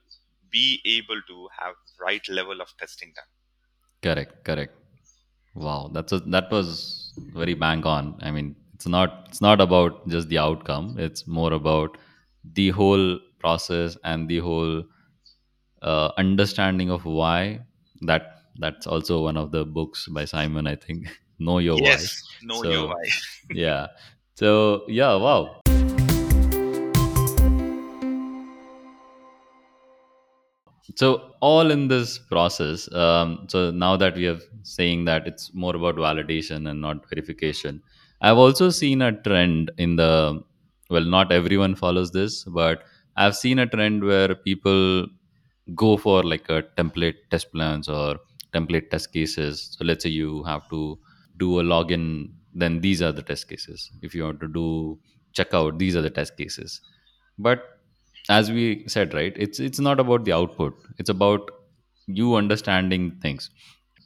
be 0.50 0.80
able 0.84 1.20
to 1.28 1.48
have 1.58 1.74
right 2.00 2.28
level 2.28 2.60
of 2.60 2.76
testing 2.78 3.12
done 3.16 3.30
Correct, 4.02 4.44
correct. 4.44 4.74
Wow, 5.54 5.90
that's 5.92 6.12
a, 6.12 6.20
that 6.20 6.50
was 6.50 7.12
very 7.34 7.54
bang 7.54 7.84
on. 7.84 8.18
I 8.22 8.30
mean, 8.30 8.56
it's 8.74 8.86
not 8.86 9.26
it's 9.28 9.40
not 9.40 9.60
about 9.60 10.08
just 10.08 10.28
the 10.28 10.38
outcome. 10.38 10.96
It's 10.98 11.26
more 11.26 11.52
about 11.52 11.98
the 12.44 12.70
whole 12.70 13.18
process 13.38 13.96
and 14.04 14.28
the 14.28 14.38
whole 14.38 14.84
uh, 15.82 16.10
understanding 16.18 16.90
of 16.90 17.04
why. 17.04 17.60
That 18.02 18.42
that's 18.58 18.86
also 18.86 19.22
one 19.22 19.36
of 19.36 19.52
the 19.52 19.64
books 19.64 20.08
by 20.08 20.24
Simon. 20.24 20.66
I 20.66 20.76
think 20.76 21.08
know 21.48 21.58
your 21.58 21.76
why. 21.76 21.88
yes 21.90 22.22
know 22.42 22.62
So- 22.62 22.70
your 22.70 22.86
why 22.88 23.04
Yeah. 23.64 23.86
So 24.34 24.84
yeah, 24.88 25.14
wow. 25.16 25.60
so 31.00 31.08
all 31.40 31.70
in 31.70 31.88
this 31.88 32.18
process 32.18 32.92
um, 32.92 33.46
so 33.48 33.70
now 33.70 33.96
that 33.96 34.14
we 34.16 34.26
are 34.26 34.38
saying 34.62 35.04
that 35.04 35.26
it's 35.26 35.52
more 35.54 35.74
about 35.76 35.96
validation 35.96 36.68
and 36.70 36.80
not 36.80 37.08
verification 37.08 37.80
i've 38.20 38.36
also 38.44 38.68
seen 38.70 39.00
a 39.02 39.12
trend 39.26 39.70
in 39.78 39.96
the 39.96 40.12
well 40.90 41.04
not 41.16 41.32
everyone 41.32 41.74
follows 41.74 42.10
this 42.18 42.44
but 42.44 42.82
i've 43.16 43.36
seen 43.36 43.58
a 43.60 43.66
trend 43.66 44.02
where 44.04 44.34
people 44.34 45.06
go 45.74 45.96
for 45.96 46.22
like 46.22 46.48
a 46.48 46.62
template 46.78 47.18
test 47.30 47.50
plans 47.52 47.88
or 47.88 48.16
template 48.54 48.90
test 48.90 49.12
cases 49.12 49.54
so 49.76 49.84
let's 49.84 50.02
say 50.02 50.10
you 50.10 50.42
have 50.44 50.68
to 50.68 50.98
do 51.38 51.60
a 51.60 51.62
login 51.62 52.30
then 52.54 52.80
these 52.80 53.00
are 53.00 53.12
the 53.12 53.22
test 53.22 53.48
cases. 53.48 53.90
If 54.02 54.14
you 54.14 54.24
want 54.24 54.40
to 54.40 54.48
do 54.48 54.98
checkout 55.34 55.78
these 55.78 55.96
are 55.96 56.02
the 56.02 56.10
test 56.10 56.36
cases. 56.36 56.80
But 57.38 57.62
as 58.28 58.50
we 58.50 58.84
said 58.86 59.14
right 59.14 59.32
it's 59.36 59.58
it's 59.58 59.80
not 59.80 60.00
about 60.00 60.24
the 60.24 60.32
output. 60.32 60.74
It's 60.98 61.10
about 61.10 61.50
you 62.06 62.34
understanding 62.34 63.18
things. 63.22 63.50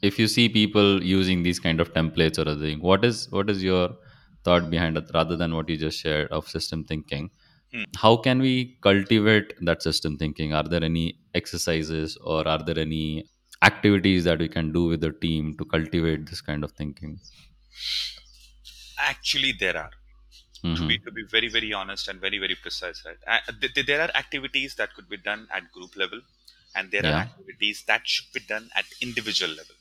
If 0.01 0.19
you 0.19 0.27
see 0.27 0.47
people 0.47 1.03
using 1.03 1.43
these 1.43 1.59
kind 1.59 1.81
of 1.81 1.93
templates 1.93 2.37
or 2.37 2.49
other 2.49 2.59
thing 2.59 2.79
what 2.79 3.03
is 3.03 3.29
what 3.31 3.49
is 3.49 3.63
your 3.63 3.89
thought 4.43 4.69
behind 4.69 4.97
it 4.97 5.09
rather 5.13 5.35
than 5.35 5.55
what 5.55 5.69
you 5.69 5.77
just 5.77 5.99
shared 5.99 6.31
of 6.31 6.47
system 6.47 6.83
thinking? 6.83 7.29
Hmm. 7.73 7.83
how 7.97 8.15
can 8.15 8.39
we 8.39 8.77
cultivate 8.81 9.53
that 9.61 9.83
system 9.83 10.17
thinking? 10.17 10.53
Are 10.53 10.63
there 10.63 10.83
any 10.83 11.19
exercises 11.35 12.17
or 12.23 12.47
are 12.47 12.63
there 12.63 12.79
any 12.79 13.25
activities 13.61 14.23
that 14.25 14.39
we 14.39 14.47
can 14.47 14.71
do 14.71 14.85
with 14.85 15.01
the 15.01 15.11
team 15.11 15.55
to 15.57 15.65
cultivate 15.65 16.27
this 16.29 16.41
kind 16.41 16.63
of 16.63 16.71
thinking? 16.73 17.19
Actually 18.97 19.51
there 19.53 19.77
are. 19.77 19.91
To 20.75 20.83
Mhm. 20.83 20.87
be 20.87 20.97
to 20.99 21.11
be 21.11 21.23
very 21.23 21.47
very 21.49 21.71
honest 21.73 22.07
and 22.09 22.19
very 22.21 22.39
very 22.39 22.55
precise 22.55 23.03
right? 23.05 23.17
Uh, 23.27 23.39
th- 23.61 23.73
th- 23.73 23.85
there 23.87 24.01
are 24.01 24.11
activities 24.15 24.75
that 24.75 24.93
could 24.95 25.09
be 25.09 25.17
done 25.17 25.47
at 25.51 25.71
group 25.71 25.95
level 25.95 26.21
and 26.75 26.91
there 26.91 27.05
are 27.05 27.15
activities 27.25 27.83
that 27.87 28.07
should 28.07 28.31
be 28.33 28.41
done 28.41 28.69
at 28.75 28.85
individual 29.01 29.51
level. 29.53 29.75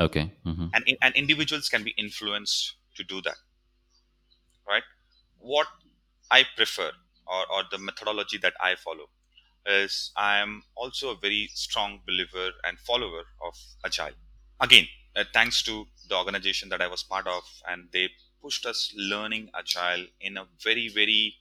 Okay. 0.00 0.32
Mhm. 0.46 0.70
and 0.74 0.84
in- 0.88 0.98
and 1.02 1.14
individuals 1.16 1.68
can 1.68 1.84
be 1.84 1.92
influenced 2.06 2.74
to 2.96 3.04
do 3.04 3.20
that. 3.22 3.38
Right? 4.68 4.84
What 5.38 5.68
i 6.30 6.44
prefer 6.56 6.92
or, 7.26 7.42
or 7.52 7.64
the 7.70 7.78
methodology 7.78 8.38
that 8.38 8.54
i 8.60 8.74
follow 8.76 9.08
is 9.66 10.10
i 10.16 10.38
am 10.38 10.62
also 10.76 11.10
a 11.10 11.16
very 11.16 11.48
strong 11.54 12.00
believer 12.06 12.50
and 12.64 12.78
follower 12.78 13.24
of 13.46 13.54
agile. 13.84 14.14
Again 14.60 14.86
uh, 15.16 15.24
thanks 15.32 15.62
to 15.64 15.86
the 16.08 16.16
organization 16.16 16.68
that 16.70 16.80
i 16.82 16.86
was 16.88 17.02
part 17.02 17.26
of 17.26 17.42
and 17.68 17.88
they 17.92 18.08
pushed 18.42 18.66
us 18.66 18.92
learning 18.96 19.50
agile 19.54 20.04
in 20.20 20.36
a 20.36 20.46
very 20.64 20.88
very 20.88 21.34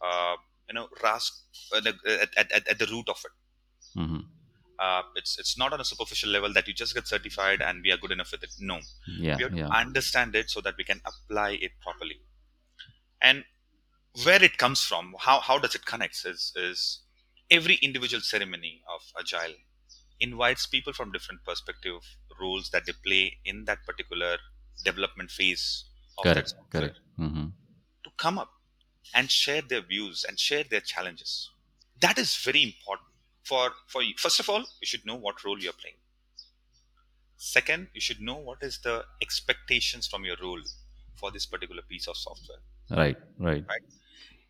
uh, 0.00 0.36
you 0.68 0.74
know 0.74 0.88
rasp 1.02 1.34
at, 1.76 1.84
the- 1.84 2.28
at, 2.36 2.52
at, 2.52 2.68
at 2.68 2.78
the 2.78 2.86
root 2.86 3.08
of 3.08 3.22
it. 3.28 3.32
Mhm. 4.00 4.24
uh, 4.78 5.02
it's 5.16 5.38
it's 5.38 5.58
not 5.58 5.72
on 5.72 5.80
a 5.80 5.84
superficial 5.84 6.30
level 6.30 6.52
that 6.52 6.66
you 6.68 6.74
just 6.74 6.94
get 6.94 7.06
certified 7.06 7.60
and 7.62 7.82
we 7.84 7.90
are 7.92 7.96
good 7.98 8.12
enough 8.12 8.32
with 8.32 8.42
it. 8.42 8.52
No. 8.58 8.80
Yeah 9.06 9.36
we 9.36 9.42
have 9.44 9.56
yeah. 9.56 9.66
to 9.66 9.72
understand 9.72 10.34
it 10.34 10.50
so 10.50 10.60
that 10.62 10.76
we 10.78 10.84
can 10.84 11.00
apply 11.04 11.50
it 11.52 11.72
properly. 11.80 12.20
And 13.20 13.44
where 14.24 14.42
it 14.42 14.58
comes 14.58 14.84
from 14.84 15.14
how, 15.18 15.40
how 15.40 15.58
does 15.58 15.74
it 15.74 15.84
connect 15.86 16.24
is, 16.24 16.52
is 16.56 17.00
every 17.50 17.76
individual 17.76 18.20
ceremony 18.20 18.82
of 18.94 19.00
agile 19.18 19.54
invites 20.20 20.66
people 20.66 20.92
from 20.92 21.12
different 21.12 21.44
perspective 21.44 22.00
roles 22.40 22.70
that 22.70 22.86
they 22.86 22.92
play 23.04 23.38
in 23.44 23.64
that 23.64 23.84
particular 23.86 24.36
development 24.84 25.30
phase 25.30 25.84
of 26.18 26.24
that 26.24 26.34
correct 26.34 26.50
software 26.50 26.80
correct. 26.82 27.00
Hmm 27.16 27.48
to 28.04 28.10
come 28.16 28.38
up 28.38 28.50
and 29.14 29.30
share 29.30 29.62
their 29.62 29.80
views 29.80 30.24
and 30.26 30.38
share 30.38 30.64
their 30.64 30.80
challenges. 30.80 31.50
That 32.00 32.18
is 32.18 32.36
very 32.36 32.62
important 32.62 33.08
for 33.44 33.72
for 33.86 34.02
you. 34.02 34.14
First 34.16 34.40
of 34.40 34.48
all 34.48 34.60
you 34.60 34.86
should 34.86 35.04
know 35.04 35.16
what 35.16 35.44
role 35.44 35.58
you're 35.58 35.72
playing. 35.72 35.96
Second 37.36 37.88
you 37.94 38.00
should 38.00 38.20
know 38.20 38.36
what 38.36 38.62
is 38.62 38.78
the 38.80 39.04
expectations 39.22 40.06
from 40.06 40.24
your 40.24 40.36
role 40.42 40.62
for 41.16 41.30
this 41.30 41.46
particular 41.46 41.82
piece 41.82 42.06
of 42.06 42.16
software. 42.16 42.58
Right 42.90 43.16
right. 43.38 43.64
Right? 43.68 43.82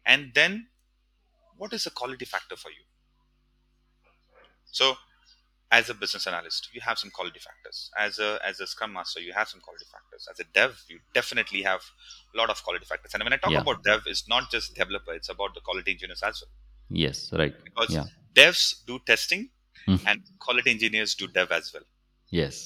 And 0.07 0.33
then 0.35 0.69
what 1.61 1.73
is 1.77 1.85
the 1.89 1.93
quality 2.01 2.27
factor 2.35 2.57
for 2.65 2.71
you 2.79 2.85
so 4.79 4.87
as 5.79 5.89
a 5.93 5.95
business 6.03 6.27
analyst 6.31 6.69
you 6.77 6.81
have 6.89 6.99
some 7.03 7.11
quality 7.19 7.41
factors 7.47 7.79
as 8.07 8.19
a 8.27 8.31
as 8.51 8.61
a 8.65 8.67
scrum 8.73 8.93
master 8.99 9.21
you 9.27 9.33
have 9.41 9.49
some 9.53 9.61
quality 9.67 9.87
factors 9.95 10.27
as 10.33 10.41
a 10.45 10.47
dev 10.59 10.81
you 10.93 10.99
definitely 11.19 11.63
have 11.71 11.83
a 12.35 12.39
lot 12.41 12.51
of 12.55 12.63
quality 12.67 12.87
factors 12.93 13.15
and 13.15 13.23
when 13.29 13.33
i 13.37 13.41
talk 13.45 13.53
Yeah. 13.57 13.65
about 13.67 13.85
dev 13.89 14.03
it's 14.15 14.25
not 14.35 14.51
just 14.57 14.75
developer 14.81 15.13
it's 15.21 15.33
about 15.37 15.55
the 15.59 15.63
quality 15.69 15.93
engineers 15.97 16.23
as 16.31 16.43
well 16.43 16.53
yes 17.05 17.23
right 17.43 17.57
because 17.69 17.95
Yeah. 17.99 18.07
devs 18.41 18.65
do 18.91 18.99
testing 19.13 19.43
Mhm. 19.89 20.01
and 20.13 20.19
quality 20.47 20.71
engineers 20.77 21.15
do 21.23 21.29
dev 21.41 21.53
as 21.61 21.73
well 21.77 21.89
Yes, 22.39 22.57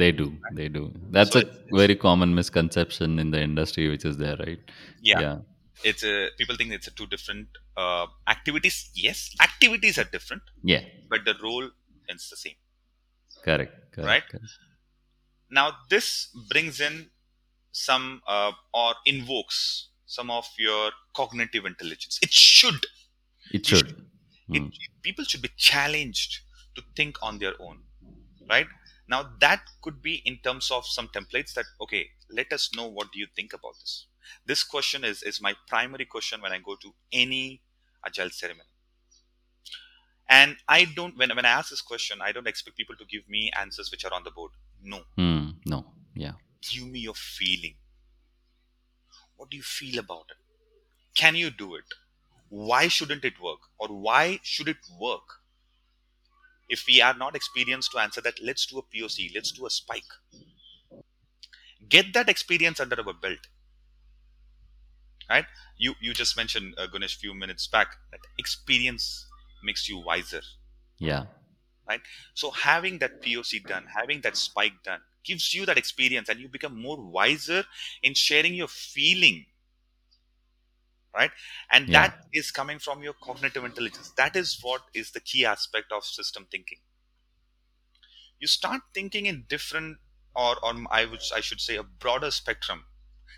they 0.00 0.08
do. 0.18 0.26
They 0.58 0.66
do. 0.74 0.82
That's 1.14 1.32
So 1.36 1.38
a 1.38 1.42
it's- 1.42 1.56
it's- 1.62 1.78
very 1.80 1.94
common 2.02 2.34
misconception 2.40 3.18
in 3.22 3.32
the 3.34 3.40
industry, 3.46 3.86
which 3.92 4.04
is 4.10 4.16
there, 4.20 4.36
right? 4.42 4.60
yeah, 5.08 5.22
Yeah. 5.24 5.38
It's 5.84 6.04
a 6.04 6.28
people 6.38 6.56
think 6.56 6.72
it's 6.72 6.86
a 6.86 6.94
two 7.00 7.06
different 7.06 7.48
uh, 7.76 8.06
activities 8.28 8.90
yes 8.94 9.30
activities 9.48 9.98
are 9.98 10.08
different 10.16 10.42
Yeah. 10.62 10.84
but 11.08 11.24
the 11.24 11.34
role 11.42 11.68
is 12.08 12.28
the 12.30 12.36
same 12.36 12.58
Correct. 13.44 13.74
correct 13.94 14.06
Right? 14.12 14.28
correct. 14.28 14.52
now 15.50 15.72
this 15.88 16.28
brings 16.48 16.80
in 16.80 17.10
some 17.72 18.22
uh, 18.26 18.52
or 18.74 18.94
invokes 19.06 19.88
some 20.06 20.30
of 20.30 20.46
your 20.58 20.90
cognitive 21.14 21.64
intelligence 21.64 22.18
it 22.22 22.32
should 22.32 22.86
It 23.52 23.66
should. 23.66 23.88
it, 23.90 24.62
Mm. 24.62 24.72
people 25.02 25.24
should 25.24 25.42
be 25.42 25.50
challenged 25.56 26.40
to 26.74 26.82
think 26.96 27.16
on 27.22 27.38
their 27.38 27.54
own 27.66 27.76
right 28.50 28.66
now 29.08 29.20
that 29.44 29.60
could 29.82 30.02
be 30.02 30.14
in 30.30 30.38
terms 30.46 30.70
of 30.76 30.84
some 30.94 31.08
templates 31.16 31.52
that 31.54 31.66
okay 31.80 32.02
let 32.38 32.52
us 32.52 32.64
know 32.76 32.86
what 32.96 33.12
do 33.12 33.20
you 33.20 33.28
think 33.36 33.52
about 33.58 33.74
this 33.82 34.06
this 34.46 34.62
question 34.62 35.04
is 35.04 35.22
is 35.22 35.40
my 35.40 35.54
primary 35.68 36.04
question 36.04 36.40
when 36.40 36.52
i 36.52 36.58
go 36.58 36.76
to 36.76 36.92
any 37.12 37.62
agile 38.06 38.30
ceremony. 38.30 38.68
And 40.28 40.56
i 40.68 40.84
don't 40.84 41.16
when, 41.18 41.34
when 41.34 41.44
i 41.44 41.50
ask 41.50 41.70
this 41.70 41.82
question 41.82 42.20
i 42.22 42.32
don't 42.32 42.46
expect 42.46 42.76
people 42.76 42.96
to 42.96 43.04
give 43.04 43.28
me 43.28 43.50
answers 43.60 43.90
which 43.90 44.04
are 44.04 44.14
on 44.14 44.24
the 44.24 44.30
board. 44.30 44.52
No. 44.82 45.00
Hmm. 45.16 45.50
no. 45.66 45.84
Yeah. 46.14 46.32
give 46.70 46.86
me 46.86 47.00
your 47.00 47.14
feeling. 47.14 47.74
What 49.36 49.50
do 49.50 49.56
you 49.56 49.62
feel 49.62 49.98
about 49.98 50.26
it? 50.30 50.36
Can 51.14 51.34
you 51.34 51.50
do 51.50 51.74
it? 51.74 51.84
Why 52.48 52.88
shouldn't 52.88 53.24
it 53.24 53.40
work? 53.40 53.60
Or 53.78 53.88
why 53.88 54.40
should 54.42 54.68
it 54.68 54.76
work 54.98 55.40
if 56.70 56.84
we 56.86 57.02
are 57.02 57.14
not 57.14 57.34
experienced 57.34 57.90
to 57.92 57.98
answer 57.98 58.20
that 58.20 58.40
let's 58.42 58.64
do 58.66 58.78
a 58.78 58.82
poc 58.82 59.34
let's 59.34 59.50
do 59.50 59.66
a 59.66 59.70
spike. 59.70 60.12
Get 61.88 62.12
that 62.14 62.28
experience 62.28 62.78
under 62.80 62.96
our 63.00 63.12
belt 63.12 63.48
right? 65.30 65.46
You 65.78 65.94
you 66.00 66.14
just 66.14 66.36
mentioned 66.36 66.74
uh, 66.78 66.86
ganesh 66.88 67.16
few 67.16 67.34
minutes 67.34 67.66
back 67.68 67.96
that 68.12 68.20
experience 68.38 69.26
makes 69.62 69.88
you 69.88 69.98
wiser. 69.98 70.42
Yeah. 70.98 71.26
Right? 71.86 72.00
So 72.34 72.50
having 72.52 73.00
that 73.00 73.20
poc 73.22 73.66
done 73.66 73.88
having 73.94 74.22
that 74.22 74.36
spike 74.36 74.82
done 74.82 75.02
gives 75.24 75.52
you 75.52 75.66
that 75.66 75.76
experience 75.76 76.28
and 76.30 76.40
you 76.40 76.48
become 76.48 76.80
more 76.80 76.96
wiser 76.98 77.66
in 78.02 78.14
sharing 78.14 78.54
your 78.54 78.68
feeling. 78.68 79.46
Right? 81.14 81.30
And 81.70 81.90
Yeah. 81.90 81.92
that 81.92 82.14
is 82.32 82.50
coming 82.50 82.78
from 82.80 83.02
your 83.02 83.14
cognitive 83.14 83.64
intelligence. 83.64 84.10
That 84.16 84.34
is 84.36 84.58
what 84.62 84.82
is 84.94 85.10
the 85.12 85.20
key 85.20 85.44
aspect 85.44 85.92
of 85.92 86.04
system 86.04 86.46
thinking. 86.50 86.78
You 88.40 88.48
start 88.48 88.82
thinking 88.92 89.26
in 89.26 89.44
different 89.44 90.00
or 90.34 90.58
or 90.64 90.74
i 90.90 91.04
would 91.04 91.22
i 91.32 91.40
should 91.40 91.60
say 91.60 91.76
a 91.76 91.84
broader 91.84 92.32
spectrum 92.32 92.86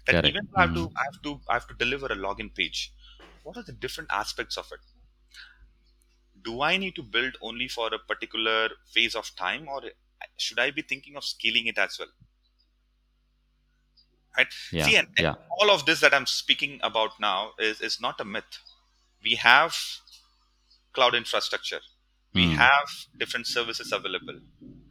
that 0.06 0.16
Correct. 0.16 0.28
even 0.30 0.44
if 0.48 0.56
i 0.56 0.62
have 0.62 0.74
to 0.74 0.84
Mhm. 0.84 0.94
i 0.96 1.04
have 1.08 1.20
to 1.26 1.40
i 1.48 1.54
have 1.54 1.66
to 1.68 1.74
deliver 1.84 2.06
a 2.06 2.16
login 2.26 2.54
page 2.60 2.92
what 3.42 3.56
are 3.56 3.62
the 3.70 3.72
different 3.86 4.10
aspects 4.22 4.56
of 4.56 4.70
it 4.72 4.80
do 6.46 6.60
i 6.60 6.76
need 6.76 6.94
to 6.94 7.02
build 7.02 7.38
only 7.40 7.68
for 7.68 7.86
a 7.94 7.98
particular 7.98 8.68
phase 8.94 9.14
of 9.14 9.34
time 9.34 9.66
or 9.68 9.80
should 10.36 10.58
i 10.58 10.70
be 10.70 10.82
thinking 10.82 11.16
of 11.16 11.24
scaling 11.24 11.66
it 11.66 11.78
as 11.78 11.98
well 11.98 12.12
Right. 14.36 14.46
Yeah. 14.70 14.84
See, 14.84 14.96
and, 14.96 15.08
and 15.18 15.26
yeah. 15.26 15.34
all 15.60 15.70
of 15.70 15.84
this 15.86 16.00
that 16.00 16.14
I'm 16.14 16.26
speaking 16.26 16.80
about 16.82 17.20
now 17.20 17.52
is, 17.58 17.80
is 17.80 18.00
not 18.00 18.20
a 18.20 18.24
myth. 18.24 18.58
We 19.22 19.34
have 19.36 19.74
cloud 20.92 21.14
infrastructure. 21.14 21.80
We 22.34 22.42
Hmm. 22.42 22.54
have 22.56 22.88
different 23.18 23.46
services 23.46 23.92
available, 23.92 24.38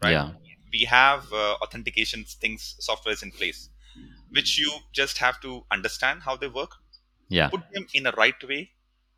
right? 0.02 0.12
Yeah. 0.12 0.32
We 0.72 0.82
have 0.86 1.32
uh, 1.34 1.56
authentication 1.62 2.24
things, 2.26 2.76
softwares 2.80 3.24
in 3.24 3.32
place, 3.32 3.70
which 4.32 4.58
you 4.58 4.72
just 4.94 5.18
have 5.20 5.40
to 5.42 5.66
understand 5.72 6.24
how 6.24 6.36
they 6.38 6.48
work, 6.48 6.72
Yeah. 7.30 7.50
put 7.50 7.62
them 7.74 7.88
in 7.94 8.08
a 8.08 8.12
right 8.14 8.42
way 8.44 8.62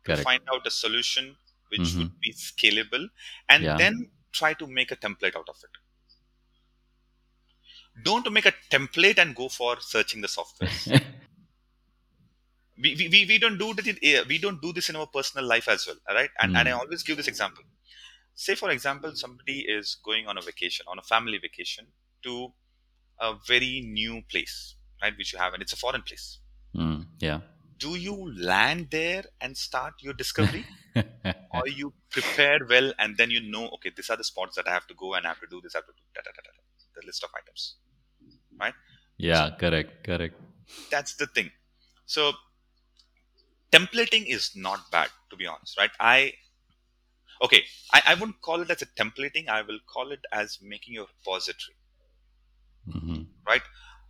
to 0.04 0.14
Correct. 0.14 0.22
find 0.22 0.42
out 0.52 0.66
a 0.66 0.70
solution 0.70 1.36
which 1.70 1.80
Mhm. 1.80 1.98
would 1.98 2.20
be 2.20 2.32
scalable, 2.32 3.08
and 3.48 3.64
Yeah. 3.64 3.76
then 3.76 4.10
try 4.32 4.54
to 4.54 4.66
make 4.66 4.90
a 4.92 4.96
template 4.96 5.36
out 5.36 5.48
of 5.48 5.56
it. 5.64 5.70
Don't 8.02 8.30
make 8.32 8.46
a 8.46 8.52
template 8.70 9.18
and 9.18 9.34
go 9.34 9.48
for 9.48 9.80
searching 9.80 10.20
the 10.20 10.28
software. 10.28 10.70
we, 12.78 12.94
we, 12.96 13.24
we- 13.28 13.38
don't 13.38 13.58
do 13.58 13.72
that 13.74 14.26
we 14.28 14.38
don't 14.38 14.60
do 14.60 14.72
this 14.72 14.88
in 14.88 14.96
our 14.96 15.06
personal 15.06 15.46
life 15.46 15.68
as 15.68 15.86
well 15.86 15.96
all 16.08 16.14
right 16.16 16.30
and, 16.40 16.56
and 16.56 16.68
i 16.68 16.72
Mm. 16.72 16.78
always 16.80 17.02
give 17.02 17.16
this 17.16 17.28
example 17.28 17.62
say 18.34 18.54
for 18.54 18.70
example 18.70 19.14
somebody 19.14 19.60
is 19.76 19.96
going 20.08 20.26
on 20.26 20.36
a 20.38 20.40
vacation 20.40 20.84
on 20.88 20.98
a 20.98 21.02
family 21.02 21.38
vacation 21.38 21.86
to 22.22 22.52
a 23.20 23.34
very 23.46 23.80
new 24.00 24.22
place 24.32 24.74
right 25.04 25.18
which 25.22 25.32
you 25.34 25.38
have 25.44 25.54
and 25.54 25.62
it's 25.68 25.78
a 25.80 25.82
foreign 25.84 26.02
place 26.12 26.28
Mm, 26.76 27.06
yeah. 27.20 27.40
do 27.82 27.90
you 27.94 28.14
land 28.52 28.88
there 28.90 29.24
and 29.40 29.56
start 29.56 29.94
your 30.06 30.14
discovery 30.22 30.64
or 31.54 31.68
you 31.68 31.92
prepare 32.10 32.60
well 32.72 32.92
and 32.98 33.16
then 33.16 33.30
you 33.30 33.40
know 33.54 33.68
okay 33.76 33.92
these 33.96 34.10
are 34.10 34.16
the 34.22 34.28
spots 34.32 34.56
that 34.56 34.68
i 34.68 34.72
have 34.78 34.86
to 34.88 34.94
go 35.02 35.14
and 35.14 35.26
i 35.26 35.28
have 35.30 35.40
to 35.44 35.50
do 35.54 35.60
this 35.66 35.76
i 35.76 35.78
have 35.78 35.86
to 35.86 35.92
do 35.92 36.02
da, 36.16 36.22
da, 36.26 36.32
da, 36.36 36.50
the 37.00 37.06
list 37.06 37.24
of 37.24 37.30
items 37.42 37.76
right 38.60 38.74
yeah. 39.16 39.50
Correct. 39.60 40.04
Correct. 40.04 40.34
that's 40.90 41.14
the 41.14 41.26
thing 41.26 41.50
so 42.06 42.32
templating 43.70 44.26
is 44.26 44.52
not 44.56 44.90
bad 44.90 45.10
to 45.30 45.36
be 45.36 45.46
honest 45.46 45.78
right 45.78 45.90
i 46.00 46.32
okay 47.42 47.62
I, 47.92 48.02
I 48.08 48.14
wouldn't 48.14 48.40
call 48.40 48.60
it 48.62 48.70
as 48.70 48.82
a 48.82 48.86
templating 48.86 49.48
i 49.48 49.62
will 49.62 49.80
call 49.86 50.12
it 50.12 50.24
as 50.32 50.58
making 50.62 50.94
your 50.94 51.06
repository 51.06 51.76
hmm 52.90 53.22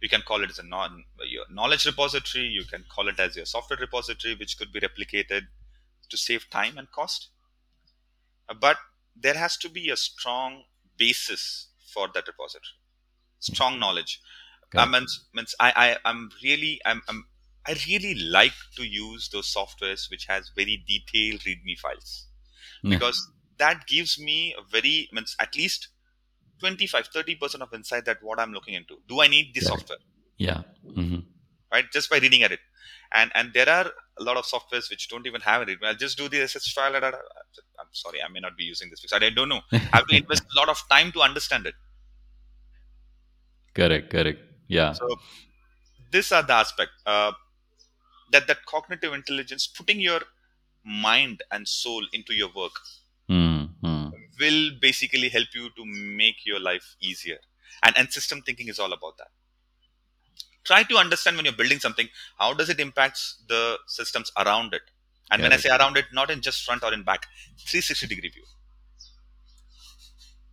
you 0.04 0.10
can 0.10 0.22
call 0.22 0.44
it 0.44 0.50
as 0.50 0.58
a 0.58 0.62
non 0.62 1.04
your 1.34 1.46
knowledge 1.50 1.86
repository. 1.86 2.44
You 2.44 2.64
can 2.64 2.84
call 2.94 3.08
it 3.08 3.18
as 3.18 3.36
your 3.36 3.46
software 3.46 3.78
repository 3.80 4.34
which 4.34 4.58
could 4.58 4.70
be 4.72 4.80
replicated 4.80 5.46
to 6.10 6.16
save 6.18 6.50
time 6.50 6.76
and 6.76 6.90
cost. 6.92 7.28
But 8.60 8.76
there 9.16 9.34
has 9.34 9.56
to 9.58 9.70
be 9.70 9.88
a 9.90 9.96
strong 9.96 10.64
basis 10.98 11.68
for 11.92 12.08
that 12.14 12.26
repository. 12.26 12.76
Strong 13.40 13.78
knowledge. 13.78 14.20
I 14.76 14.86
Correct. 14.86 14.92
means, 14.92 15.24
means 15.34 15.54
I, 15.60 15.72
I 15.84 16.10
i'm 16.10 16.30
really 16.42 16.80
I'm, 16.84 17.02
I'm 17.08 17.24
i 17.66 17.74
really 17.88 18.14
like 18.14 18.58
to 18.76 18.84
use 18.84 19.28
those 19.30 19.52
softwares 19.54 20.10
which 20.10 20.26
has 20.26 20.50
very 20.54 20.84
detailed 20.86 21.42
readme 21.42 21.78
files. 21.78 22.26
Yeah. 22.82 22.98
because 22.98 23.30
that 23.58 23.86
gives 23.86 24.18
me 24.18 24.54
a 24.58 24.62
very 24.76 25.08
means 25.12 25.36
at 25.40 25.56
least 25.56 25.88
25 26.60 27.08
30% 27.08 27.62
of 27.62 27.72
insight 27.74 28.04
that 28.04 28.18
what 28.22 28.40
i'm 28.40 28.52
looking 28.52 28.74
into 28.74 28.98
do 29.08 29.20
i 29.20 29.26
need 29.26 29.52
this 29.54 29.66
Correct. 29.66 29.80
software 29.80 29.98
Yeah. 30.38 30.62
hmm 30.94 31.20
right 31.72 31.86
just 31.92 32.10
by 32.10 32.18
reading 32.18 32.42
at 32.42 32.52
it 32.52 32.60
and 33.12 33.30
and 33.34 33.52
there 33.54 33.68
are 33.68 33.86
a 34.18 34.22
lot 34.22 34.36
of 34.36 34.44
softwares 34.44 34.90
which 34.90 35.08
don't 35.08 35.26
even 35.26 35.40
have 35.40 35.62
it 35.68 35.78
i'll 35.84 35.94
just 35.94 36.16
do 36.18 36.28
the 36.28 36.40
ss 36.42 36.72
file 36.72 36.94
i'm 36.96 37.92
sorry 37.92 38.20
i 38.22 38.28
may 38.28 38.40
not 38.40 38.56
be 38.56 38.64
using 38.64 38.90
this 38.90 39.00
because 39.00 39.12
i 39.12 39.30
don't 39.30 39.48
know 39.48 39.60
i 39.72 39.96
have 39.98 40.06
to 40.06 40.16
invest 40.16 40.42
a 40.54 40.58
lot 40.60 40.68
of 40.68 40.80
time 40.90 41.10
to 41.12 41.20
understand 41.20 41.66
it 41.66 41.74
Correct. 43.74 44.10
Correct. 44.10 44.40
Yeah. 44.68 44.92
so 44.92 45.16
these 46.10 46.32
are 46.32 46.42
the 46.42 46.52
aspect 46.52 46.92
uh, 47.06 47.32
that 48.32 48.46
that 48.46 48.64
cognitive 48.66 49.12
intelligence 49.12 49.66
putting 49.66 50.00
your 50.00 50.20
mind 50.84 51.42
and 51.50 51.66
soul 51.68 52.06
into 52.12 52.34
your 52.34 52.50
work. 52.54 52.72
Will 54.40 54.70
basically 54.80 55.28
help 55.28 55.48
you 55.54 55.70
to 55.76 55.84
make 55.84 56.44
your 56.44 56.60
life 56.60 56.96
easier 57.00 57.38
and 57.82 57.96
and 57.98 58.12
system 58.12 58.42
thinking 58.42 58.68
is 58.68 58.78
all 58.78 58.92
about 58.92 59.16
that 59.18 59.30
try 60.64 60.82
to 60.82 60.96
understand 60.96 61.36
when 61.36 61.44
you're 61.44 61.60
building 61.60 61.80
something 61.84 62.08
how 62.38 62.52
does 62.54 62.68
it 62.74 62.80
impact 62.80 63.18
the 63.48 63.62
systems 63.86 64.32
around 64.44 64.74
it 64.78 64.82
and 65.30 65.42
when 65.42 65.52
i 65.52 65.56
say 65.64 65.70
around 65.78 65.96
it 65.96 66.06
not 66.12 66.30
in 66.30 66.40
just 66.40 66.64
front 66.64 66.82
or 66.82 66.92
in 66.98 67.02
back 67.10 67.26
360 67.66 68.06
degree 68.14 68.30
view 68.30 68.44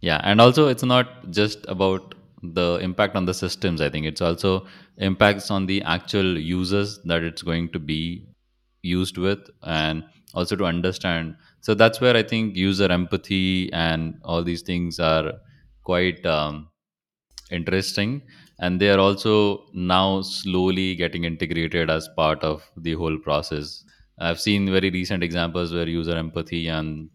Yeah, 0.01 0.19
and 0.23 0.41
also 0.41 0.67
it's 0.67 0.83
not 0.83 1.29
just 1.29 1.65
about 1.67 2.15
the 2.41 2.79
impact 2.81 3.15
on 3.15 3.25
the 3.25 3.33
systems. 3.33 3.81
I 3.81 3.89
think 3.89 4.05
it's 4.05 4.21
also 4.21 4.65
impacts 4.97 5.51
on 5.51 5.67
the 5.67 5.81
actual 5.83 6.39
users 6.39 6.99
that 7.05 7.23
it's 7.23 7.43
going 7.43 7.69
to 7.71 7.79
be 7.79 8.25
used 8.81 9.17
with, 9.17 9.39
and 9.63 10.03
also 10.33 10.55
to 10.55 10.65
understand. 10.65 11.35
So 11.61 11.73
that's 11.73 12.01
where 12.01 12.15
I 12.15 12.23
think 12.23 12.55
user 12.55 12.91
empathy 12.91 13.71
and 13.73 14.19
all 14.23 14.43
these 14.43 14.61
things 14.61 14.99
are 14.99 15.33
quite 15.83 16.25
um, 16.25 16.69
interesting, 17.51 18.21
and 18.59 18.79
they 18.79 18.89
are 18.89 18.99
also 18.99 19.65
now 19.73 20.21
slowly 20.21 20.95
getting 20.95 21.23
integrated 21.25 21.89
as 21.89 22.09
part 22.15 22.43
of 22.43 22.63
the 22.77 22.93
whole 22.93 23.17
process. 23.19 23.83
I've 24.19 24.39
seen 24.39 24.71
very 24.71 24.89
recent 24.89 25.23
examples 25.23 25.73
where 25.73 25.87
user 25.87 26.15
empathy 26.15 26.67
and 26.67 27.09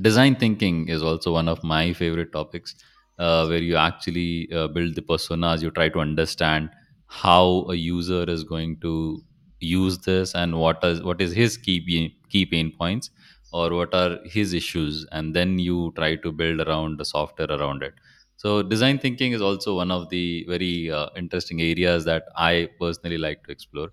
design 0.00 0.36
thinking 0.36 0.88
is 0.88 1.02
also 1.02 1.32
one 1.32 1.48
of 1.48 1.62
my 1.62 1.92
favorite 1.92 2.32
topics 2.32 2.74
uh, 3.18 3.46
where 3.46 3.58
you 3.58 3.76
actually 3.76 4.50
uh, 4.52 4.68
build 4.68 4.94
the 4.94 5.02
personas 5.02 5.62
you 5.62 5.70
try 5.70 5.88
to 5.88 5.98
understand 6.00 6.70
how 7.06 7.66
a 7.68 7.74
user 7.74 8.24
is 8.24 8.42
going 8.44 8.78
to 8.80 9.22
use 9.60 9.98
this 9.98 10.34
and 10.34 10.58
what 10.58 10.82
is 10.84 11.02
what 11.02 11.20
is 11.20 11.32
his 11.32 11.56
key 11.56 12.14
key 12.30 12.46
pain 12.46 12.72
points 12.78 13.10
or 13.52 13.74
what 13.74 13.94
are 13.94 14.18
his 14.24 14.52
issues 14.54 15.06
and 15.12 15.34
then 15.34 15.58
you 15.58 15.92
try 15.96 16.16
to 16.16 16.32
build 16.32 16.60
around 16.60 16.98
the 16.98 17.04
software 17.04 17.50
around 17.50 17.82
it. 17.82 17.94
So 18.36 18.62
design 18.62 18.98
thinking 18.98 19.32
is 19.32 19.40
also 19.42 19.76
one 19.76 19.90
of 19.90 20.08
the 20.08 20.44
very 20.48 20.90
uh, 20.90 21.08
interesting 21.16 21.60
areas 21.60 22.04
that 22.06 22.24
i 22.36 22.68
personally 22.80 23.18
like 23.18 23.44
to 23.44 23.52
explore. 23.52 23.90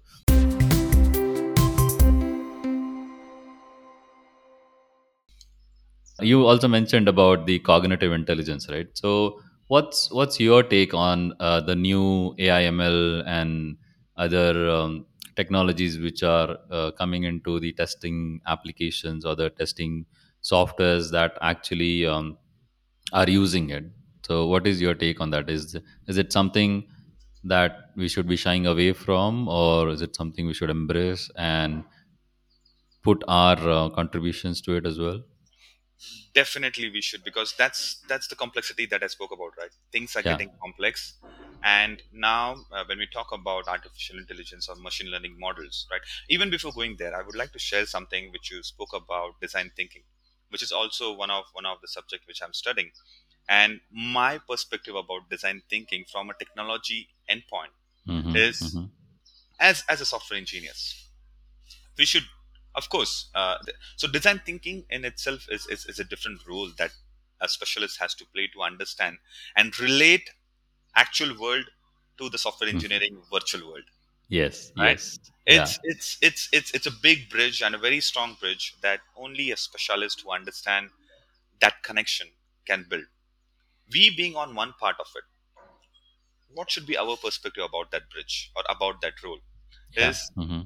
You 6.21 6.45
also 6.47 6.67
mentioned 6.67 7.07
about 7.07 7.45
the 7.45 7.59
cognitive 7.59 8.11
intelligence 8.11 8.67
right? 8.69 8.87
So 8.93 9.41
what's 9.67 10.11
what's 10.11 10.39
your 10.39 10.63
take 10.63 10.93
on 10.93 11.33
uh, 11.39 11.61
the 11.61 11.75
new 11.75 12.35
aiml 12.39 13.23
and 13.25 13.77
other 14.17 14.69
um, 14.69 15.05
technologies 15.39 15.97
which 16.05 16.23
are 16.23 16.57
uh, 16.71 16.91
coming 17.01 17.23
into 17.23 17.59
the 17.59 17.71
testing 17.73 18.41
applications 18.47 19.25
or 19.25 19.35
the 19.35 19.49
testing 19.61 20.05
softwares 20.43 21.11
that 21.11 21.37
actually 21.41 22.05
um, 22.05 22.37
are 23.13 23.29
using 23.29 23.69
it 23.69 23.85
So, 24.27 24.45
what 24.47 24.67
is 24.67 24.81
your 24.81 24.93
take 25.01 25.21
on 25.23 25.31
that? 25.33 25.49
Is 25.49 25.63
is 26.13 26.17
it 26.23 26.33
something 26.37 26.73
that 27.53 27.77
we 28.01 28.07
should 28.13 28.27
be 28.31 28.37
shying 28.41 28.65
away 28.71 28.93
from, 29.03 29.47
or 29.47 29.89
is 29.93 30.01
it 30.07 30.15
something 30.19 30.45
we 30.51 30.53
should 30.59 30.69
embrace 30.73 31.23
and 31.37 31.83
put 33.03 33.21
our 33.27 33.57
uh, 33.69 33.89
contributions 33.89 34.61
to 34.61 34.73
it 34.75 34.85
as 34.85 34.97
well? 34.99 35.21
Definitely 36.33 36.89
we 36.89 37.01
should 37.01 37.23
because 37.23 37.53
that's 37.57 38.03
that's 38.07 38.27
the 38.27 38.35
complexity 38.35 38.85
that 38.85 39.03
i 39.03 39.07
spoke 39.07 39.31
about 39.31 39.51
right? 39.57 39.71
Things 39.91 40.15
are 40.15 40.23
Yeah. 40.23 40.31
getting 40.31 40.51
complex. 40.61 41.15
And 41.61 42.01
now 42.13 42.63
uh, 42.71 42.85
when 42.87 42.99
we 42.99 43.07
talk 43.07 43.33
about 43.33 43.67
artificial 43.67 44.17
intelligence 44.17 44.69
or 44.69 44.75
machine 44.77 45.11
learning 45.11 45.35
models 45.37 45.87
right 45.91 46.01
even 46.29 46.49
before 46.49 46.71
going 46.71 46.95
there 46.97 47.13
i 47.15 47.21
would 47.21 47.35
like 47.35 47.51
to 47.51 47.59
share 47.59 47.85
something 47.85 48.31
which 48.31 48.49
you 48.51 48.63
spoke 48.63 48.93
about 48.93 49.41
design 49.41 49.71
thinking 49.75 50.03
which 50.49 50.63
is 50.63 50.71
also 50.71 51.11
one 51.13 51.29
of 51.29 51.43
one 51.51 51.65
of 51.65 51.81
the 51.81 51.87
subject 51.87 52.25
which 52.27 52.41
i'm 52.41 52.53
studying. 52.53 52.91
And 53.49 53.81
my 53.91 54.37
perspective 54.37 54.95
about 54.95 55.29
design 55.29 55.63
thinking 55.69 56.05
from 56.11 56.29
a 56.29 56.33
technology 56.35 57.09
endpoint 57.29 57.73
hmm 58.05 58.21
is 58.33 58.59
hmm 58.59 58.85
as 59.59 59.83
as 59.89 60.01
a 60.01 60.05
software 60.05 60.39
engineers 60.39 61.07
we 61.97 62.05
should 62.05 62.25
of 62.75 62.89
course 62.89 63.29
uh, 63.35 63.57
so 63.95 64.07
design 64.07 64.41
thinking 64.45 64.85
in 64.89 65.05
itself 65.05 65.47
is, 65.49 65.67
is 65.67 65.85
is 65.85 65.99
a 65.99 66.03
different 66.03 66.45
role 66.47 66.69
that 66.77 66.91
a 67.41 67.47
specialist 67.49 67.99
has 67.99 68.13
to 68.15 68.25
play 68.25 68.47
to 68.47 68.61
understand 68.61 69.17
and 69.55 69.79
relate 69.79 70.31
actual 70.95 71.37
world 71.39 71.65
to 72.17 72.29
the 72.29 72.37
software 72.37 72.69
Hmm. 72.71 72.79
engineering 72.79 73.21
virtual 73.31 73.69
world 73.71 73.85
Yes. 74.29 74.71
Right. 74.79 74.99
Yes. 74.99 75.19
Yeah. 75.47 75.73
it's 75.73 75.79
it's 75.83 76.17
it's 76.21 76.49
it's 76.51 76.71
it's 76.73 76.85
a 76.87 76.91
big 76.91 77.29
bridge 77.29 77.61
and 77.61 77.75
a 77.75 77.77
very 77.77 77.99
strong 77.99 78.35
bridge 78.39 78.75
that 78.81 79.01
only 79.15 79.51
a 79.51 79.57
specialist 79.57 80.21
who 80.21 80.31
understand 80.31 80.89
that 81.61 81.83
connection 81.83 82.29
can 82.65 82.85
build 82.89 83.05
we 83.93 84.15
being 84.15 84.35
on 84.37 84.55
one 84.55 84.73
part 84.73 84.97
of 84.99 85.07
it 85.15 85.23
what 86.49 86.69
should 86.69 86.85
be 86.85 86.97
our 86.97 87.15
perspective 87.15 87.63
about 87.63 87.91
that 87.91 88.09
bridge 88.09 88.51
or 88.55 88.63
about 88.67 88.99
that 89.01 89.21
role 89.23 89.39
Yeah. 89.97 90.15
is 90.15 90.31
hmm 90.35 90.61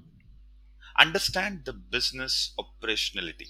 understand 0.97 1.65
the 1.65 1.73
business 1.73 2.53
operationality 2.59 3.49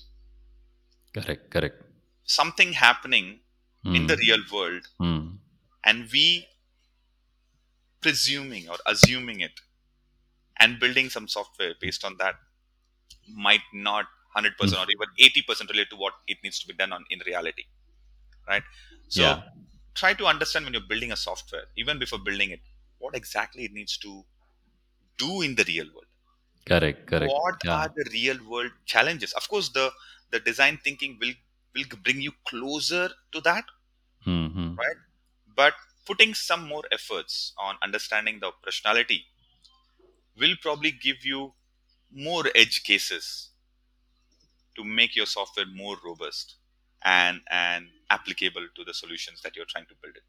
Correct. 1.14 1.50
Correct. 1.50 1.84
something 2.26 2.74
happening 2.74 3.40
in 3.94 4.08
the 4.08 4.16
Mm. 4.16 4.18
real 4.18 4.44
world 4.52 4.88
Mm. 5.00 5.40
and 5.84 6.10
we 6.12 6.48
presuming 8.02 8.70
or 8.70 8.78
assuming 8.86 9.40
it 9.42 9.62
and 10.58 10.80
building 10.80 11.10
some 11.10 11.28
software 11.28 11.74
based 11.80 12.04
on 12.06 12.18
that 12.18 12.36
might 13.28 13.62
not 13.74 14.06
100% 14.06 14.80
or 14.82 14.92
even 14.92 15.10
80% 15.20 15.70
relate 15.72 15.90
to 15.92 15.96
what 15.96 16.14
it 16.28 16.38
needs 16.44 16.60
to 16.60 16.68
be 16.68 16.74
done 16.74 16.94
on 16.94 17.06
in 17.10 17.22
reality 17.26 17.66
right 18.48 18.64
so 19.10 19.26
Yeah. 19.26 19.44
try 19.96 20.14
to 20.14 20.26
understand 20.28 20.66
when 20.66 20.74
you're 20.74 20.90
building 20.94 21.12
a 21.14 21.18
software 21.18 21.66
even 21.78 22.00
before 22.00 22.20
building 22.20 22.52
it 22.52 22.62
what 23.00 23.16
exactly 23.16 23.66
it 23.66 23.74
needs 23.74 23.98
to 23.98 24.26
do 25.18 25.42
in 25.42 25.56
the 25.56 25.66
real 25.66 25.88
world 25.96 26.13
Correct. 26.66 27.08
Correct. 27.08 27.32
what 27.32 27.56
yeah. 27.66 27.76
are 27.76 27.90
the 27.96 28.06
real 28.12 28.38
world 28.50 28.72
challenges 28.86 29.34
of 29.34 29.48
course 29.50 29.70
the 29.70 29.92
the 30.32 30.40
design 30.40 30.80
thinking 30.84 31.18
will 31.20 31.34
will 31.76 31.86
bring 32.04 32.22
you 32.22 32.32
closer 32.48 33.10
to 33.34 33.42
that 33.42 33.66
hmm 34.24 34.76
right 34.76 35.02
but 35.56 35.74
putting 36.06 36.34
some 36.34 36.68
more 36.68 36.84
efforts 36.92 37.54
on 37.58 37.76
understanding 37.82 38.40
the 38.40 38.52
operationality 38.52 39.22
will 40.38 40.56
probably 40.62 40.92
give 40.92 41.24
you 41.26 41.54
more 42.12 42.44
edge 42.56 42.84
cases 42.84 43.50
to 44.76 44.84
make 44.84 45.16
your 45.16 45.26
software 45.26 45.66
more 45.66 45.98
robust 46.06 46.56
and 47.04 47.42
and 47.50 47.88
applicable 48.10 48.68
to 48.76 48.84
the 48.84 48.94
solutions 48.94 49.42
that 49.42 49.56
you're 49.56 49.66
trying 49.74 49.86
to 49.86 49.96
build 50.02 50.16
it 50.16 50.24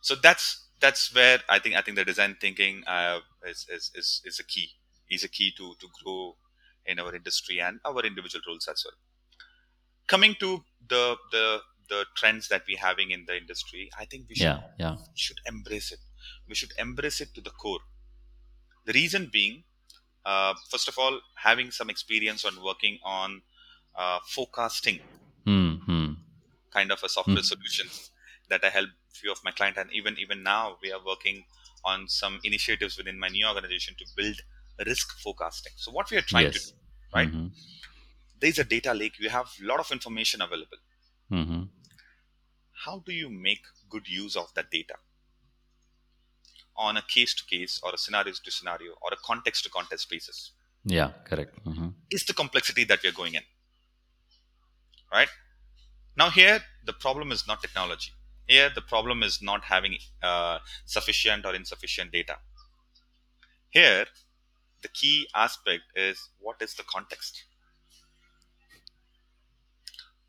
so 0.00 0.14
that's 0.14 0.68
that's 0.80 1.14
where 1.14 1.40
i 1.48 1.58
think 1.58 1.76
i 1.76 1.80
think 1.82 1.96
the 1.96 2.04
design 2.04 2.36
thinking 2.40 2.82
uh, 2.86 3.20
is, 3.46 3.66
is 3.70 3.90
is 3.94 4.22
is 4.24 4.38
a 4.40 4.44
key 4.44 4.68
is 5.14 5.24
a 5.24 5.28
key 5.38 5.50
to 5.60 5.74
to 5.80 5.88
grow 6.02 6.36
in 6.86 6.98
our 7.00 7.14
industry 7.20 7.60
and 7.60 7.80
our 7.84 8.02
individual 8.12 8.44
roles 8.48 8.68
as 8.68 8.84
well 8.86 8.98
coming 10.06 10.34
to 10.40 10.64
the 10.88 11.16
the 11.30 11.60
the 11.88 12.06
trends 12.16 12.48
that 12.48 12.62
we're 12.66 12.78
having 12.90 13.10
in 13.10 13.24
the 13.26 13.36
industry 13.36 13.90
i 13.98 14.04
think 14.04 14.28
we 14.28 14.34
should 14.34 14.54
Yeah. 14.54 14.62
Yeah. 14.78 14.96
should 15.16 15.40
embrace 15.46 15.92
it. 15.92 16.00
We 16.48 16.54
should 16.56 16.72
embrace 16.78 17.20
it 17.20 17.34
to 17.34 17.40
the 17.40 17.50
core. 17.50 17.80
The 18.86 18.94
reason 18.94 19.28
being, 19.30 19.64
uh, 20.24 20.54
first 20.70 20.88
of 20.88 20.98
all, 20.98 21.20
having 21.36 21.70
some 21.72 21.90
experience 21.90 22.44
on 22.44 22.62
working 22.62 22.98
on 23.04 23.42
uh, 23.94 24.20
forecasting 24.28 25.00
hmm 25.46 26.14
kind 26.70 26.90
of 26.92 27.02
a 27.02 27.08
software 27.08 27.42
solutions 27.42 28.10
that 28.48 28.64
I 28.64 28.70
help 28.70 28.90
few 29.12 29.32
of 29.32 29.42
my 29.44 29.50
clients, 29.52 29.78
and 29.78 29.90
even 29.92 30.18
even 30.18 30.42
now 30.42 30.78
we 30.82 30.92
are 30.92 31.02
working 31.04 31.46
on 31.84 32.08
some 32.08 32.40
initiatives 32.44 32.96
within 32.98 33.18
my 33.18 33.28
new 33.28 33.46
organization 33.46 33.94
to 33.98 34.06
build 34.16 34.40
risk 34.86 35.18
forecasting. 35.18 35.72
So 35.76 35.90
what 35.92 36.10
we 36.10 36.16
are 36.16 36.22
trying 36.22 36.50
to 36.50 36.58
do, 36.58 36.70
right? 37.14 37.28
hmm 37.28 37.46
There 38.40 38.50
is 38.50 38.58
a 38.58 38.64
data 38.64 38.92
lake. 38.94 39.18
You 39.18 39.30
have 39.30 39.48
a 39.62 39.66
lot 39.66 39.80
of 39.80 39.90
information 39.90 40.42
available. 40.42 40.78
hmm 41.30 41.62
How 42.84 42.98
do 43.06 43.12
you 43.12 43.30
make 43.30 43.62
good 43.88 44.08
use 44.08 44.36
of 44.36 44.52
that 44.54 44.70
data? 44.70 44.94
on 46.76 46.96
a 46.96 47.02
case 47.02 47.32
to 47.34 47.44
case 47.46 47.80
or 47.84 47.92
a 47.94 47.98
scenario 47.98 48.32
to 48.44 48.50
scenario 48.50 48.92
or 49.00 49.10
a 49.12 49.16
context 49.24 49.62
to 49.64 49.70
context 49.70 50.10
basis 50.10 50.50
Yeah. 50.84 51.12
Correct. 51.24 51.56
hmm 51.64 51.88
is 52.10 52.24
the 52.24 52.34
complexity 52.34 52.84
that 52.84 53.00
we're 53.02 53.12
going 53.12 53.34
in 53.34 53.42
right 55.12 55.28
now 56.16 56.30
here 56.30 56.60
the 56.84 56.92
problem 57.04 57.30
is 57.32 57.46
not 57.46 57.62
technology 57.62 58.10
here 58.46 58.70
the 58.74 58.82
problem 58.82 59.22
is 59.22 59.40
not 59.40 59.62
having 59.64 59.96
uh, 60.22 60.58
sufficient 60.84 61.46
or 61.46 61.54
insufficient 61.54 62.10
data 62.12 62.36
here 63.70 64.06
the 64.84 64.92
key 65.00 65.16
aspect 65.46 65.84
is 66.08 66.28
what 66.48 66.62
is 66.68 66.74
the 66.80 66.86
context 66.94 67.44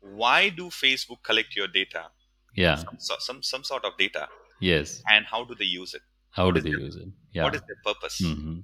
why 0.00 0.48
do 0.48 0.66
facebook 0.68 1.22
collect 1.22 1.56
your 1.56 1.68
data 1.68 2.04
Yeah. 2.54 2.76
some, 2.76 3.20
some 3.20 3.42
some 3.42 3.64
sort 3.64 3.84
of 3.84 3.96
data 3.98 4.28
Yes. 4.60 5.02
and 5.10 5.26
how 5.26 5.44
do 5.44 5.54
they 5.54 5.70
use 5.80 5.94
it 5.94 6.02
How 6.30 6.50
do 6.50 6.60
they 6.60 6.70
their- 6.70 6.80
use 6.80 6.96
it? 6.96 7.08
Yeah. 7.32 7.44
what 7.44 7.54
is 7.54 7.62
their 7.68 7.80
purpose 7.84 8.18
hmm 8.24 8.60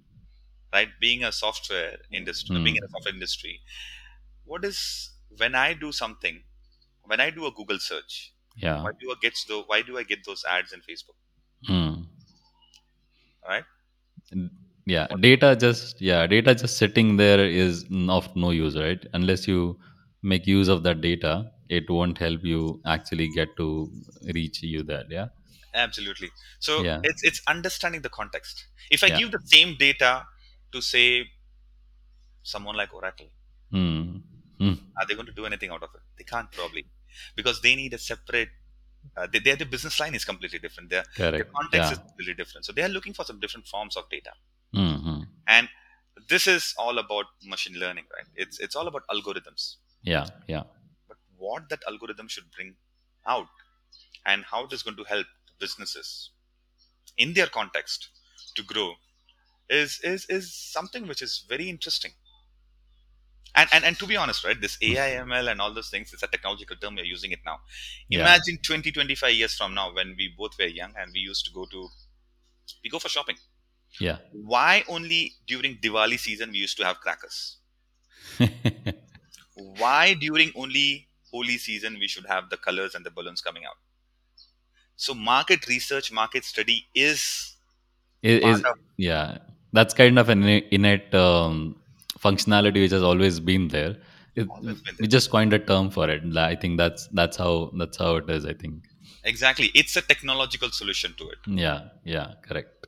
right 0.75 0.93
being 1.01 1.23
a 1.25 1.33
software 1.39 1.99
industry 2.21 2.57
Mm. 2.57 2.65
being 2.67 2.77
in 2.81 2.85
a 2.85 2.89
software 2.95 3.15
industry 3.15 3.55
what 4.53 4.65
is 4.71 4.79
when 5.43 5.55
i 5.65 5.69
do 5.85 5.91
something 6.03 6.39
when 7.13 7.21
i 7.27 7.31
do 7.41 7.47
a 7.51 7.53
google 7.61 7.81
search 7.91 8.15
Yeah. 8.67 8.83
why 8.85 8.93
do 9.03 9.13
i 9.15 9.17
get 9.27 9.37
the 9.51 9.59
why 9.73 9.83
do 9.91 9.99
i 10.03 10.05
get 10.13 10.25
those 10.31 10.45
ads 10.57 10.73
in 10.79 10.81
facebook 10.91 11.19
Mm. 11.69 12.07
right 13.49 13.65
Yeah. 14.87 15.07
Data 15.21 15.57
just 15.57 16.01
yeah 16.01 16.27
data 16.27 16.55
just 16.55 16.77
sitting 16.77 17.17
there 17.17 17.45
is 17.45 17.85
n- 17.91 18.11
of 18.11 18.35
no 18.35 18.51
use, 18.51 18.77
right? 18.77 19.05
Unless 19.15 19.47
you 19.49 19.79
make 20.23 20.47
use 20.47 20.69
of 20.69 20.83
that 20.85 21.01
data, 21.01 21.51
it 21.69 21.89
won't 21.89 22.19
help 22.19 22.45
you 22.45 22.81
actually 22.87 23.29
get 23.35 23.57
to 23.57 23.91
reach 24.35 24.63
you 24.63 24.83
there. 24.83 25.05
Yeah. 25.19 25.29
absolutely 25.83 26.29
so 26.65 26.73
Yeah. 26.87 26.99
it's 27.11 27.23
it's 27.29 27.41
understanding 27.53 28.01
the 28.07 28.11
context 28.17 28.59
if 28.97 29.05
i 29.07 29.09
Yeah. 29.11 29.21
give 29.21 29.31
the 29.37 29.39
same 29.53 29.71
data 29.83 30.11
to 30.75 30.81
say 30.89 31.05
someone 32.43 32.77
like 32.81 32.93
oracle 32.99 33.29
Mm. 33.73 34.21
Mm. 34.61 34.77
are 34.99 35.07
they 35.09 35.15
going 35.19 35.27
to 35.33 35.33
do 35.41 35.47
anything 35.51 35.71
out 35.75 35.83
of 35.87 35.91
it 35.99 36.03
they 36.19 36.25
can't 36.33 36.51
probably 36.59 36.85
because 37.39 37.61
they 37.63 37.75
need 37.75 37.95
a 37.95 37.99
separate 38.11 38.51
uh, 39.17 39.27
they, 39.33 39.39
their, 39.39 39.57
their 39.57 39.67
business 39.75 39.99
line 40.03 40.15
is 40.15 40.25
completely 40.27 40.59
different 40.59 40.91
their, 40.91 41.05
their 41.17 41.31
Correct. 41.31 41.53
context 41.59 41.87
Yeah. 41.89 41.93
is 41.93 41.99
completely 42.07 42.35
different 42.43 42.67
so 42.67 42.73
they 42.73 42.83
are 42.89 42.93
looking 42.97 43.15
for 43.15 43.25
some 43.31 43.41
different 43.45 43.67
forms 43.75 43.97
of 43.97 44.05
data 44.17 44.33
hmm 44.75 45.23
and 45.47 45.69
this 46.29 46.47
is 46.47 46.75
all 46.79 46.99
about 46.99 47.27
machine 47.45 47.75
learning 47.79 48.05
right 48.17 48.27
it's 48.35 48.59
it's 48.61 48.77
all 48.77 48.87
about 48.89 49.03
algorithms 49.09 49.77
Yeah. 50.03 50.27
Yeah. 50.47 50.65
but 51.09 51.17
what 51.37 51.69
that 51.69 51.83
algorithm 51.87 52.27
should 52.29 52.51
bring 52.51 52.77
out 53.27 53.49
and 54.27 54.45
how 54.47 54.65
it 54.65 54.73
is 54.73 54.83
going 54.83 54.97
to 54.97 55.05
help 55.05 55.27
businesses 55.61 56.31
in 57.19 57.35
their 57.35 57.49
context 57.49 58.11
to 58.57 58.63
grow 58.65 58.95
is 59.71 60.01
is 60.05 60.27
is 60.27 60.55
something 60.55 61.07
which 61.09 61.23
is 61.23 61.45
very 61.49 61.69
interesting 61.71 62.13
and, 63.55 63.69
and 63.73 63.85
and 63.85 63.99
to 63.99 64.07
be 64.07 64.17
honest 64.17 64.45
right 64.45 64.61
this 64.61 64.79
ai 64.83 65.11
ml 65.25 65.51
and 65.51 65.61
all 65.61 65.73
those 65.75 65.91
things 65.91 66.13
it's 66.13 66.23
a 66.23 66.27
technological 66.27 66.77
term 66.77 66.95
we're 66.97 67.05
using 67.05 67.33
it 67.33 67.41
now 67.45 67.59
Yeah. 68.09 68.21
imagine 68.21 68.59
20 68.63 68.91
25 68.93 69.35
years 69.35 69.55
from 69.55 69.75
now 69.75 69.93
when 69.95 70.15
we 70.17 70.33
both 70.37 70.59
were 70.59 70.67
young 70.67 70.93
and 70.97 71.13
we 71.13 71.21
used 71.21 71.45
to 71.47 71.53
go 71.53 71.67
to 71.67 71.89
we 72.85 72.91
go 72.91 72.99
for 72.99 73.09
shopping 73.09 73.37
Yeah. 74.01 74.19
why 74.33 74.85
only 74.89 75.33
during 75.47 75.77
diwali 75.77 76.19
season 76.19 76.51
we 76.51 76.59
used 76.59 76.77
to 76.79 76.85
have 76.85 76.99
crackers 77.01 77.59
why 79.55 80.15
during 80.15 80.53
only 80.55 81.09
Holi 81.31 81.57
season 81.59 81.99
we 81.99 82.09
should 82.09 82.27
have 82.27 82.51
the 82.51 82.57
colors 82.57 82.95
and 82.95 83.05
the 83.07 83.11
balloons 83.11 83.41
coming 83.41 83.65
out 83.65 83.77
so 84.97 85.15
market 85.15 85.67
research 85.69 86.13
market 86.13 86.45
study 86.45 86.87
is 86.95 87.57
It 88.23 88.43
is 88.45 88.61
of- 88.63 88.79
yeah. 88.97 89.39
That's 89.73 89.95
kind 89.95 90.19
of 90.19 90.29
an 90.29 90.43
innate 90.45 91.15
um, 91.15 91.77
functionality 92.19 92.83
which 92.83 92.91
has 92.93 93.03
always 93.03 93.41
been 93.41 93.69
there. 93.69 93.97
It, 94.37 94.49
Always 94.49 94.81
been 94.81 94.97
we 95.01 95.09
just 95.09 95.31
coined 95.31 95.53
a 95.55 95.59
term 95.59 95.91
for 95.91 96.09
it. 96.11 96.23
I 96.37 96.55
think 96.55 96.79
that's 96.79 97.09
that's 97.13 97.37
how 97.37 97.73
that's 97.79 97.97
how 97.97 98.17
it 98.17 98.31
is. 98.31 98.45
I 98.47 98.55
think. 98.55 98.85
exactly 99.31 99.67
it's 99.81 99.97
a 99.97 100.03
technological 100.03 100.71
solution 100.77 101.15
to 101.19 101.25
it 101.35 101.39
Yeah, 101.47 101.81
yeah, 102.13 102.29
correct. 102.47 102.87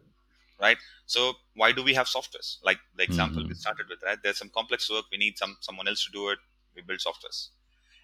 Right? 0.60 0.78
So 1.06 1.34
why 1.54 1.72
do 1.72 1.82
we 1.82 1.94
have 1.94 2.06
softwares? 2.06 2.58
Like 2.62 2.78
the 2.96 3.02
example 3.04 3.44
we 3.46 3.54
Mhm. 3.54 3.56
started 3.56 3.88
with 3.88 4.02
right? 4.02 4.18
There's 4.22 4.38
some 4.38 4.50
complex 4.50 4.90
work 4.90 5.06
we 5.10 5.18
need 5.18 5.38
some 5.38 5.56
someone 5.60 5.88
else 5.88 6.04
to 6.06 6.12
do 6.12 6.28
it 6.30 6.38
we 6.74 6.82
build 6.82 7.00
softwares. 7.00 7.48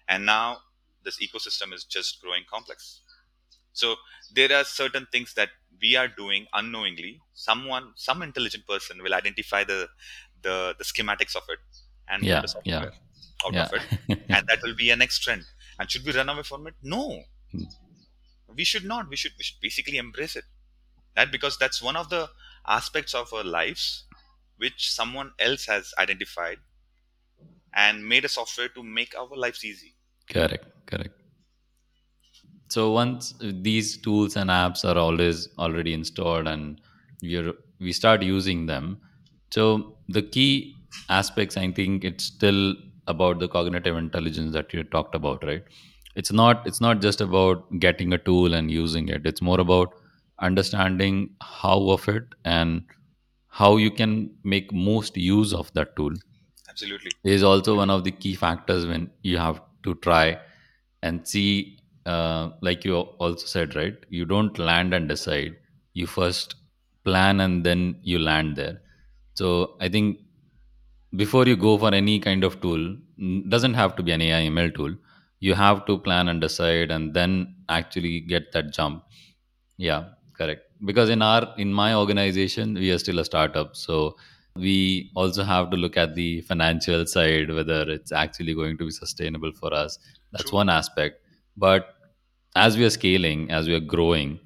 And 0.07 0.25
now 0.25 0.61
this 1.03 1.19
ecosystem 1.19 1.73
is 1.73 1.83
just 1.85 2.21
growing 2.21 2.43
complex. 2.49 3.01
So 3.73 3.95
there 4.33 4.51
are 4.53 4.63
certain 4.63 5.07
things 5.11 5.33
that 5.35 5.49
we 5.81 5.95
are 5.95 6.07
doing 6.07 6.47
unknowingly. 6.53 7.21
Someone 7.33 7.93
some 7.95 8.21
intelligent 8.21 8.67
person 8.67 9.01
will 9.03 9.13
identify 9.13 9.63
the 9.63 9.89
the, 10.41 10.75
the 10.77 10.83
schematics 10.83 11.35
of 11.35 11.43
it 11.49 11.59
and 12.07 12.25
Yeah, 12.25 12.45
software 12.45 12.93
out 13.45 13.55
Yeah. 13.55 13.63
of 13.63 13.71
it. 13.73 13.83
And 14.33 14.47
that 14.47 14.59
will 14.63 14.75
be 14.75 14.89
a 14.91 14.95
next 14.95 15.19
trend. 15.19 15.45
And 15.79 15.89
should 15.91 16.05
we 16.05 16.11
run 16.13 16.29
away 16.29 16.43
from 16.43 16.67
it? 16.67 16.75
No. 16.81 17.25
Hmm. 17.51 17.63
we 18.47 18.63
should 18.63 18.85
not. 18.85 19.09
We 19.09 19.15
should 19.15 19.33
we 19.37 19.43
should 19.43 19.59
basically 19.61 19.97
embrace 19.97 20.35
it 20.35 20.45
right 21.17 21.31
because 21.31 21.57
that's 21.57 21.81
one 21.81 21.95
of 21.95 22.09
the 22.09 22.29
aspects 22.67 23.13
of 23.13 23.33
our 23.33 23.43
lives 23.43 24.05
which 24.57 24.91
someone 24.91 25.31
else 25.39 25.65
has 25.65 25.93
identified 25.97 26.59
and 27.73 28.07
made 28.07 28.25
a 28.25 28.29
software 28.29 28.69
to 28.69 28.83
make 28.83 29.15
our 29.17 29.35
lives 29.35 29.63
easy 29.65 29.95
correct, 30.29 30.65
correct. 30.87 31.15
So 32.69 32.91
once 32.91 33.33
uh, 33.41 33.51
these 33.53 33.97
tools 33.97 34.35
and 34.35 34.49
apps 34.49 34.83
are 34.85 34.97
always 34.97 35.47
already 35.57 35.93
installed 35.93 36.47
and 36.47 36.79
we 37.21 37.51
we 37.79 37.91
start 37.91 38.23
using 38.23 38.65
them, 38.67 38.99
so 39.51 39.97
the 40.07 40.21
key 40.21 40.75
aspects 41.09 41.57
I 41.57 41.71
think 41.71 42.03
it's 42.03 42.23
still 42.23 42.75
about 43.07 43.39
the 43.39 43.47
cognitive 43.47 43.97
intelligence 43.97 44.53
that 44.53 44.73
you 44.73 44.83
talked 44.83 45.15
about, 45.15 45.43
right? 45.43 45.63
It's 46.15 46.31
not 46.31 46.65
it's 46.65 46.81
not 46.81 47.01
just 47.01 47.21
about 47.21 47.65
getting 47.79 48.13
a 48.13 48.17
tool 48.17 48.53
and 48.53 48.71
using 48.71 49.09
it. 49.09 49.25
It's 49.25 49.41
more 49.41 49.59
about 49.59 49.93
understanding 50.41 51.29
how 51.41 51.89
of 51.91 52.07
it 52.09 52.23
and 52.45 52.83
how 53.47 53.77
you 53.77 53.91
can 53.91 54.31
make 54.43 54.71
most 54.73 55.17
use 55.17 55.53
of 55.53 55.71
that 55.73 55.95
tool. 55.95 56.13
Absolutely. 56.69 57.11
Is 57.23 57.43
also 57.43 57.75
one 57.75 57.89
of 57.89 58.03
the 58.03 58.11
key 58.11 58.35
factors 58.35 58.85
when 58.85 59.11
you 59.23 59.37
have 59.37 59.61
to 59.83 59.95
try 59.95 60.39
and 61.03 61.27
see 61.27 61.77
uh, 62.05 62.49
like 62.61 62.85
you 62.85 62.95
also 62.95 63.45
said 63.45 63.75
right? 63.75 63.95
You 64.09 64.25
don't 64.25 64.57
land 64.57 64.93
and 64.93 65.07
decide. 65.07 65.57
You 65.93 66.07
first 66.07 66.55
plan 67.03 67.41
and 67.41 67.63
then 67.65 67.99
you 68.03 68.19
land 68.19 68.55
there. 68.55 68.81
So 69.33 69.75
i 69.81 69.89
think 69.89 70.19
before 71.15 71.45
you 71.47 71.55
go 71.55 71.77
for 71.77 71.93
any 71.93 72.19
kind 72.19 72.43
of 72.43 72.59
tool 72.61 72.95
doesn't 73.49 73.73
have 73.73 73.95
to 73.95 74.03
be 74.03 74.11
an 74.11 74.21
ai 74.21 74.41
ml 74.49 74.73
tool. 74.75 74.95
You 75.39 75.53
have 75.55 75.85
to 75.87 75.97
plan 75.97 76.27
and 76.27 76.39
decide 76.41 76.91
and 76.91 77.13
then 77.13 77.55
actually 77.69 78.19
get 78.21 78.51
that 78.53 78.71
jump. 78.73 79.03
Yeah, 79.77 80.05
correct. 80.41 80.61
Because 80.89 81.09
in 81.09 81.21
our 81.21 81.53
in 81.57 81.73
my 81.73 81.93
organization, 81.93 82.73
we 82.83 82.91
are 82.91 82.99
still 83.05 83.19
a 83.19 83.25
startup, 83.25 83.75
so 83.75 84.15
we 84.55 85.11
also 85.15 85.43
have 85.43 85.69
to 85.71 85.77
look 85.77 85.97
at 85.97 86.15
the 86.15 86.41
financial 86.41 87.05
side, 87.05 87.53
whether 87.53 87.81
it's 87.89 88.11
actually 88.11 88.53
going 88.53 88.77
to 88.77 88.85
be 88.85 88.91
sustainable 88.91 89.51
for 89.51 89.73
us. 89.73 89.97
That's 90.31 90.49
true 90.49 90.57
one 90.57 90.69
aspect. 90.69 91.21
But 91.55 91.93
as 92.55 92.77
we 92.77 92.85
are 92.85 92.89
scaling, 92.89 93.49
as 93.51 93.67
we 93.67 93.75
are 93.75 93.85
growing, 93.95 94.39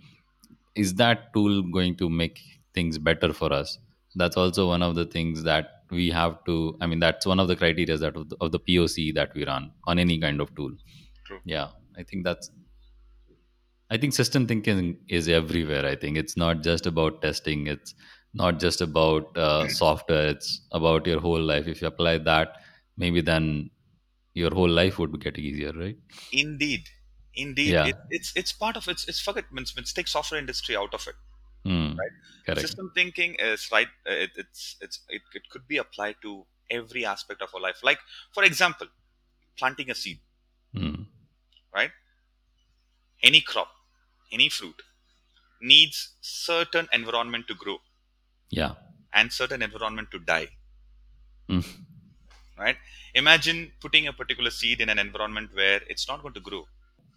is 0.76 0.94
that 0.96 1.34
tool 1.34 1.62
going 1.64 1.96
to 1.98 2.10
make 2.10 2.40
things 2.74 2.98
better 2.98 3.34
for 3.34 3.52
us? 3.52 3.80
That's 4.16 4.38
also 4.38 4.68
one 4.68 4.82
of 4.82 4.96
the 4.96 5.06
things 5.06 5.44
that 5.44 5.72
we 5.90 6.10
have 6.10 6.44
to. 6.46 6.78
I 6.82 6.88
mean, 6.88 7.00
that's 7.00 7.26
one 7.26 7.40
of 7.40 7.48
the 7.48 7.56
criteria 7.56 7.98
that 7.98 8.16
of 8.16 8.30
the, 8.30 8.38
of 8.42 8.52
the 8.52 8.60
POC 8.60 9.14
that 9.16 9.34
we 9.34 9.46
run 9.46 9.72
on 9.86 10.00
any 10.00 10.20
kind 10.20 10.42
of 10.42 10.54
tool. 10.56 10.72
true 11.26 11.40
Yeah, 11.46 11.70
I 11.98 12.04
think 12.04 12.24
that's 12.24 12.52
I 13.90 13.98
think 13.98 14.14
system 14.14 14.48
thinking 14.48 14.98
is 15.08 15.28
everywhere. 15.28 15.86
I 15.86 15.96
think 15.96 16.18
it's 16.18 16.36
not 16.38 16.64
just 16.64 16.86
about 16.86 17.22
testing. 17.22 17.68
It's 17.68 17.94
not 18.34 18.60
just 18.60 18.82
about 18.82 19.38
uh, 19.38 19.68
software. 19.68 20.30
It's 20.30 20.62
about 20.72 21.06
your 21.06 21.20
whole 21.20 21.42
life. 21.42 21.68
If 21.68 21.82
you 21.82 21.88
apply 21.88 22.20
that, 22.20 22.58
maybe 22.98 23.22
then 23.22 23.70
your 24.34 24.54
whole 24.54 24.70
life 24.70 25.00
would 25.00 25.22
get 25.22 25.38
easier, 25.38 25.74
right? 25.74 25.98
indeed 26.32 26.90
indeed 27.34 27.76
Yeah. 27.76 27.84
it, 27.84 27.96
it's 28.10 28.32
it's 28.36 28.52
part 28.52 28.78
of 28.78 28.88
it's 28.88 29.08
it's 29.08 29.20
forget 29.20 29.46
let's, 29.52 29.76
let's 29.76 29.94
take 29.94 30.08
software 30.08 30.40
industry 30.40 30.76
out 30.76 30.94
of 30.94 31.06
it 31.08 31.16
Hmm. 31.66 31.96
right 32.00 32.12
Correct. 32.46 32.60
system 32.60 32.92
thinking 32.96 33.36
is 33.36 33.72
right 33.72 33.90
uh, 34.08 34.14
it, 34.26 34.32
it's 34.38 34.78
it's 34.82 35.02
it, 35.10 35.22
it 35.34 35.50
could 35.50 35.68
be 35.68 35.78
applied 35.78 36.16
to 36.22 36.46
every 36.72 37.06
aspect 37.06 37.42
of 37.42 37.50
our 37.56 37.62
life 37.62 37.80
like 37.84 38.00
for 38.34 38.44
example 38.44 38.88
planting 39.58 39.90
a 39.92 39.96
seed 39.96 40.20
Hmm. 40.74 41.08
right 41.74 41.92
any 43.22 43.42
crop 43.42 43.70
any 44.32 44.50
fruit 44.50 44.82
needs 45.62 46.14
certain 46.22 46.88
environment 46.94 47.48
to 47.48 47.56
grow. 47.56 47.78
Yeah. 48.50 48.76
and 49.14 49.32
certain 49.32 49.62
environment 49.62 50.12
to 50.12 50.20
die. 50.20 50.48
Hmm. 51.48 51.62
right? 52.58 52.78
Imagine 53.14 53.72
putting 53.82 54.08
a 54.08 54.14
particular 54.14 54.50
seed 54.50 54.82
in 54.82 54.90
an 54.90 55.00
environment 55.00 55.52
where 55.54 55.82
it's 55.90 56.08
not 56.08 56.22
going 56.22 56.34
to 56.34 56.40
grow. 56.40 56.68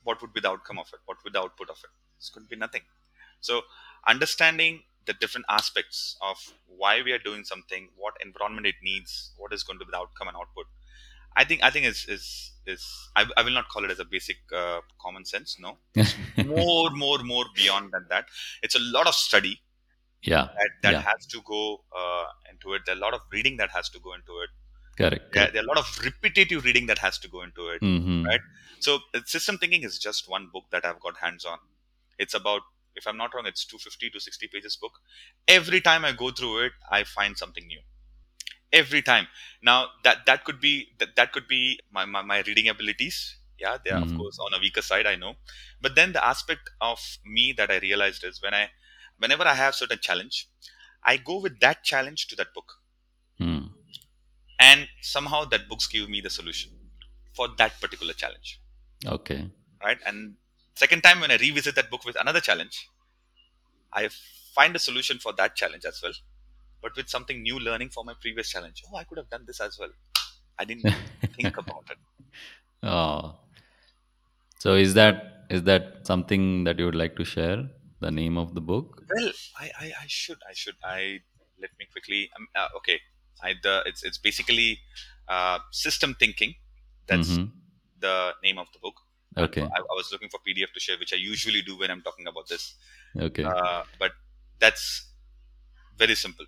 What 0.04 0.20
would 0.22 0.32
be 0.32 0.40
the 0.40 0.48
outcome 0.50 0.78
of 0.78 0.88
it? 0.92 1.00
What 1.06 1.18
would 1.24 1.32
be 1.32 1.38
the 1.38 1.42
output 1.42 1.70
of 1.70 1.78
it? 1.82 1.90
It's 2.18 2.30
going 2.30 2.46
to 2.46 2.50
be 2.50 2.56
nothing. 2.56 2.82
So 3.40 3.62
understanding 4.06 4.82
the 5.06 5.14
different 5.14 5.46
aspects 5.48 6.16
of 6.20 6.36
why 6.66 7.02
we 7.02 7.12
are 7.12 7.18
doing 7.18 7.44
something 7.44 7.88
what 7.96 8.14
environment 8.24 8.66
it 8.66 8.74
needs 8.82 9.32
what 9.38 9.52
is 9.52 9.62
going 9.62 9.78
to 9.78 9.84
be 9.84 9.90
the 9.90 9.96
outcome 9.96 10.28
and 10.28 10.36
output 10.36 10.66
i 11.40 11.44
think 11.48 11.62
i 11.68 11.70
think 11.74 11.86
is 11.92 12.00
is 12.16 12.24
is 12.72 12.82
i, 13.16 13.22
I 13.38 13.42
will 13.46 13.56
not 13.58 13.68
call 13.72 13.84
it 13.86 13.90
as 13.96 14.00
a 14.04 14.08
basic 14.14 14.38
uh, 14.62 14.80
common 15.04 15.24
sense 15.32 15.50
no 15.66 15.72
more 16.52 16.90
more 17.04 17.18
more 17.32 17.46
beyond 17.60 17.92
than 17.94 18.06
that 18.12 18.26
it's 18.62 18.76
a 18.82 18.84
lot 18.96 19.06
of 19.12 19.14
study 19.28 19.54
yeah. 20.30 20.46
that, 20.58 20.70
that 20.84 20.92
Yeah. 20.94 21.02
has 21.10 21.26
to 21.34 21.38
go 21.50 21.60
uh, 22.00 22.24
into 22.50 22.74
it 22.74 22.82
there 22.86 22.94
are 22.94 22.98
a 22.98 23.04
lot 23.06 23.14
of 23.18 23.20
reading 23.36 23.56
that 23.62 23.70
has 23.78 23.88
to 23.96 24.00
go 24.06 24.14
into 24.18 24.34
it 24.44 24.50
Correct. 25.00 25.26
there, 25.34 25.50
there 25.52 25.62
are 25.62 25.66
a 25.66 25.68
lot 25.72 25.78
of 25.82 25.88
repetitive 26.04 26.64
reading 26.68 26.86
that 26.90 26.98
has 27.06 27.18
to 27.24 27.28
go 27.34 27.42
into 27.42 27.68
it 27.74 27.82
Mhm. 27.90 28.24
right? 28.30 28.40
so 28.86 28.98
uh, 29.14 29.20
system 29.34 29.58
thinking 29.62 29.82
is 29.90 29.98
just 30.08 30.28
one 30.36 30.46
book 30.54 30.66
that 30.74 30.84
i've 30.90 31.00
got 31.06 31.16
hands 31.26 31.44
on 31.52 31.58
it's 32.24 32.34
about 32.40 32.62
if 33.00 33.06
i'm 33.06 33.16
not 33.22 33.34
wrong 33.34 33.46
it's 33.52 33.64
250 33.72 34.10
to 34.16 34.20
60 34.26 34.48
pages 34.54 34.76
book 34.84 34.96
every 35.58 35.80
time 35.88 36.04
i 36.04 36.12
go 36.24 36.30
through 36.40 36.56
it 36.66 36.72
i 36.98 37.00
find 37.04 37.38
something 37.44 37.66
new 37.74 37.82
every 38.72 39.02
time. 39.02 39.26
Now 39.62 39.88
that 40.04 40.26
that 40.26 40.44
could 40.44 40.60
be 40.60 40.88
that, 40.98 41.16
that 41.16 41.32
could 41.32 41.48
be 41.48 41.80
my, 41.92 42.04
my, 42.04 42.22
my 42.22 42.40
reading 42.46 42.68
abilities. 42.68 43.36
Yeah 43.58 43.78
they 43.84 43.90
are 43.90 44.02
of 44.02 44.10
Mhm. 44.10 44.16
course 44.18 44.38
on 44.38 44.54
a 44.54 44.60
weaker 44.60 44.82
side 44.82 45.06
i 45.06 45.16
know. 45.16 45.36
But 45.80 45.94
then 45.94 46.12
the 46.12 46.24
aspect 46.24 46.70
of 46.80 47.00
me 47.24 47.52
that 47.58 47.70
i 47.70 47.78
realized 47.78 48.24
is 48.24 48.40
when 48.42 48.54
i 48.54 48.70
whenever 49.18 49.44
i 49.44 49.54
have 49.54 49.74
certain 49.74 49.98
challenge 49.98 50.46
i 51.04 51.16
go 51.16 51.40
with 51.40 51.58
that 51.60 51.82
challenge 51.84 52.26
to 52.28 52.36
that 52.36 52.52
book. 52.54 52.74
Hmm. 53.38 53.66
and 54.58 54.88
somehow 55.00 55.44
that 55.44 55.68
books 55.68 55.86
give 55.86 56.08
me 56.10 56.20
the 56.20 56.30
solution 56.30 56.70
for 57.34 57.48
that 57.58 57.80
particular 57.80 58.12
challenge. 58.12 58.60
Okay. 59.06 59.50
right? 59.84 59.98
And 60.06 60.36
second 60.74 61.02
time 61.02 61.20
when 61.20 61.30
i 61.30 61.36
revisit 61.36 61.74
that 61.76 61.90
book 61.90 62.04
with 62.04 62.16
another 62.20 62.40
challenge 62.40 62.88
i 63.92 64.08
find 64.54 64.76
a 64.76 64.78
solution 64.78 65.18
for 65.18 65.32
that 65.32 65.54
challenge 65.56 65.84
as 65.84 66.00
well 66.02 66.12
but 66.82 66.96
with 66.96 67.08
something 67.08 67.42
new 67.42 67.58
learning 67.58 67.90
for 67.96 68.04
my 68.04 68.14
previous 68.24 68.50
challenge 68.50 68.82
oh 68.88 68.96
i 68.96 69.04
could 69.04 69.18
have 69.22 69.30
done 69.30 69.44
this 69.46 69.60
as 69.60 69.78
well 69.78 69.92
i 70.58 70.64
didn't 70.64 70.88
think 71.38 71.56
about 71.64 71.86
it 71.90 71.98
Oh. 72.82 73.38
So 74.58 74.74
is 74.74 74.94
that 74.94 75.46
is 75.50 75.62
that 75.64 76.06
something 76.06 76.64
that 76.64 76.78
you 76.78 76.84
would 76.84 76.94
like 76.94 77.16
to 77.16 77.24
share? 77.24 77.68
The 78.00 78.10
name 78.10 78.36
of 78.38 78.54
the 78.54 78.60
book? 78.60 79.02
well 79.10 79.30
i 79.62 79.66
i, 79.84 79.86
I 80.02 80.06
should 80.06 80.38
i 80.48 80.52
should 80.54 80.76
i 80.84 81.20
let 81.62 81.70
me 81.78 81.86
quickly 81.92 82.30
um, 82.36 82.46
uh, 82.54 82.68
okay 82.78 82.98
i 83.42 83.54
the 83.62 83.82
it's 83.86 84.02
it's 84.02 84.18
basically 84.18 84.78
uh, 85.28 85.58
system 85.70 86.14
thinking 86.22 86.54
that's 87.06 87.30
Mhm. 87.30 87.52
the 88.06 88.32
name 88.42 88.58
of 88.58 88.68
the 88.72 88.78
book 88.78 88.96
Okay. 89.36 89.72
I, 89.76 89.80
I 89.80 89.94
was 90.00 90.10
looking 90.12 90.28
for 90.30 90.40
pdf 90.46 90.72
to 90.74 90.80
share 90.80 90.98
which 90.98 91.12
i 91.12 91.16
usually 91.16 91.62
do 91.62 91.78
when 91.78 91.90
i'm 91.90 92.02
talking 92.02 92.26
about 92.26 92.48
this 92.48 92.74
Okay. 93.16 93.52
uh, 93.52 93.82
but 93.98 94.12
that's 94.60 95.08
very 95.98 96.14
simple 96.14 96.46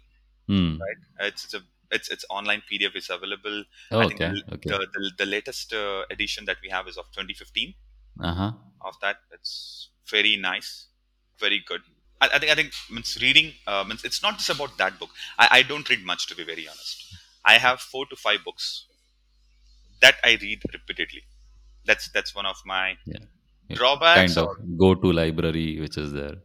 Hmm. 0.51 0.85
right 0.85 1.29
it's, 1.29 1.45
it's 1.45 1.55
a 1.55 1.63
it's 1.93 2.09
it's 2.09 2.25
online 2.31 2.63
pdf 2.71 2.97
is 2.97 3.11
available 3.11 3.65
Oh, 3.91 4.01
i 4.01 4.07
think 4.07 4.21
okay. 4.21 4.33
the, 4.33 4.43
Okay. 4.53 4.75
the, 4.75 4.87
the, 4.95 5.11
the 5.19 5.27
latest 5.27 5.73
uh, 5.73 6.03
edition 6.11 6.45
that 6.47 6.59
we 6.63 6.69
have 6.71 6.89
is 6.89 6.97
of 6.97 7.07
2015 7.13 7.75
Uh 8.21 8.35
huh. 8.35 8.53
of 8.85 8.95
that 9.03 9.17
it's 9.33 9.91
very 10.11 10.37
nice 10.37 10.89
very 11.39 11.61
good 11.67 11.83
i, 12.21 12.29
I 12.35 12.39
think 12.39 12.53
i 12.53 12.55
think 12.55 12.73
means 12.91 13.19
reading 13.23 13.53
uh, 13.67 13.85
means 13.87 14.05
it's 14.05 14.23
not 14.23 14.39
just 14.39 14.51
about 14.51 14.77
that 14.79 14.99
book 14.99 15.11
I, 15.39 15.49
I 15.59 15.63
don't 15.63 15.89
read 15.89 16.05
much 16.05 16.27
to 16.29 16.35
be 16.37 16.45
very 16.45 16.67
honest 16.69 17.05
i 17.45 17.59
have 17.59 17.81
four 17.81 18.07
to 18.07 18.17
five 18.17 18.45
books 18.45 18.87
that 20.01 20.17
i 20.25 20.33
read 20.43 20.63
repeatedly 20.73 21.23
that's 21.87 22.11
that's 22.13 22.35
one 22.35 22.47
of 22.47 22.57
my 22.67 22.97
Yeah. 23.05 23.27
drawbacks 23.73 24.37
Kind 24.37 24.39
of 24.39 24.49
go 24.79 24.95
to 24.95 25.13
library, 25.13 25.81
which 25.81 25.97
is 25.99 26.13
there. 26.13 26.37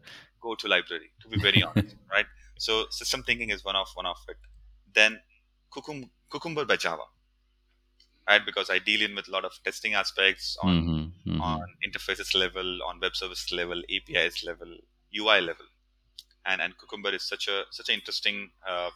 go 0.41 0.56
to 0.56 0.68
library 0.68 1.12
to 1.22 1.28
be 1.30 1.38
very 1.38 1.62
honest 1.64 1.95
right 2.12 2.28
so 2.58 2.88
system 2.89 3.24
thinking 3.24 3.49
is 3.49 3.64
one 3.64 3.76
of 3.76 3.88
one 3.95 4.06
of 4.06 4.18
it 4.30 4.38
then 4.93 5.22
cucum- 5.72 6.10
cucumber 6.32 6.66
by 6.66 6.76
java 6.78 7.03
right 8.28 8.45
because 8.45 8.70
i 8.70 8.80
deal 8.80 9.01
in 9.01 9.16
with 9.16 9.28
a 9.28 9.32
lot 9.32 9.45
of 9.45 9.53
testing 9.64 9.93
aspects 9.93 10.58
on 10.60 10.76
hmm 10.84 11.10
on 11.38 11.58
Mhm. 11.58 11.70
interfaces 11.88 12.34
level, 12.34 12.82
on 12.84 12.99
web 13.01 13.16
service 13.16 13.51
level, 13.51 13.84
APIs 13.89 14.43
level, 14.45 14.78
UI 15.12 15.39
level, 15.41 15.66
and 16.45 16.62
and 16.62 16.78
Cucumber 16.80 17.12
is 17.14 17.24
such 17.28 17.47
a 17.47 17.66
such 17.72 17.89
an 17.89 17.95
interesting 17.95 18.51
uh, 18.68 18.91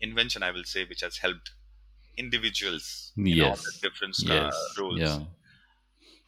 invention, 0.00 0.42
I 0.42 0.50
will 0.52 0.64
say, 0.64 0.84
which 0.84 1.02
has 1.02 1.18
helped 1.18 1.52
individuals 2.16 3.14
in 3.30 3.40
all 3.42 3.56
the 3.66 3.72
Yes. 3.72 3.82
different 3.82 4.16
uh, 4.30 4.50
Yes. 4.50 4.74
roles. 4.78 5.08
Yeah. 5.08 5.26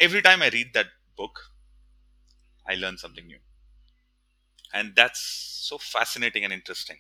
Every 0.01 0.23
time 0.23 0.43
I 0.43 0.49
read 0.49 0.73
that 0.75 0.89
book, 1.17 1.53
I 2.65 2.77
learn 2.77 2.99
something 2.99 3.27
new, 3.27 3.41
and 4.73 4.95
that's 4.97 5.21
so 5.21 5.79
fascinating 5.79 6.45
and 6.45 6.53
interesting. 6.53 6.99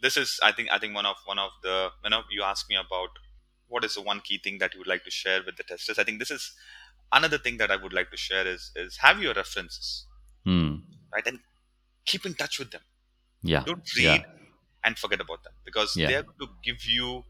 This 0.00 0.16
is, 0.16 0.40
I 0.42 0.52
think, 0.52 0.70
I 0.70 0.78
think 0.78 0.94
one 0.94 1.06
of 1.06 1.16
one 1.26 1.38
of 1.38 1.50
the 1.62 1.90
when 2.02 2.12
you 2.30 2.42
ask 2.42 2.68
me 2.70 2.76
about 2.76 3.10
what 3.68 3.84
is 3.84 3.94
the 3.94 4.02
one 4.02 4.20
key 4.20 4.38
thing 4.38 4.58
that 4.58 4.74
you 4.74 4.80
would 4.80 4.88
like 4.88 5.04
to 5.04 5.10
share 5.10 5.42
with 5.44 5.56
the 5.56 5.64
testers, 5.64 5.98
I 5.98 6.04
think 6.04 6.18
this 6.18 6.30
is 6.30 6.54
another 7.12 7.38
thing 7.38 7.58
that 7.58 7.70
I 7.70 7.76
would 7.76 7.92
like 7.94 8.10
to 8.12 8.16
share 8.16 8.46
is 8.46 8.72
is 8.76 8.98
have 8.98 9.20
your 9.22 9.34
references 9.34 10.06
Hmm. 10.44 10.76
right 11.14 11.26
and 11.26 11.40
keep 12.06 12.26
in 12.26 12.34
touch 12.34 12.58
with 12.58 12.70
them. 12.70 12.82
Yeah. 13.42 13.66
Don't 13.66 13.84
Yeah. 13.94 14.18
read 14.18 14.24
and 14.84 14.98
forget 14.98 15.20
about 15.20 15.44
them 15.44 15.54
because 15.64 15.96
Yeah. 15.96 16.06
they're 16.06 16.24
going 16.24 16.38
to 16.40 16.48
give 16.64 16.84
you 16.86 17.24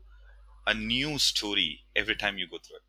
a 0.66 0.74
new 0.74 1.18
story 1.18 1.84
every 1.96 2.16
time 2.16 2.38
you 2.38 2.48
go 2.48 2.58
through 2.58 2.78
it. 2.78 2.82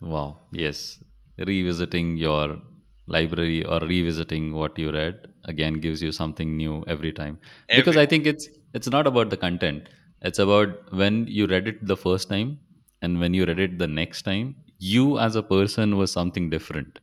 Wow. 0.00 0.46
Yes. 0.52 1.02
Revisiting 1.38 2.16
your 2.16 2.62
library 3.06 3.64
or 3.64 3.80
revisiting 3.80 4.52
what 4.54 4.78
you 4.78 4.92
read 4.92 5.26
again 5.44 5.74
gives 5.74 6.02
you 6.02 6.12
something 6.12 6.56
new 6.56 6.84
every 6.86 7.12
time. 7.12 7.38
Because 7.74 7.96
I 7.96 8.06
think 8.06 8.26
it's 8.26 8.48
it's 8.74 8.88
not 8.88 9.06
about 9.06 9.30
the 9.30 9.36
content. 9.36 9.88
It's 10.22 10.38
about 10.38 10.92
when 10.92 11.26
you 11.26 11.46
read 11.46 11.68
it 11.68 11.86
the 11.86 11.96
first 11.96 12.28
time 12.28 12.58
and 13.02 13.20
when 13.20 13.34
you 13.34 13.44
read 13.46 13.58
it 13.58 13.78
the 13.78 13.86
next 13.86 14.22
time, 14.22 14.56
you 14.78 15.18
as 15.18 15.36
a 15.36 15.42
person 15.42 15.96
was 15.96 16.12
something 16.12 16.50
different. 16.50 16.98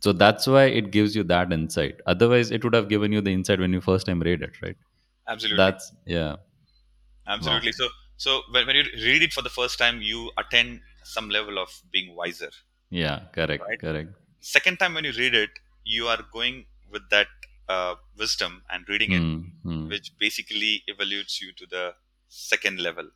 So 0.00 0.12
that's 0.12 0.46
why 0.46 0.64
it 0.66 0.90
gives 0.92 1.14
you 1.16 1.24
that 1.24 1.52
insight. 1.52 1.96
Otherwise, 2.06 2.50
it 2.50 2.64
would 2.64 2.74
have 2.74 2.88
given 2.88 3.12
you 3.12 3.20
the 3.20 3.32
insight 3.32 3.60
when 3.60 3.72
you 3.72 3.80
first 3.80 4.06
time 4.06 4.20
read 4.20 4.42
it, 4.42 4.60
right? 4.62 4.76
absolutely, 5.26 5.72
That's 5.72 5.92
yeah. 6.06 6.36
Wow. 7.38 7.60
absolutely. 7.60 7.72
So 7.72 7.88
so 8.16 8.42
when, 8.50 8.66
when 8.66 8.76
you 8.76 8.84
read 8.96 9.22
it 9.22 9.32
for 9.32 9.42
the 9.42 9.48
first 9.50 9.78
time, 9.78 10.02
you 10.02 10.30
attend 10.38 10.82
some 11.04 11.30
level 11.30 11.58
of 11.58 11.68
being 11.90 12.14
wiser, 12.14 12.50
Yeah. 12.90 13.26
Correct. 13.32 13.64
right? 13.68 13.78
Correct. 13.78 14.10
Second 14.40 14.78
time 14.78 14.94
when 14.94 15.04
you 15.04 15.12
read 15.12 15.34
it, 15.34 15.50
you 15.84 16.06
are 16.08 16.22
going 16.32 16.66
with 16.90 17.02
that 17.10 17.28
uh, 17.68 17.94
wisdom 18.18 18.62
and 18.70 18.88
reading 18.88 19.12
it, 19.12 19.20
Hmm. 19.20 19.40
hmm. 19.62 19.88
which 19.88 20.12
basically 20.18 20.82
evolutes 20.88 21.40
you 21.40 21.52
to 21.52 21.66
the 21.66 21.94
second 22.28 22.80
level 22.80 23.10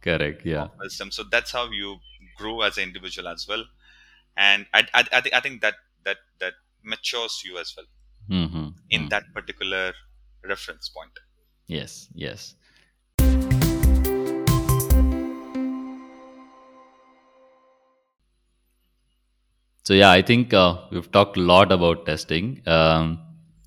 Correct. 0.00 0.44
Yeah. 0.46 0.68
wisdom. 0.78 1.10
So 1.10 1.24
that's 1.24 1.50
how 1.52 1.70
you 1.70 1.98
grow 2.36 2.60
as 2.62 2.76
an 2.78 2.84
individual 2.84 3.28
as 3.28 3.46
well. 3.48 3.64
And 4.36 4.66
I, 4.74 4.86
I, 4.94 5.04
I 5.12 5.20
think 5.20 5.34
I 5.34 5.40
think 5.40 5.60
that 5.62 5.74
that 6.04 6.18
that 6.40 6.54
matures 6.82 7.42
you 7.44 7.58
as 7.58 7.74
well 7.76 7.86
hmm 8.28 8.68
in 8.90 9.08
that 9.08 9.24
particular 9.34 9.94
reference 10.44 10.88
point. 10.88 11.10
Yes. 11.66 12.08
Yes. 12.14 12.54
So 19.86 19.94
yeah, 19.94 20.10
I 20.10 20.20
think 20.20 20.52
uh, 20.52 20.78
we've 20.90 21.10
talked 21.12 21.36
a 21.36 21.40
lot 21.40 21.70
about 21.70 22.06
testing. 22.06 22.60
Um, 22.66 23.20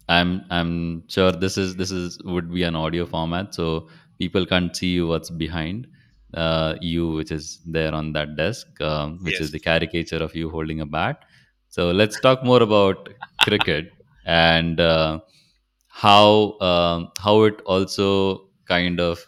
I'm 0.10 0.42
I'm 0.50 1.08
sure 1.08 1.32
this 1.32 1.58
is 1.58 1.78
this 1.78 1.92
is 1.92 2.22
would 2.26 2.52
be 2.54 2.64
an 2.64 2.76
audio 2.76 3.06
format, 3.06 3.56
so 3.56 3.88
people 4.18 4.46
can't 4.46 4.76
see 4.76 5.02
what's 5.02 5.30
behind 5.30 5.88
uh, 6.34 6.76
you, 6.82 7.12
which 7.12 7.32
is 7.32 7.62
there 7.66 7.94
on 7.96 8.12
that 8.18 8.36
desk, 8.36 8.82
um, 8.82 9.20
which 9.22 9.40
is 9.40 9.52
the 9.52 9.60
caricature 9.60 10.18
of 10.18 10.36
you 10.36 10.50
holding 10.50 10.82
a 10.82 10.86
bat. 10.86 11.24
So 11.70 11.92
let's 11.92 12.20
talk 12.20 12.44
more 12.44 12.62
about 12.62 13.08
cricket 13.44 13.94
and 14.26 14.82
uh, 14.82 15.20
how 15.88 16.60
um, 16.60 17.14
how 17.18 17.44
it 17.44 17.62
also 17.62 18.50
kind 18.66 19.00
of 19.00 19.26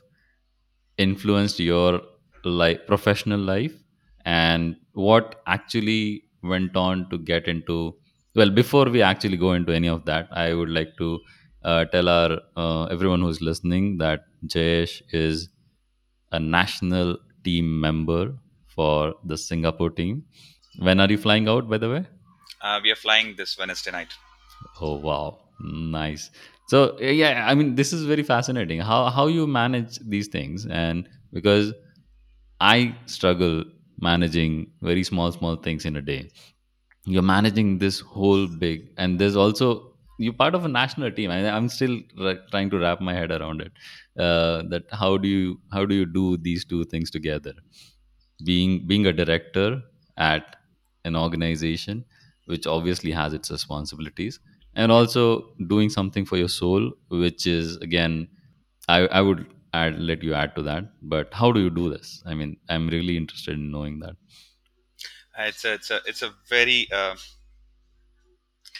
influenced 0.98 1.58
your 1.62 2.02
life 2.44 2.80
professional 2.86 3.40
life 3.40 3.78
and 4.26 4.76
what 4.92 5.42
actually 5.48 6.26
went 6.44 6.76
on 6.76 7.10
to 7.10 7.18
get 7.18 7.48
into 7.48 7.96
well 8.36 8.50
before 8.50 8.86
we 8.86 9.02
actually 9.02 9.38
go 9.38 9.54
into 9.54 9.72
any 9.74 9.88
of 9.88 10.06
that 10.06 10.28
i 10.32 10.54
would 10.54 10.70
like 10.70 10.92
to 10.98 11.20
uh, 11.64 11.86
tell 11.86 12.10
our 12.10 12.40
uh, 12.58 12.86
everyone 12.86 13.22
who's 13.22 13.42
listening 13.42 13.98
that 13.98 14.22
jayesh 14.56 15.02
is 15.12 15.50
a 16.32 16.40
national 16.40 17.18
team 17.44 17.80
member 17.80 18.34
for 18.76 19.14
the 19.26 19.38
singapore 19.38 19.90
team 19.90 20.24
when 20.80 21.00
are 21.00 21.10
you 21.10 21.18
flying 21.28 21.48
out 21.56 21.70
by 21.76 21.78
the 21.86 21.90
way 21.96 22.04
Uh, 22.70 22.80
we 22.84 22.90
are 22.94 23.00
flying 23.04 23.30
this 23.38 23.52
Wednesday 23.60 23.92
night. 23.94 24.12
Oh 24.80 24.96
wow, 24.96 25.40
nice. 25.60 26.30
So 26.68 26.98
yeah, 27.00 27.46
I 27.48 27.56
mean, 27.56 27.76
this 27.76 27.92
is 27.94 28.04
very 28.06 28.24
fascinating. 28.24 28.80
How 28.80 29.10
how 29.10 29.28
you 29.28 29.46
manage 29.48 29.98
these 30.00 30.28
things, 30.28 30.66
and 30.66 31.08
because 31.34 31.74
I 32.60 32.96
struggle 33.06 33.64
managing 34.02 34.72
very 34.82 35.04
small 35.04 35.32
small 35.32 35.56
things 35.56 35.86
in 35.86 35.96
a 35.96 36.02
day. 36.02 36.30
You're 37.06 37.24
managing 37.24 37.80
this 37.80 38.00
whole 38.02 38.48
big, 38.48 38.90
and 38.98 39.20
there's 39.20 39.36
also 39.36 39.94
you're 40.20 40.34
part 40.34 40.56
of 40.56 40.66
a 40.66 40.68
national 40.68 41.12
team. 41.12 41.32
I, 41.32 41.50
I'm 41.50 41.70
still 41.70 42.00
trying 42.52 42.70
to 42.72 42.80
wrap 42.80 43.02
my 43.02 43.14
head 43.14 43.32
around 43.32 43.62
it. 43.62 43.72
Uh, 44.18 44.64
that 44.70 44.84
how 44.92 45.18
do 45.18 45.28
you 45.28 45.60
how 45.74 45.86
do 45.86 45.96
you 45.96 46.06
do 46.06 46.38
these 46.38 46.66
two 46.66 46.86
things 46.86 47.12
together? 47.12 47.54
being 48.44 48.86
being 48.88 49.06
a 49.06 49.14
director 49.14 49.82
at 50.18 50.56
an 51.06 51.16
organization 51.16 52.04
which 52.46 52.66
obviously 52.68 53.12
has 53.12 53.34
its 53.34 53.52
responsibilities 53.52 54.40
and 54.76 54.92
also 54.92 55.54
doing 55.68 55.90
something 55.90 56.26
for 56.26 56.38
your 56.38 56.50
soul 56.50 56.92
which 57.10 57.46
is 57.48 57.78
again 57.78 58.28
i, 58.88 59.00
I 59.08 59.22
would 59.22 59.46
add 59.74 60.00
let 60.00 60.24
you 60.24 60.34
add 60.34 60.56
to 60.56 60.62
that 60.62 60.86
but 61.14 61.34
how 61.34 61.52
do 61.52 61.60
you 61.66 61.70
do 61.70 61.90
this 61.90 62.22
i 62.26 62.34
mean 62.34 62.58
i'm 62.70 62.88
really 62.90 63.18
interested 63.18 63.54
in 63.54 63.72
knowing 63.72 64.00
that 64.00 64.16
Uh, 65.38 65.44
it's 65.44 65.64
a 65.66 65.74
it's 65.74 65.92
a 65.92 66.02
it's 66.06 66.22
a 66.22 66.34
very 66.50 66.88
uh, 66.92 67.16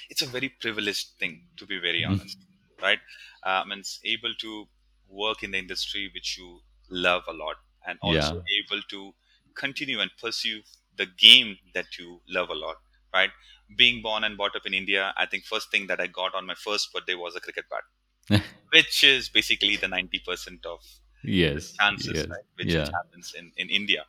it's 0.10 0.22
a 0.22 0.26
very 0.26 0.50
privileged 0.50 1.18
thing 1.20 1.48
to 1.58 1.66
be 1.66 1.80
very 1.80 2.04
Mhm. 2.04 2.06
honest, 2.06 2.38
right? 2.82 3.00
Um, 3.44 3.72
and 3.72 3.80
it's 3.80 4.00
able 4.04 4.34
to 4.36 4.68
work 5.08 5.44
in 5.44 5.52
the 5.52 5.58
industry 5.58 6.10
which 6.14 6.38
you 6.38 6.62
love 6.90 7.24
a 7.28 7.34
lot, 7.34 7.58
and 7.86 7.98
yeah 8.02 8.02
also 8.02 8.42
able 8.62 8.82
to 8.90 9.14
continue 9.56 10.00
and 10.00 10.12
pursue 10.20 10.62
the 10.96 11.06
game 11.06 11.58
that 11.74 11.98
you 11.98 12.22
love 12.28 12.50
a 12.50 12.54
lot, 12.56 12.78
right? 13.14 13.32
Being 13.78 14.02
born 14.02 14.24
and 14.24 14.38
brought 14.38 14.56
up 14.56 14.66
in 14.66 14.74
India, 14.74 15.14
I 15.18 15.26
think 15.26 15.46
first 15.46 15.72
thing 15.72 15.88
that 15.88 16.00
I 16.02 16.08
got 16.08 16.36
on 16.36 16.46
my 16.46 16.56
first 16.56 16.92
birthday 16.94 17.16
was 17.16 17.36
a 17.36 17.40
cricket 17.42 17.66
bat, 17.70 17.84
which 18.72 19.04
is 19.04 19.30
basically 19.30 19.76
the 19.76 19.88
ninety 19.88 20.20
percent 20.20 20.66
of 20.66 20.80
yes 21.24 21.80
chances, 21.80 22.04
yes 22.04 22.28
right? 22.30 22.46
Which 22.56 22.76
which 22.76 22.90
yeah 22.90 22.94
happens 22.94 23.34
in 23.38 23.52
in 23.58 23.70
India. 23.70 24.06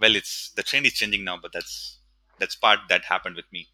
Well, 0.00 0.16
it's 0.16 0.50
the 0.52 0.62
trend 0.62 0.86
is 0.86 0.94
changing 0.94 1.24
now, 1.24 1.38
but 1.38 1.52
that's 1.52 1.98
that's 2.38 2.56
part 2.56 2.80
that 2.88 3.04
happened 3.06 3.36
with 3.36 3.50
me. 3.52 3.68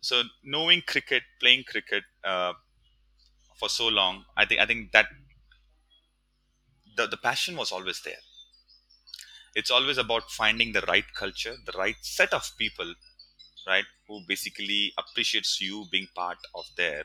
So 0.00 0.24
knowing 0.42 0.82
cricket, 0.82 1.22
playing 1.40 1.62
cricket 1.64 2.02
uh, 2.24 2.54
for 3.58 3.68
so 3.68 3.88
long, 3.88 4.24
I 4.36 4.46
think 4.46 4.60
I 4.60 4.66
think 4.66 4.92
that 4.92 5.08
the 6.96 7.06
the 7.06 7.16
passion 7.16 7.56
was 7.56 7.72
always 7.72 8.02
there. 8.02 8.20
It's 9.54 9.70
always 9.70 9.98
about 9.98 10.30
finding 10.30 10.72
the 10.72 10.80
right 10.80 11.04
culture, 11.12 11.58
the 11.66 11.72
right 11.72 11.96
set 12.00 12.32
of 12.32 12.50
people, 12.56 12.94
right, 13.66 13.84
who 14.06 14.22
basically 14.26 14.94
appreciates 14.98 15.60
you 15.60 15.86
being 15.90 16.08
part 16.14 16.38
of 16.54 16.66
their 16.76 17.04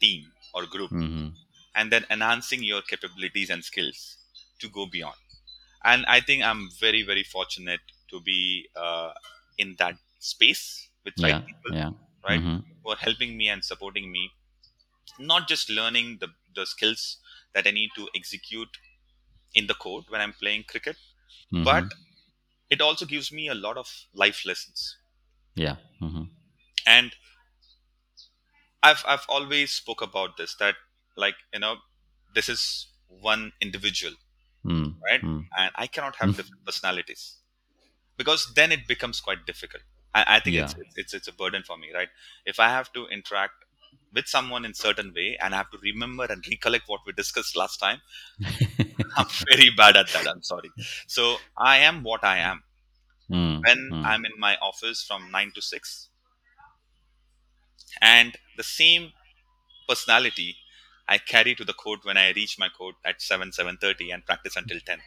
team 0.00 0.32
or 0.54 0.66
group, 0.66 0.90
hmm 0.90 1.28
and 1.74 1.92
then 1.92 2.06
enhancing 2.10 2.62
your 2.62 2.82
capabilities 2.82 3.50
and 3.50 3.64
skills 3.64 4.18
to 4.60 4.68
go 4.68 4.86
beyond. 4.86 5.16
and 5.90 6.04
I 6.14 6.20
think 6.28 6.42
I'm 6.48 6.62
very 6.80 7.02
very 7.10 7.22
fortunate 7.34 7.80
to 8.12 8.20
be 8.28 8.38
uh, 8.84 9.12
in 9.64 9.76
that 9.82 9.96
space 10.18 10.62
with 11.04 11.16
right 11.18 11.36
people, 11.48 11.72
yeah 11.72 11.90
right, 12.28 12.40
mm-hmm. 12.40 12.58
who 12.82 12.90
are 12.92 12.96
helping 13.06 13.36
me 13.36 13.48
and 13.54 13.64
supporting 13.64 14.10
me. 14.12 14.24
Not 15.18 15.48
just 15.48 15.68
learning 15.68 16.18
the 16.18 16.28
the 16.54 16.64
skills 16.64 17.18
that 17.54 17.66
I 17.66 17.72
need 17.72 17.90
to 17.96 18.08
execute 18.14 18.78
in 19.54 19.66
the 19.66 19.74
court 19.74 20.10
when 20.10 20.20
I'm 20.20 20.34
playing 20.34 20.64
cricket, 20.64 20.96
but 21.70 21.84
hmm 21.84 21.90
it 22.70 22.80
also 22.80 23.06
gives 23.06 23.32
me 23.32 23.48
a 23.48 23.54
lot 23.66 23.76
of 23.76 24.06
life 24.14 24.44
lessons. 24.46 24.98
yeah 25.54 25.76
hmm 26.00 26.24
And 26.86 27.14
I've 28.82 29.04
I've 29.06 29.26
always 29.28 29.72
spoke 29.72 30.02
about 30.02 30.36
this 30.36 30.54
that 30.56 30.76
like 31.16 31.36
you 31.52 31.60
know 31.60 31.76
this 32.34 32.48
is 32.48 32.88
one 33.08 33.52
individual, 33.60 34.14
mm 34.64 34.94
right, 35.10 35.22
mm 35.22 35.44
and 35.58 35.72
I 35.76 35.86
cannot 35.86 36.16
have 36.16 36.36
different 36.36 36.64
personalities 36.66 37.38
because 38.16 38.52
then 38.54 38.72
it 38.72 38.86
becomes 38.88 39.20
quite 39.20 39.46
difficult. 39.46 39.82
I, 40.14 40.36
I 40.36 40.40
think 40.40 40.56
yeah 40.56 40.62
it's, 40.62 40.74
it's 40.78 40.94
it's 40.96 41.14
it's 41.14 41.28
a 41.28 41.32
burden 41.32 41.62
for 41.62 41.76
me, 41.78 41.88
right? 41.94 42.08
If 42.44 42.60
I 42.60 42.68
have 42.68 42.92
to 42.94 43.06
interact 43.08 43.54
with 44.12 44.26
someone 44.28 44.64
in 44.64 44.74
certain 44.74 45.12
way 45.14 45.36
and 45.40 45.54
I 45.54 45.58
have 45.58 45.70
to 45.72 45.78
remember 45.78 46.24
and 46.24 46.44
recollect 46.48 46.88
what 46.88 47.00
we 47.06 47.12
discussed 47.12 47.56
last 47.56 47.78
time, 47.78 48.00
I'm 49.16 49.26
very 49.48 49.70
bad 49.70 49.96
at 49.96 50.12
that. 50.12 50.26
I'm 50.28 50.42
sorry. 50.42 50.70
So 51.06 51.38
I 51.56 51.78
am 51.78 52.02
what 52.02 52.24
I 52.24 52.38
am, 52.38 52.62
Hmm. 53.28 53.60
when 53.64 53.78
Hmm. 53.88 54.02
I'm 54.04 54.24
in 54.24 54.32
my 54.38 54.56
office 54.56 55.02
from 55.02 55.30
9 55.30 55.52
to 55.54 55.62
6 55.62 56.08
and 58.00 58.36
the 58.56 58.62
same 58.62 59.12
personality 59.88 60.56
I 61.08 61.18
carry 61.18 61.54
to 61.56 61.64
the 61.64 61.74
court 61.74 62.04
when 62.04 62.16
I 62.16 62.30
reach 62.32 62.58
my 62.58 62.68
court 62.68 62.96
at 63.04 63.22
7 63.22 63.52
7:30 63.52 64.10
and 64.12 64.26
practice 64.26 64.56
until 64.56 64.80
10 64.80 65.00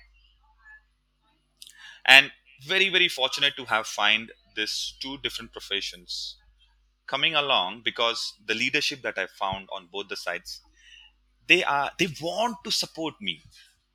and 2.06 2.32
very 2.66 2.90
very 2.90 3.08
fortunate 3.08 3.56
to 3.56 3.66
have 3.66 3.88
find 3.88 4.32
this 4.56 4.94
two 5.02 5.18
different 5.20 5.52
professions 5.52 6.38
coming 7.08 7.36
along 7.36 7.82
because 7.84 8.36
the 8.48 8.56
leadership 8.56 9.02
that 9.04 9.18
I 9.18 9.28
found 9.28 9.70
on 9.74 9.88
both 9.92 10.10
the 10.10 10.18
sides 10.18 10.62
they 11.48 11.64
are 11.64 11.92
they 12.00 12.08
want 12.22 12.58
to 12.66 12.72
support 12.72 13.16
me 13.22 13.44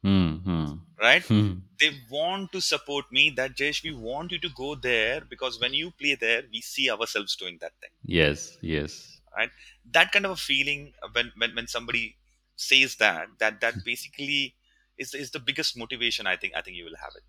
Hmm. 0.02 0.83
Hmm. 0.98 1.04
right 1.04 1.24
Hmm. 1.28 1.52
they 1.80 1.90
want 2.10 2.52
to 2.52 2.60
support 2.60 3.06
me 3.10 3.30
that 3.30 3.56
Jesh, 3.56 3.82
we 3.82 3.92
want 3.92 4.30
you 4.32 4.38
to 4.38 4.48
go 4.50 4.74
there 4.76 5.20
because 5.28 5.60
when 5.60 5.74
you 5.74 5.90
play 5.90 6.14
there 6.14 6.42
we 6.52 6.60
see 6.60 6.90
ourselves 6.90 7.36
doing 7.36 7.58
that 7.60 7.72
thing 7.80 7.90
Yes. 8.04 8.56
Yes. 8.62 9.20
Right 9.36 9.50
that 9.92 10.12
kind 10.12 10.24
of 10.26 10.32
a 10.32 10.36
feeling 10.36 10.92
when 11.12 11.32
when, 11.36 11.54
when 11.54 11.66
somebody 11.66 12.16
says 12.56 12.96
that 12.96 13.28
that 13.40 13.60
that 13.60 13.84
basically 13.84 14.54
is, 14.98 15.14
is 15.14 15.30
the 15.32 15.40
biggest 15.40 15.76
motivation 15.76 16.26
i 16.26 16.36
think 16.36 16.54
i 16.56 16.62
think 16.62 16.76
you 16.76 16.84
will 16.84 16.96
have 17.00 17.12
it 17.16 17.24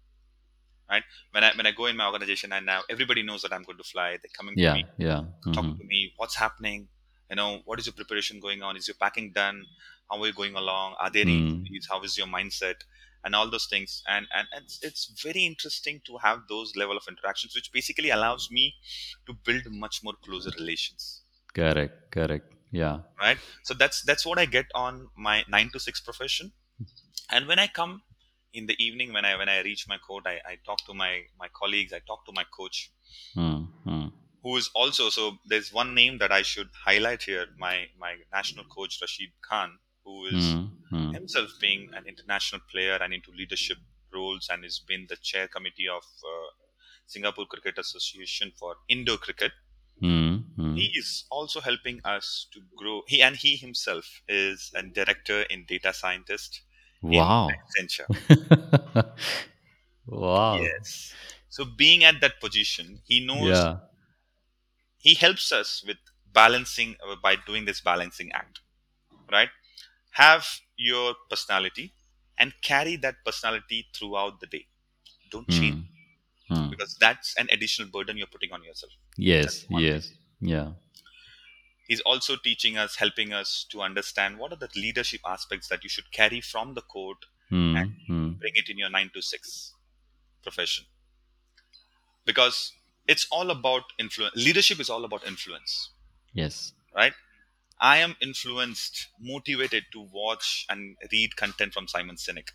right 0.90 1.04
when 1.32 1.44
i 1.44 1.52
when 1.56 1.66
i 1.66 1.72
go 1.72 1.86
in 1.88 1.98
my 1.98 2.06
organization 2.06 2.52
and 2.54 2.66
now 2.66 2.82
everybody 2.90 3.24
knows 3.24 3.42
that 3.42 3.54
i'm 3.54 3.64
going 3.64 3.78
to 3.78 3.84
fly 3.84 4.12
they're 4.22 4.38
coming 4.38 4.58
to 4.58 4.68
Yeah. 4.68 4.74
me 4.76 4.86
Yeah. 4.98 5.24
talking 5.54 5.74
Mhm. 5.74 5.80
to 5.80 5.86
me 5.86 6.14
what's 6.18 6.36
happening 6.36 6.88
you 7.30 7.36
know 7.36 7.62
what 7.66 7.80
is 7.80 7.86
your 7.88 7.94
preparation 7.94 8.40
going 8.40 8.62
on 8.64 8.78
is 8.78 8.88
your 8.88 8.96
packing 8.96 9.32
done 9.32 9.66
how 10.10 10.22
are 10.22 10.28
you 10.28 10.34
going 10.34 10.56
along 10.56 10.96
are 11.00 11.10
there 11.10 11.26
Hmm. 11.26 11.64
injuries 11.66 11.88
how 11.90 12.02
is 12.04 12.18
your 12.18 12.28
mindset 12.28 12.76
and 13.26 13.36
all 13.36 13.50
those 13.50 13.68
things 13.74 14.04
and, 14.08 14.28
and 14.38 14.48
it's, 14.58 14.80
it's 14.84 15.06
very 15.24 15.44
interesting 15.52 16.02
to 16.06 16.18
have 16.28 16.40
those 16.50 16.76
level 16.76 16.98
of 16.98 17.04
interactions 17.10 17.56
which 17.56 17.72
basically 17.74 18.12
allows 18.12 18.50
me 18.52 18.76
to 19.28 19.34
build 19.34 19.64
much 19.86 20.04
more 20.04 20.14
closer 20.26 20.52
relations 20.60 21.24
Correct. 21.54 22.12
Correct. 22.12 22.54
Yeah. 22.72 23.00
right 23.22 23.38
so 23.64 23.74
that's 23.74 24.02
that's 24.04 24.26
what 24.26 24.40
i 24.40 24.46
get 24.46 24.68
on 24.76 25.08
my 25.18 25.38
9 25.50 25.70
to 25.74 25.80
6 25.80 26.02
profession 26.02 26.52
and 27.32 27.48
when 27.48 27.60
i 27.60 27.68
come 27.68 28.02
in 28.54 28.68
the 28.68 28.76
evening 28.86 29.14
when 29.14 29.26
i 29.26 29.36
when 29.42 29.50
i 29.50 29.62
reach 29.62 29.88
my 29.88 29.98
court 29.98 30.26
i, 30.28 30.36
I 30.52 30.58
talk 30.66 30.80
to 30.88 30.94
my 30.94 31.24
my 31.40 31.48
colleagues 31.62 31.94
i 31.94 32.00
talk 32.00 32.26
to 32.26 32.32
my 32.34 32.46
coach 32.60 32.92
Hmm. 33.34 33.60
Hmm. 33.86 34.08
who 34.44 34.58
is 34.58 34.70
also 34.76 35.10
so 35.10 35.38
there's 35.46 35.72
one 35.74 35.94
name 35.96 36.18
that 36.20 36.32
i 36.32 36.42
should 36.42 36.70
highlight 36.86 37.24
here 37.24 37.46
my 37.58 37.76
my 38.06 38.14
national 38.34 38.66
coach 38.66 39.00
rashid 39.02 39.32
khan 39.50 39.78
who 40.04 40.26
is 40.26 40.44
Hmm. 40.54 40.66
Hmm. 40.96 41.14
himself 41.14 41.52
being 41.62 41.90
an 41.94 42.06
international 42.08 42.62
player 42.72 42.98
and 43.02 43.14
into 43.14 43.32
leadership 43.32 43.78
roles 44.14 44.48
and 44.50 44.64
has 44.64 44.80
been 44.80 45.08
the 45.10 45.18
chair 45.18 45.48
committee 45.48 45.88
of 45.88 46.04
uh, 46.04 46.50
singapore 47.06 47.46
cricket 47.48 47.78
association 47.78 48.52
for 48.60 48.78
indoor 48.90 49.18
cricket 49.18 49.52
Hmm. 50.00 50.38
Hmm. 50.56 50.76
he 50.76 50.92
is 50.96 51.26
also 51.32 51.60
helping 51.60 52.00
us 52.06 52.48
to 52.54 52.62
grow 52.76 53.02
he 53.08 53.20
and 53.20 53.36
he 53.38 53.56
himself 53.56 54.22
is 54.28 54.72
a 54.76 54.84
director 54.84 55.42
in 55.44 55.66
data 55.66 55.92
scientist 55.92 56.62
Wow. 57.02 57.62
accenture 57.78 58.10
wow. 60.08 60.76
yes 60.78 61.16
so 61.50 61.66
being 61.66 62.04
at 62.04 62.22
that 62.22 62.40
position 62.40 63.02
he 63.06 63.26
knows 63.26 63.68
Yeah. 63.68 63.80
he 64.98 65.14
helps 65.14 65.52
us 65.54 65.84
with 65.86 65.98
balancing 66.26 66.98
uh, 67.02 67.16
by 67.16 67.36
doing 67.36 67.64
this 67.66 67.80
balancing 67.82 68.32
act 68.34 68.60
right 69.32 69.50
have 70.24 70.48
your 70.78 71.16
personality 71.30 71.86
and 72.38 72.54
carry 72.70 72.96
that 73.06 73.16
personality 73.26 73.80
throughout 73.98 74.40
the 74.42 74.48
day 74.56 74.66
don't 75.36 75.50
change 75.50 75.84
Hmm. 76.50 76.56
Hmm. 76.56 76.70
because 76.72 76.96
that's 77.04 77.36
an 77.44 77.48
additional 77.58 77.88
burden 77.94 78.18
you're 78.22 78.34
putting 78.38 78.52
on 78.58 78.64
yourself 78.70 78.92
Yes. 79.18 79.66
Yes. 79.86 80.10
Yeah. 80.56 80.74
he's 81.88 82.02
also 82.12 82.36
teaching 82.48 82.78
us 82.84 82.96
helping 83.04 83.32
us 83.40 83.50
to 83.72 83.82
understand 83.88 84.38
what 84.42 84.52
are 84.54 84.62
the 84.66 84.70
leadership 84.84 85.22
aspects 85.34 85.68
that 85.72 85.84
you 85.88 85.90
should 85.96 86.12
carry 86.20 86.42
from 86.52 86.74
the 86.80 86.86
court 86.96 87.26
Hmm. 87.50 87.76
And- 87.80 87.96
Hmm. 88.08 88.30
bring 88.44 88.56
it 88.62 88.70
in 88.74 88.78
your 88.84 88.90
9 88.94 89.10
to 89.16 89.22
6 89.32 89.74
profession 90.46 90.86
because 92.30 92.74
it's 93.08 93.28
all 93.32 93.52
about 93.52 93.84
influence 94.00 94.36
leadership 94.36 94.80
is 94.80 94.90
all 94.90 95.06
about 95.10 95.26
influence 95.34 95.76
Yes. 96.34 96.74
right 97.02 97.14
i 97.92 97.98
am 98.06 98.14
influenced 98.28 98.96
motivated 99.32 99.84
to 99.94 100.02
watch 100.20 100.50
and 100.70 100.96
read 101.14 101.36
content 101.44 101.74
from 101.78 101.88
simon 101.96 102.18
sinek 102.26 102.50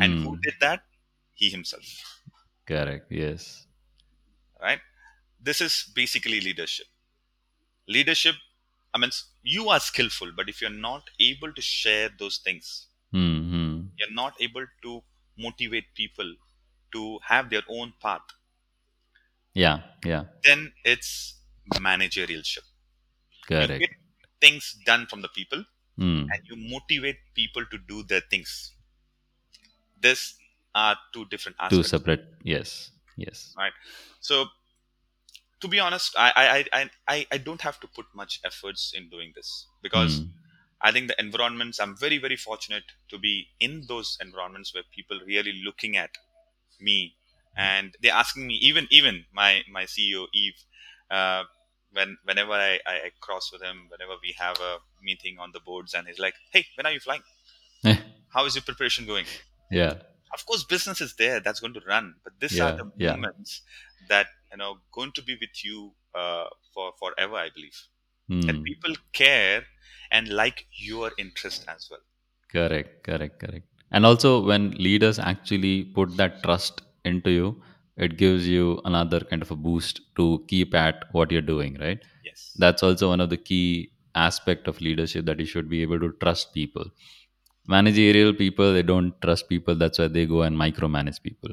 and 0.00 0.18
who 0.22 0.32
Hmm. 0.34 0.40
did 0.46 0.56
that 0.66 0.82
he 1.42 1.48
himself 1.56 1.88
Correct. 2.72 3.06
Yes. 3.22 3.46
right 4.66 4.82
this 5.48 5.60
is 5.66 5.74
basically 6.00 6.40
leadership 6.48 6.88
leadership 7.96 8.36
i 8.94 8.98
mean 9.02 9.10
you 9.54 9.68
are 9.74 9.80
skillful 9.90 10.30
but 10.38 10.48
if 10.52 10.60
you're 10.60 10.78
not 10.88 11.10
able 11.30 11.52
to 11.58 11.62
share 11.62 12.08
those 12.22 12.38
things 12.48 12.68
Hmm. 13.16 13.40
Hmm. 13.50 13.74
you're 13.98 14.16
not 14.22 14.34
able 14.46 14.66
to 14.84 14.92
motivate 15.46 15.88
people 16.00 16.30
to 16.94 17.02
have 17.32 17.50
their 17.50 17.62
own 17.76 17.92
path 18.04 18.32
Yeah. 19.54 19.82
Yeah. 20.04 20.24
then 20.44 20.72
it's 20.84 21.10
managerialship 21.88 22.66
Correct. 23.46 23.94
Things 24.44 24.66
done 24.92 25.06
from 25.12 25.22
the 25.26 25.32
people 25.40 25.64
Hmm. 25.98 26.22
and 26.32 26.40
you 26.50 26.56
motivate 26.74 27.20
people 27.40 27.64
to 27.72 27.78
do 27.92 28.02
their 28.12 28.24
things 28.34 28.54
this 30.00 30.34
are 30.74 30.96
two 31.12 31.24
different 31.26 31.56
Two 31.68 31.82
separate. 31.82 32.24
Yes. 32.42 32.90
Yes. 33.16 33.54
Right 33.56 33.72
so 34.20 34.46
to 35.60 35.68
be 35.68 35.78
honest 35.80 36.14
I, 36.18 36.64
I 36.74 36.90
I- 37.08 37.26
I 37.32 37.38
don't 37.38 37.60
have 37.62 37.80
to 37.80 37.86
put 37.88 38.06
much 38.14 38.40
efforts 38.44 38.92
in 38.94 39.08
doing 39.08 39.32
this 39.34 39.66
because 39.82 40.14
Hmm. 40.20 40.30
i 40.80 40.90
think 40.92 41.08
the 41.08 41.18
environments 41.26 41.80
i'm 41.80 41.96
very 41.96 42.18
very 42.18 42.36
fortunate 42.36 42.84
to 43.08 43.18
be 43.18 43.34
in 43.60 43.72
those 43.92 44.18
environments 44.20 44.74
where 44.74 44.84
people 44.98 45.18
really 45.32 45.54
looking 45.68 45.96
at 45.96 46.10
me 46.80 47.16
and 47.56 47.96
they're 48.00 48.20
asking 48.24 48.46
me 48.46 48.54
even 48.70 48.86
even 48.90 49.24
my 49.32 49.62
my 49.76 49.84
ceo 49.84 50.26
eve 50.34 50.58
uh, 51.10 51.44
when 51.94 52.18
whenever 52.24 52.52
I, 52.52 52.80
I 52.86 53.10
cross 53.20 53.50
with 53.52 53.62
him 53.62 53.88
whenever 53.90 54.14
we 54.22 54.34
have 54.38 54.58
a 54.60 54.78
meeting 55.02 55.38
on 55.40 55.52
the 55.52 55.60
boards 55.60 55.94
and 55.94 56.06
he's 56.08 56.18
like 56.18 56.34
hey 56.52 56.66
when 56.76 56.86
are 56.86 56.92
you 56.92 57.00
flying 57.00 57.22
how 58.28 58.44
is 58.44 58.54
your 58.54 58.62
preparation 58.62 59.06
going 59.06 59.26
yeah. 59.70 59.94
of 60.34 60.44
course 60.46 60.64
business 60.64 61.00
is 61.00 61.14
there 61.16 61.40
that's 61.40 61.60
going 61.60 61.74
to 61.74 61.80
run 61.86 62.14
but 62.24 62.32
these 62.40 62.56
Yeah, 62.56 62.64
are 62.64 62.72
the 62.72 62.90
yeah. 62.98 63.16
moments 63.16 63.62
that 64.08 64.26
you 64.50 64.58
know 64.58 64.78
going 64.92 65.12
to 65.12 65.22
be 65.22 65.36
with 65.40 65.64
you 65.64 65.92
uh, 66.14 66.46
for 66.72 66.92
forever 66.98 67.36
i 67.36 67.48
believe 67.50 67.80
that 68.46 68.56
Hmm. 68.56 68.64
people 68.64 68.94
care 69.12 69.64
and 70.10 70.28
like 70.28 70.66
your 70.72 71.12
interest 71.18 71.64
as 71.68 71.88
well 71.90 72.04
Correct, 72.52 73.02
correct, 73.04 73.38
correct. 73.40 73.66
And 73.90 74.06
also, 74.06 74.42
when 74.44 74.70
leaders 74.72 75.18
actually 75.18 75.84
put 75.84 76.16
that 76.16 76.42
trust 76.42 76.82
into 77.04 77.30
you, 77.30 77.62
it 77.96 78.16
gives 78.16 78.48
you 78.48 78.80
another 78.84 79.20
kind 79.20 79.42
of 79.42 79.50
a 79.50 79.56
boost 79.56 80.00
to 80.16 80.44
keep 80.48 80.74
at 80.74 81.04
what 81.12 81.30
you're 81.30 81.42
doing, 81.54 81.78
right? 81.80 82.00
yes 82.22 82.42
That's 82.56 82.82
also 82.82 83.08
one 83.08 83.20
of 83.20 83.30
the 83.30 83.36
key 83.36 83.92
aspect 84.14 84.68
of 84.68 84.80
leadership 84.80 85.24
that 85.26 85.40
you 85.40 85.46
should 85.46 85.68
be 85.68 85.82
able 85.82 86.00
to 86.00 86.12
trust 86.20 86.54
people. 86.54 86.86
Managerial 87.66 88.34
people, 88.34 88.72
they 88.72 88.82
don't 88.82 89.20
trust 89.22 89.48
people. 89.48 89.74
That's 89.74 89.98
why 89.98 90.08
they 90.08 90.26
go 90.26 90.42
and 90.42 90.56
micromanage 90.56 91.22
people. 91.22 91.50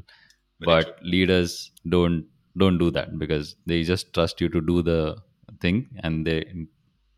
Very 0.60 0.72
but 0.72 1.00
leaders 1.04 1.72
don't 1.90 2.26
don't 2.58 2.78
do 2.78 2.92
that 2.92 3.18
because 3.20 3.56
they 3.66 3.84
just 3.84 4.14
trust 4.14 4.42
you 4.42 4.50
to 4.50 4.62
do 4.62 4.82
the 4.82 5.18
thing 5.62 5.90
and 6.04 6.28
they 6.28 6.40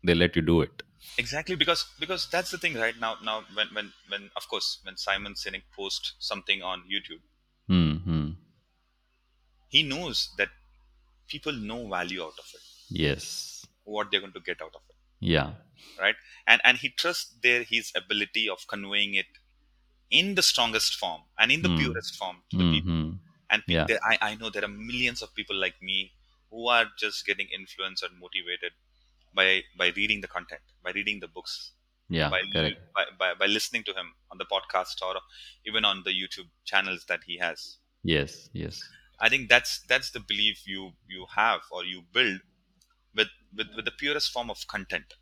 they 0.04 0.14
let 0.14 0.36
you 0.36 0.42
do 0.42 0.60
it. 0.62 0.82
exactly 1.18 1.56
because 1.56 1.84
because 1.98 2.28
that's 2.30 2.50
the 2.52 2.58
thing 2.58 2.74
right 2.74 2.98
now 3.00 3.16
now 3.22 3.44
when 3.54 3.68
when 3.74 3.92
when 4.08 4.30
of 4.36 4.48
course 4.52 4.68
when 4.84 4.96
simon 4.96 5.34
sinek 5.34 5.64
posts 5.78 6.14
something 6.30 6.62
on 6.62 6.84
youtube 6.94 7.22
Hmm. 7.68 7.96
He 9.74 9.82
knows 9.92 10.18
that 10.38 10.50
people 11.34 11.52
know 11.70 11.80
value 11.96 12.22
out 12.26 12.38
of 12.44 12.48
it 12.58 12.64
Yes. 13.04 13.24
what 13.84 14.10
they're 14.10 14.24
going 14.26 14.38
to 14.40 14.46
get 14.50 14.60
out 14.66 14.74
of 14.80 14.82
it 14.92 14.96
Yeah. 15.34 15.50
right 16.04 16.16
and 16.52 16.60
and 16.68 16.78
he 16.84 16.88
trusts 17.02 17.34
their 17.46 17.62
his 17.72 17.92
ability 18.02 18.44
of 18.54 18.66
conveying 18.74 19.14
it 19.22 19.30
in 20.20 20.34
the 20.38 20.42
strongest 20.50 20.94
form 21.02 21.22
and 21.38 21.52
in 21.56 21.62
the 21.66 21.72
Hmm. 21.72 21.78
purest 21.80 22.16
form 22.22 22.38
to 22.50 22.56
the 22.62 22.68
people 22.74 22.92
hmm 22.92 23.10
and 23.54 23.62
Yeah. 23.68 23.84
there, 23.88 24.00
I, 24.10 24.14
I 24.28 24.34
know 24.40 24.48
there 24.50 24.64
are 24.68 24.74
millions 24.90 25.20
of 25.24 25.34
people 25.38 25.56
like 25.64 25.76
me 25.90 25.98
who 26.50 26.68
are 26.76 26.86
just 27.02 27.26
getting 27.30 27.48
influenced 27.58 28.02
and 28.06 28.18
motivated 28.24 28.72
by 29.38 29.48
by 29.82 29.88
reading 30.00 30.20
the 30.24 30.30
content 30.36 30.62
by 30.86 30.92
reading 30.98 31.20
the 31.24 31.28
books 31.36 31.54
Yeah. 32.08 32.30
by, 32.34 32.40
by, 32.96 33.04
by 33.20 33.28
by 33.42 33.46
listening 33.56 33.84
to 33.88 33.94
him 34.00 34.08
on 34.32 34.38
the 34.42 34.46
podcast 34.54 35.02
or 35.08 35.14
even 35.70 35.84
on 35.90 36.02
the 36.08 36.14
youtube 36.20 36.50
channels 36.72 37.04
that 37.12 37.22
he 37.30 37.38
has 37.46 37.78
Yes. 38.02 38.32
Yes. 38.52 38.82
I 39.24 39.28
think 39.30 39.48
that's 39.48 39.80
that's 39.88 40.10
the 40.10 40.20
belief 40.20 40.66
you 40.66 40.92
you 41.08 41.26
have 41.34 41.62
or 41.72 41.84
you 41.84 42.02
build 42.12 42.40
with 43.14 43.28
with, 43.56 43.68
with 43.74 43.84
the 43.86 43.90
purest 43.92 44.30
form 44.32 44.50
of 44.50 44.66
content, 44.68 45.14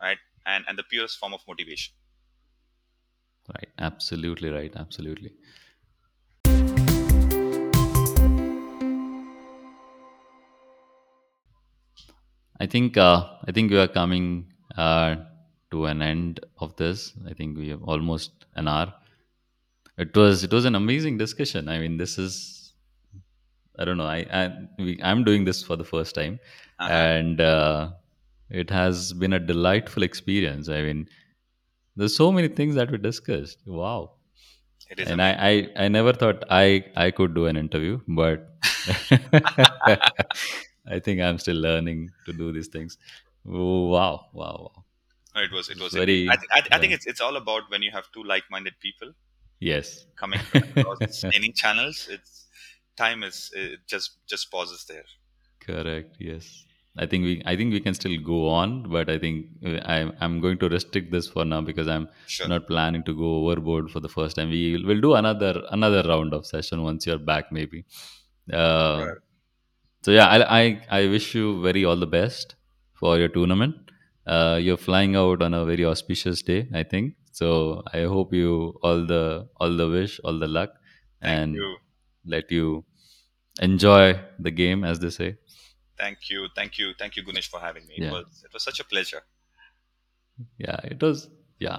right? 0.00 0.18
And 0.46 0.64
and 0.68 0.78
the 0.78 0.84
purest 0.84 1.18
form 1.18 1.34
of 1.34 1.40
motivation. 1.48 1.94
Right. 3.48 3.68
Absolutely 3.78 4.50
right. 4.50 4.72
Absolutely. 4.76 5.32
I 12.60 12.66
think 12.66 12.96
uh, 12.96 13.26
I 13.46 13.52
think 13.52 13.70
we 13.70 13.78
are 13.78 13.88
coming 13.88 14.52
uh, 14.76 15.16
to 15.70 15.86
an 15.86 16.02
end 16.02 16.40
of 16.58 16.74
this. 16.76 17.12
I 17.28 17.32
think 17.34 17.56
we 17.56 17.68
have 17.68 17.82
almost 17.82 18.46
an 18.54 18.68
hour. 18.68 18.92
It 19.98 20.16
was 20.16 20.44
it 20.44 20.52
was 20.52 20.64
an 20.66 20.76
amazing 20.76 21.18
discussion. 21.18 21.68
I 21.68 21.80
mean, 21.80 21.96
this 21.96 22.16
is 22.16 22.63
I 23.78 23.84
don't 23.84 23.96
know. 23.96 24.06
I, 24.06 24.18
I 24.40 24.52
we, 24.78 25.00
I'm 25.02 25.24
doing 25.24 25.44
this 25.44 25.62
for 25.62 25.76
the 25.76 25.84
first 25.84 26.14
time, 26.14 26.38
Uh-huh. 26.78 26.92
and 26.92 27.40
uh, 27.40 27.90
it 28.50 28.70
has 28.70 29.12
been 29.12 29.32
a 29.32 29.38
delightful 29.38 30.02
experience. 30.02 30.68
I 30.68 30.82
mean, 30.82 31.08
there's 31.96 32.16
so 32.16 32.30
many 32.32 32.48
things 32.48 32.74
that 32.76 32.90
we 32.90 32.98
discussed. 32.98 33.58
Wow. 33.66 34.12
It 34.90 35.00
is 35.00 35.08
and 35.10 35.22
I, 35.22 35.28
I 35.48 35.84
i 35.84 35.88
never 35.88 36.12
thought 36.12 36.42
i 36.56 36.84
i 37.02 37.10
could 37.10 37.34
do 37.36 37.46
an 37.46 37.56
interview 37.60 38.00
but 38.06 38.42
i 40.86 40.98
think 40.98 41.20
i'm 41.20 41.38
still 41.38 41.56
learning 41.56 42.10
to 42.26 42.32
do 42.32 42.52
these 42.52 42.68
things 42.68 42.98
wow 43.44 44.26
wow 44.32 44.70
wow 44.72 45.42
it 45.42 45.50
was 45.52 45.68
it 45.70 45.80
was 45.80 45.92
very- 45.94 46.28
I, 46.28 46.36
th- 46.36 46.48
I, 46.52 46.60
th- 46.60 46.72
I 46.72 46.78
think 46.78 46.92
it's 46.92 47.06
it's 47.06 47.20
all 47.20 47.36
about 47.36 47.70
when 47.70 47.82
you 47.82 47.90
have 47.92 48.04
two 48.12 48.22
like-minded 48.24 48.74
people 48.80 49.12
yes 49.60 50.06
coming 50.16 50.40
across 50.54 51.24
any 51.40 51.50
channels. 51.52 52.08
It's 52.10 52.43
time 52.96 53.22
is 53.22 53.50
it 53.54 53.86
just 53.86 54.18
just 54.26 54.50
pauses 54.50 54.84
there. 54.86 55.04
correct 55.66 56.16
yes 56.28 56.46
i 56.96 57.06
think 57.10 57.24
we 57.28 57.32
i 57.50 57.56
think 57.58 57.72
we 57.76 57.80
can 57.86 57.94
still 57.98 58.16
go 58.30 58.38
on 58.48 58.70
but 58.94 59.08
i 59.14 59.18
think 59.18 59.46
uh, 59.66 59.78
i'm, 59.94 60.12
I'm 60.20 60.40
going 60.40 60.58
to 60.58 60.68
restrict 60.68 61.10
this 61.10 61.28
for 61.28 61.44
now 61.44 61.60
because 61.60 61.88
i'm 61.88 62.08
Sure. 62.26 62.50
not 62.52 62.66
planning 62.66 63.02
to 63.04 63.14
go 63.14 63.30
overboard 63.48 63.90
for 63.90 64.00
the 64.00 64.08
first 64.08 64.36
time 64.36 64.50
we 64.50 64.82
will 64.84 65.00
do 65.00 65.14
another 65.14 65.62
another 65.70 66.02
round 66.08 66.34
of 66.34 66.46
session 66.46 66.82
once 66.82 67.06
you're 67.06 67.18
back 67.32 67.50
maybe 67.50 67.84
uh, 68.52 69.06
Sure. 69.06 69.22
so 70.02 70.12
yeah 70.12 70.28
I, 70.28 70.60
I 70.60 70.86
i 71.00 71.08
wish 71.08 71.34
you 71.34 71.62
very 71.62 71.84
all 71.84 71.96
the 71.96 72.06
best 72.20 72.56
for 72.94 73.18
your 73.18 73.28
tournament 73.28 73.76
uh, 74.26 74.58
you're 74.62 74.78
flying 74.88 75.16
out 75.16 75.42
on 75.42 75.54
a 75.54 75.64
very 75.64 75.84
auspicious 75.84 76.42
day 76.42 76.68
i 76.74 76.82
think 76.84 77.14
so 77.32 77.82
i 77.92 78.02
hope 78.02 78.32
you 78.34 78.78
all 78.82 79.04
the 79.06 79.48
all 79.56 79.76
the 79.82 79.88
wish 79.88 80.20
all 80.24 80.38
the 80.38 80.48
luck 80.48 80.70
Thank 81.22 81.42
and 81.42 81.52
you. 81.52 81.76
Let 82.24 82.50
you 82.50 82.84
enjoy 83.60 84.18
the 84.38 84.50
game 84.50 84.84
as 84.84 84.98
they 85.00 85.10
say 85.10 85.36
Thank 85.96 86.28
you. 86.30 86.48
Thank 86.56 86.78
you. 86.78 86.92
Thank 86.98 87.16
you, 87.16 87.22
Gunesh, 87.24 87.48
for 87.48 87.60
having 87.60 87.86
me. 87.86 87.94
It 87.98 88.10
was 88.10 88.42
it 88.44 88.52
was 88.52 88.64
such 88.64 88.80
a 88.80 88.84
pleasure. 88.84 89.22
yeah 90.58 90.80
it 90.84 91.02
was 91.02 91.28
yeah 91.58 91.78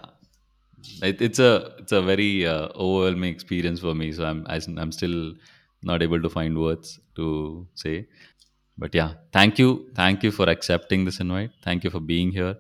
it, 1.02 1.22
it's 1.22 1.40
a 1.40 1.74
it's 1.80 1.92
a 1.92 2.02
very 2.02 2.46
uh, 2.46 2.68
overwhelming 2.76 3.34
experience 3.34 3.80
for 3.80 3.94
me 3.96 4.12
so 4.12 4.26
i'm 4.26 4.46
I, 4.48 4.56
am 4.56 4.78
i 4.78 4.82
am 4.82 4.92
still 4.92 5.34
not 5.84 6.02
able 6.02 6.22
to 6.22 6.30
find 6.30 6.58
words 6.58 7.00
to 7.16 7.68
say 7.76 8.08
but 8.78 8.94
yeah 8.96 9.14
thank 9.34 9.60
you 9.60 9.90
thank 9.96 10.24
you 10.24 10.32
for 10.32 10.50
accepting 10.50 11.06
this 11.06 11.20
invite 11.20 11.52
thank 11.64 11.84
you 11.84 11.90
for 11.90 12.00
being 12.00 12.32
here 12.32 12.56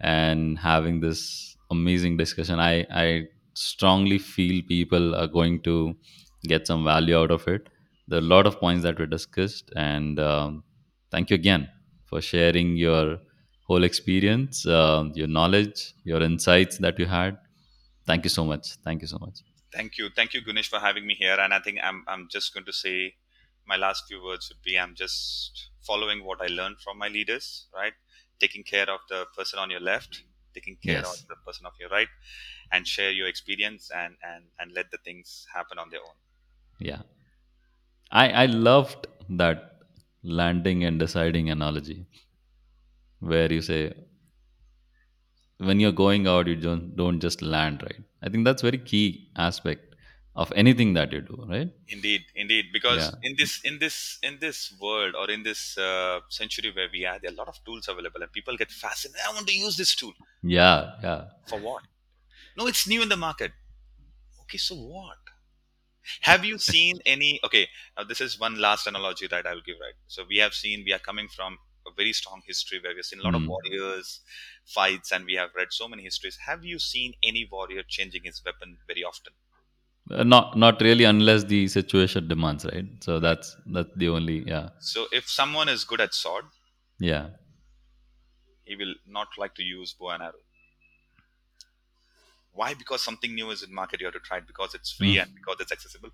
and 0.00 0.58
having 0.58 1.00
this 1.00 1.56
amazing 1.70 2.16
discussion 2.16 2.60
i 2.60 2.86
i 2.90 3.24
strongly 3.54 4.18
feel 4.18 4.62
people 4.68 5.14
are 5.14 5.26
going 5.26 5.60
to 5.62 5.94
get 6.46 6.66
some 6.66 6.84
value 6.84 7.16
out 7.18 7.30
of 7.30 7.46
it 7.48 7.68
there 8.08 8.18
are 8.18 8.26
a 8.28 8.32
lot 8.36 8.46
of 8.46 8.58
points 8.60 8.82
that 8.82 8.98
we 8.98 9.06
discussed 9.06 9.70
and 9.76 10.20
um, 10.20 10.62
thank 11.10 11.30
you 11.30 11.34
again 11.34 11.68
for 12.04 12.20
sharing 12.20 12.76
your 12.76 13.18
whole 13.68 13.84
experience 13.84 14.66
uh, 14.66 15.04
your 15.14 15.28
knowledge 15.38 15.94
your 16.04 16.22
insights 16.22 16.78
that 16.78 16.98
you 16.98 17.06
had 17.06 17.36
thank 18.06 18.24
you 18.24 18.30
so 18.30 18.44
much 18.44 18.76
thank 18.84 19.02
you 19.02 19.08
so 19.08 19.18
much 19.18 19.40
Thank 19.72 19.98
you. 19.98 20.08
Thank 20.10 20.32
you, 20.34 20.42
Gunesh, 20.42 20.68
for 20.68 20.78
having 20.80 21.06
me 21.06 21.14
here. 21.14 21.38
And 21.38 21.52
I 21.54 21.60
think 21.60 21.78
I'm 21.82 22.04
I'm 22.08 22.28
just 22.30 22.52
going 22.54 22.66
to 22.66 22.72
say 22.72 23.14
my 23.66 23.76
last 23.76 24.04
few 24.08 24.22
words 24.22 24.48
would 24.48 24.62
be 24.62 24.78
I'm 24.78 24.94
just 24.94 25.70
following 25.82 26.24
what 26.24 26.40
I 26.40 26.46
learned 26.46 26.80
from 26.80 26.98
my 26.98 27.08
leaders, 27.08 27.66
right? 27.74 27.92
Taking 28.40 28.64
care 28.64 28.88
of 28.90 29.00
the 29.08 29.26
person 29.36 29.58
on 29.58 29.70
your 29.70 29.80
left, 29.80 30.22
taking 30.54 30.76
care 30.76 31.04
Yes. 31.04 31.06
of 31.06 31.18
the 31.28 31.36
person 31.46 31.66
of 31.66 31.72
your 31.80 31.88
right, 31.90 32.08
and 32.72 32.86
share 32.86 33.10
your 33.10 33.28
experience 33.28 33.90
and 33.90 34.16
and 34.22 34.44
and 34.58 34.72
let 34.72 34.90
the 34.90 34.98
things 34.98 35.46
happen 35.54 35.78
on 35.78 35.90
their 35.90 36.00
own. 36.00 36.16
Yeah. 36.78 37.02
I 38.10 38.30
I 38.30 38.46
loved 38.46 39.06
that 39.28 39.78
landing 40.24 40.82
and 40.82 40.98
deciding 40.98 41.50
analogy 41.50 42.06
where 43.20 43.52
you 43.52 43.62
say 43.62 43.94
when 45.58 45.80
you're 45.80 45.92
going 46.00 46.26
out 46.26 46.46
you 46.46 46.56
don't 46.56 46.96
don't 46.96 47.20
just 47.20 47.42
land, 47.42 47.82
right? 47.82 48.02
I 48.22 48.28
think 48.30 48.44
that's 48.44 48.62
very 48.62 48.78
key 48.78 49.30
aspect 49.36 49.94
of 50.34 50.52
anything 50.54 50.94
that 50.94 51.12
you 51.12 51.20
do, 51.20 51.44
right? 51.48 51.70
Indeed, 51.88 52.26
indeed. 52.34 52.66
Because 52.72 53.10
Yeah. 53.10 53.14
in 53.22 53.34
this 53.36 53.60
in 53.64 53.78
this 53.78 54.18
in 54.22 54.38
this 54.40 54.72
world 54.80 55.14
or 55.14 55.30
in 55.30 55.42
this 55.44 55.78
uh, 55.78 56.20
century 56.28 56.70
where 56.72 56.88
we 56.92 57.04
are, 57.04 57.18
there 57.20 57.30
are 57.30 57.34
a 57.34 57.36
lot 57.36 57.48
of 57.48 57.62
tools 57.64 57.86
available, 57.88 58.22
and 58.22 58.32
people 58.32 58.56
get 58.56 58.70
fascinated. 58.72 59.20
I 59.28 59.32
want 59.32 59.46
to 59.48 59.56
use 59.56 59.76
this 59.76 59.94
tool 59.94 60.14
Yeah, 60.42 60.96
yeah. 61.02 61.28
for 61.46 61.58
what? 61.58 61.84
No, 62.56 62.66
it's 62.68 62.86
new 62.88 63.02
in 63.02 63.08
the 63.10 63.16
market. 63.16 63.52
Okay, 64.42 64.58
so 64.58 64.76
what? 64.76 65.18
Have 66.22 66.44
you 66.44 66.58
seen 66.58 66.98
any? 67.06 67.40
Okay, 67.44 67.68
now 67.96 68.04
this 68.04 68.20
is 68.20 68.38
one 68.38 68.56
last 68.60 68.86
analogy 68.86 69.26
that 69.28 69.46
I'll 69.46 69.60
give. 69.62 69.76
Right. 69.80 69.94
So 70.08 70.24
we 70.28 70.38
have 70.38 70.54
seen 70.54 70.84
we 70.84 70.92
are 70.92 70.98
coming 70.98 71.28
from 71.28 71.58
a 71.86 71.90
very 71.96 72.12
strong 72.12 72.42
history 72.46 72.80
where 72.82 72.94
we've 72.94 73.04
seen 73.04 73.20
a 73.20 73.22
lot 73.24 73.34
of 73.34 73.42
Hmm. 73.42 73.48
warriors 73.48 74.20
fights, 74.64 75.12
and 75.12 75.24
we 75.24 75.34
have 75.34 75.50
read 75.54 75.68
so 75.70 75.88
many 75.88 76.02
histories. 76.04 76.38
Have 76.46 76.64
you 76.64 76.78
seen 76.78 77.14
any 77.22 77.48
warrior 77.50 77.82
changing 77.86 78.22
his 78.24 78.42
weapon 78.44 78.78
very 78.86 79.04
often? 79.04 79.32
Uh, 80.10 80.22
not 80.22 80.56
not 80.56 80.80
really 80.80 81.04
unless 81.04 81.44
the 81.44 81.66
situation 81.68 82.28
demands, 82.28 82.64
right? 82.64 82.86
So 83.02 83.18
that's 83.20 83.56
that's 83.66 83.90
the 83.96 84.08
only 84.08 84.38
yeah. 84.46 84.70
So 84.80 85.06
if 85.12 85.28
someone 85.28 85.68
is 85.68 85.84
good 85.84 86.00
at 86.00 86.14
sword, 86.14 86.44
Yeah. 86.98 87.30
he 88.64 88.76
will 88.76 88.94
not 89.06 89.28
like 89.38 89.54
to 89.54 89.62
use 89.62 89.94
bow 89.94 90.10
and 90.10 90.22
arrow. 90.22 90.44
Why? 92.56 92.74
Because 92.74 93.02
something 93.02 93.34
new 93.34 93.50
is 93.50 93.62
in 93.62 93.72
market. 93.74 94.00
You 94.00 94.06
have 94.06 94.14
to 94.14 94.20
try 94.20 94.38
it 94.38 94.46
because 94.46 94.74
it's 94.74 94.92
free 94.92 95.16
Mm. 95.16 95.22
and 95.22 95.30
because 95.34 95.56
it's 95.60 95.72
accessible. 95.72 96.10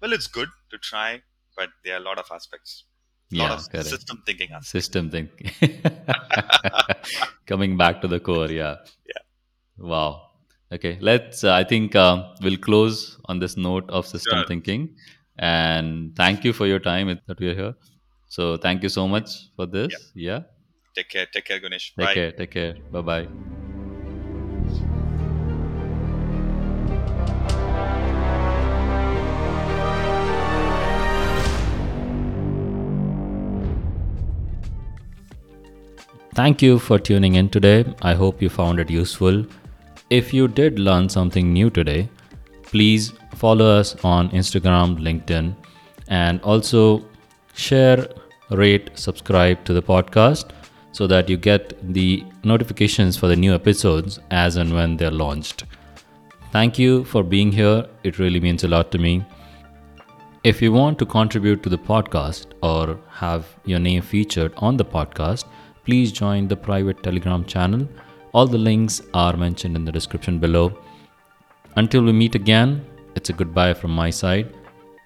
Well, 0.00 0.12
it's 0.12 0.26
good 0.26 0.48
to 0.70 0.78
try, 0.78 1.22
but 1.56 1.70
there 1.84 1.94
are 1.94 1.98
a 1.98 2.04
lot 2.10 2.18
of 2.18 2.26
aspects. 2.32 2.84
A 3.32 3.36
lot 3.36 3.50
Yeah, 3.50 3.56
of 3.58 3.60
correct. 3.70 3.88
system 3.88 4.22
thinking 4.26 4.48
aspects. 4.52 4.70
system 4.70 5.10
thing 5.10 5.28
coming 7.46 7.76
back 7.76 8.00
to 8.02 8.08
the 8.08 8.20
core 8.20 8.50
yeah 8.50 8.76
Yeah. 9.06 9.22
wow 9.78 10.30
okay 10.72 10.98
let's 11.00 11.44
uh, 11.44 11.52
i 11.54 11.64
think 11.64 11.94
uh, 11.96 12.16
we'll 12.42 12.56
close 12.68 13.18
on 13.26 13.38
this 13.38 13.56
note 13.56 13.88
of 13.90 14.06
system 14.06 14.38
Sure. 14.38 14.46
thinking 14.52 14.88
and 15.38 16.14
thank 16.16 16.44
you 16.44 16.52
for 16.52 16.66
your 16.66 16.78
time 16.80 17.08
that 17.28 17.40
we're 17.40 17.54
here 17.62 17.74
so 18.28 18.56
thank 18.56 18.82
you 18.82 18.88
so 18.88 19.06
much 19.08 19.30
for 19.56 19.66
this 19.66 20.12
yeah, 20.14 20.40
Take 20.94 21.08
care. 21.08 21.26
Take 21.26 21.44
care, 21.46 21.60
Ganesh. 21.60 21.92
take 21.98 22.06
Bye. 22.06 22.14
care 22.14 22.32
take 22.32 22.50
care 22.50 22.74
bye 22.92 23.02
bye 23.02 23.63
Thank 36.34 36.62
you 36.62 36.80
for 36.80 36.98
tuning 36.98 37.36
in 37.36 37.48
today. 37.48 37.84
I 38.02 38.14
hope 38.14 38.42
you 38.42 38.48
found 38.48 38.80
it 38.80 38.90
useful. 38.90 39.46
If 40.10 40.34
you 40.34 40.48
did 40.48 40.80
learn 40.80 41.08
something 41.08 41.52
new 41.52 41.70
today, 41.70 42.08
please 42.62 43.12
follow 43.36 43.66
us 43.66 43.94
on 44.04 44.30
Instagram, 44.30 44.98
LinkedIn, 44.98 45.54
and 46.08 46.40
also 46.40 47.04
share, 47.54 48.08
rate, 48.50 48.90
subscribe 48.94 49.64
to 49.64 49.72
the 49.72 49.80
podcast 49.80 50.50
so 50.90 51.06
that 51.06 51.28
you 51.28 51.36
get 51.36 51.72
the 51.94 52.24
notifications 52.42 53.16
for 53.16 53.28
the 53.28 53.36
new 53.36 53.54
episodes 53.54 54.18
as 54.32 54.56
and 54.56 54.74
when 54.74 54.96
they're 54.96 55.12
launched. 55.12 55.62
Thank 56.50 56.80
you 56.80 57.04
for 57.04 57.22
being 57.22 57.52
here. 57.52 57.86
It 58.02 58.18
really 58.18 58.40
means 58.40 58.64
a 58.64 58.68
lot 58.68 58.90
to 58.90 58.98
me. 58.98 59.24
If 60.42 60.60
you 60.60 60.72
want 60.72 60.98
to 60.98 61.06
contribute 61.06 61.62
to 61.62 61.68
the 61.68 61.78
podcast 61.78 62.46
or 62.60 62.98
have 63.08 63.46
your 63.64 63.78
name 63.78 64.02
featured 64.02 64.52
on 64.56 64.76
the 64.76 64.84
podcast, 64.84 65.44
please 65.84 66.12
join 66.12 66.48
the 66.48 66.56
private 66.56 67.02
Telegram 67.02 67.44
channel. 67.44 67.88
All 68.32 68.46
the 68.46 68.58
links 68.58 69.00
are 69.12 69.36
mentioned 69.36 69.76
in 69.76 69.84
the 69.84 69.92
description 69.92 70.38
below. 70.38 70.76
Until 71.76 72.02
we 72.02 72.12
meet 72.12 72.34
again, 72.34 72.84
it's 73.14 73.30
a 73.30 73.32
goodbye 73.32 73.74
from 73.74 73.90
my 73.92 74.10
side. 74.10 74.54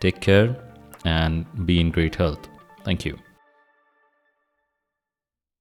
Take 0.01 0.21
care 0.21 0.57
and 1.05 1.45
be 1.67 1.81
in 1.81 1.91
great 1.91 2.15
health. 2.15 2.49
Thank 2.85 3.05
you. 3.05 3.19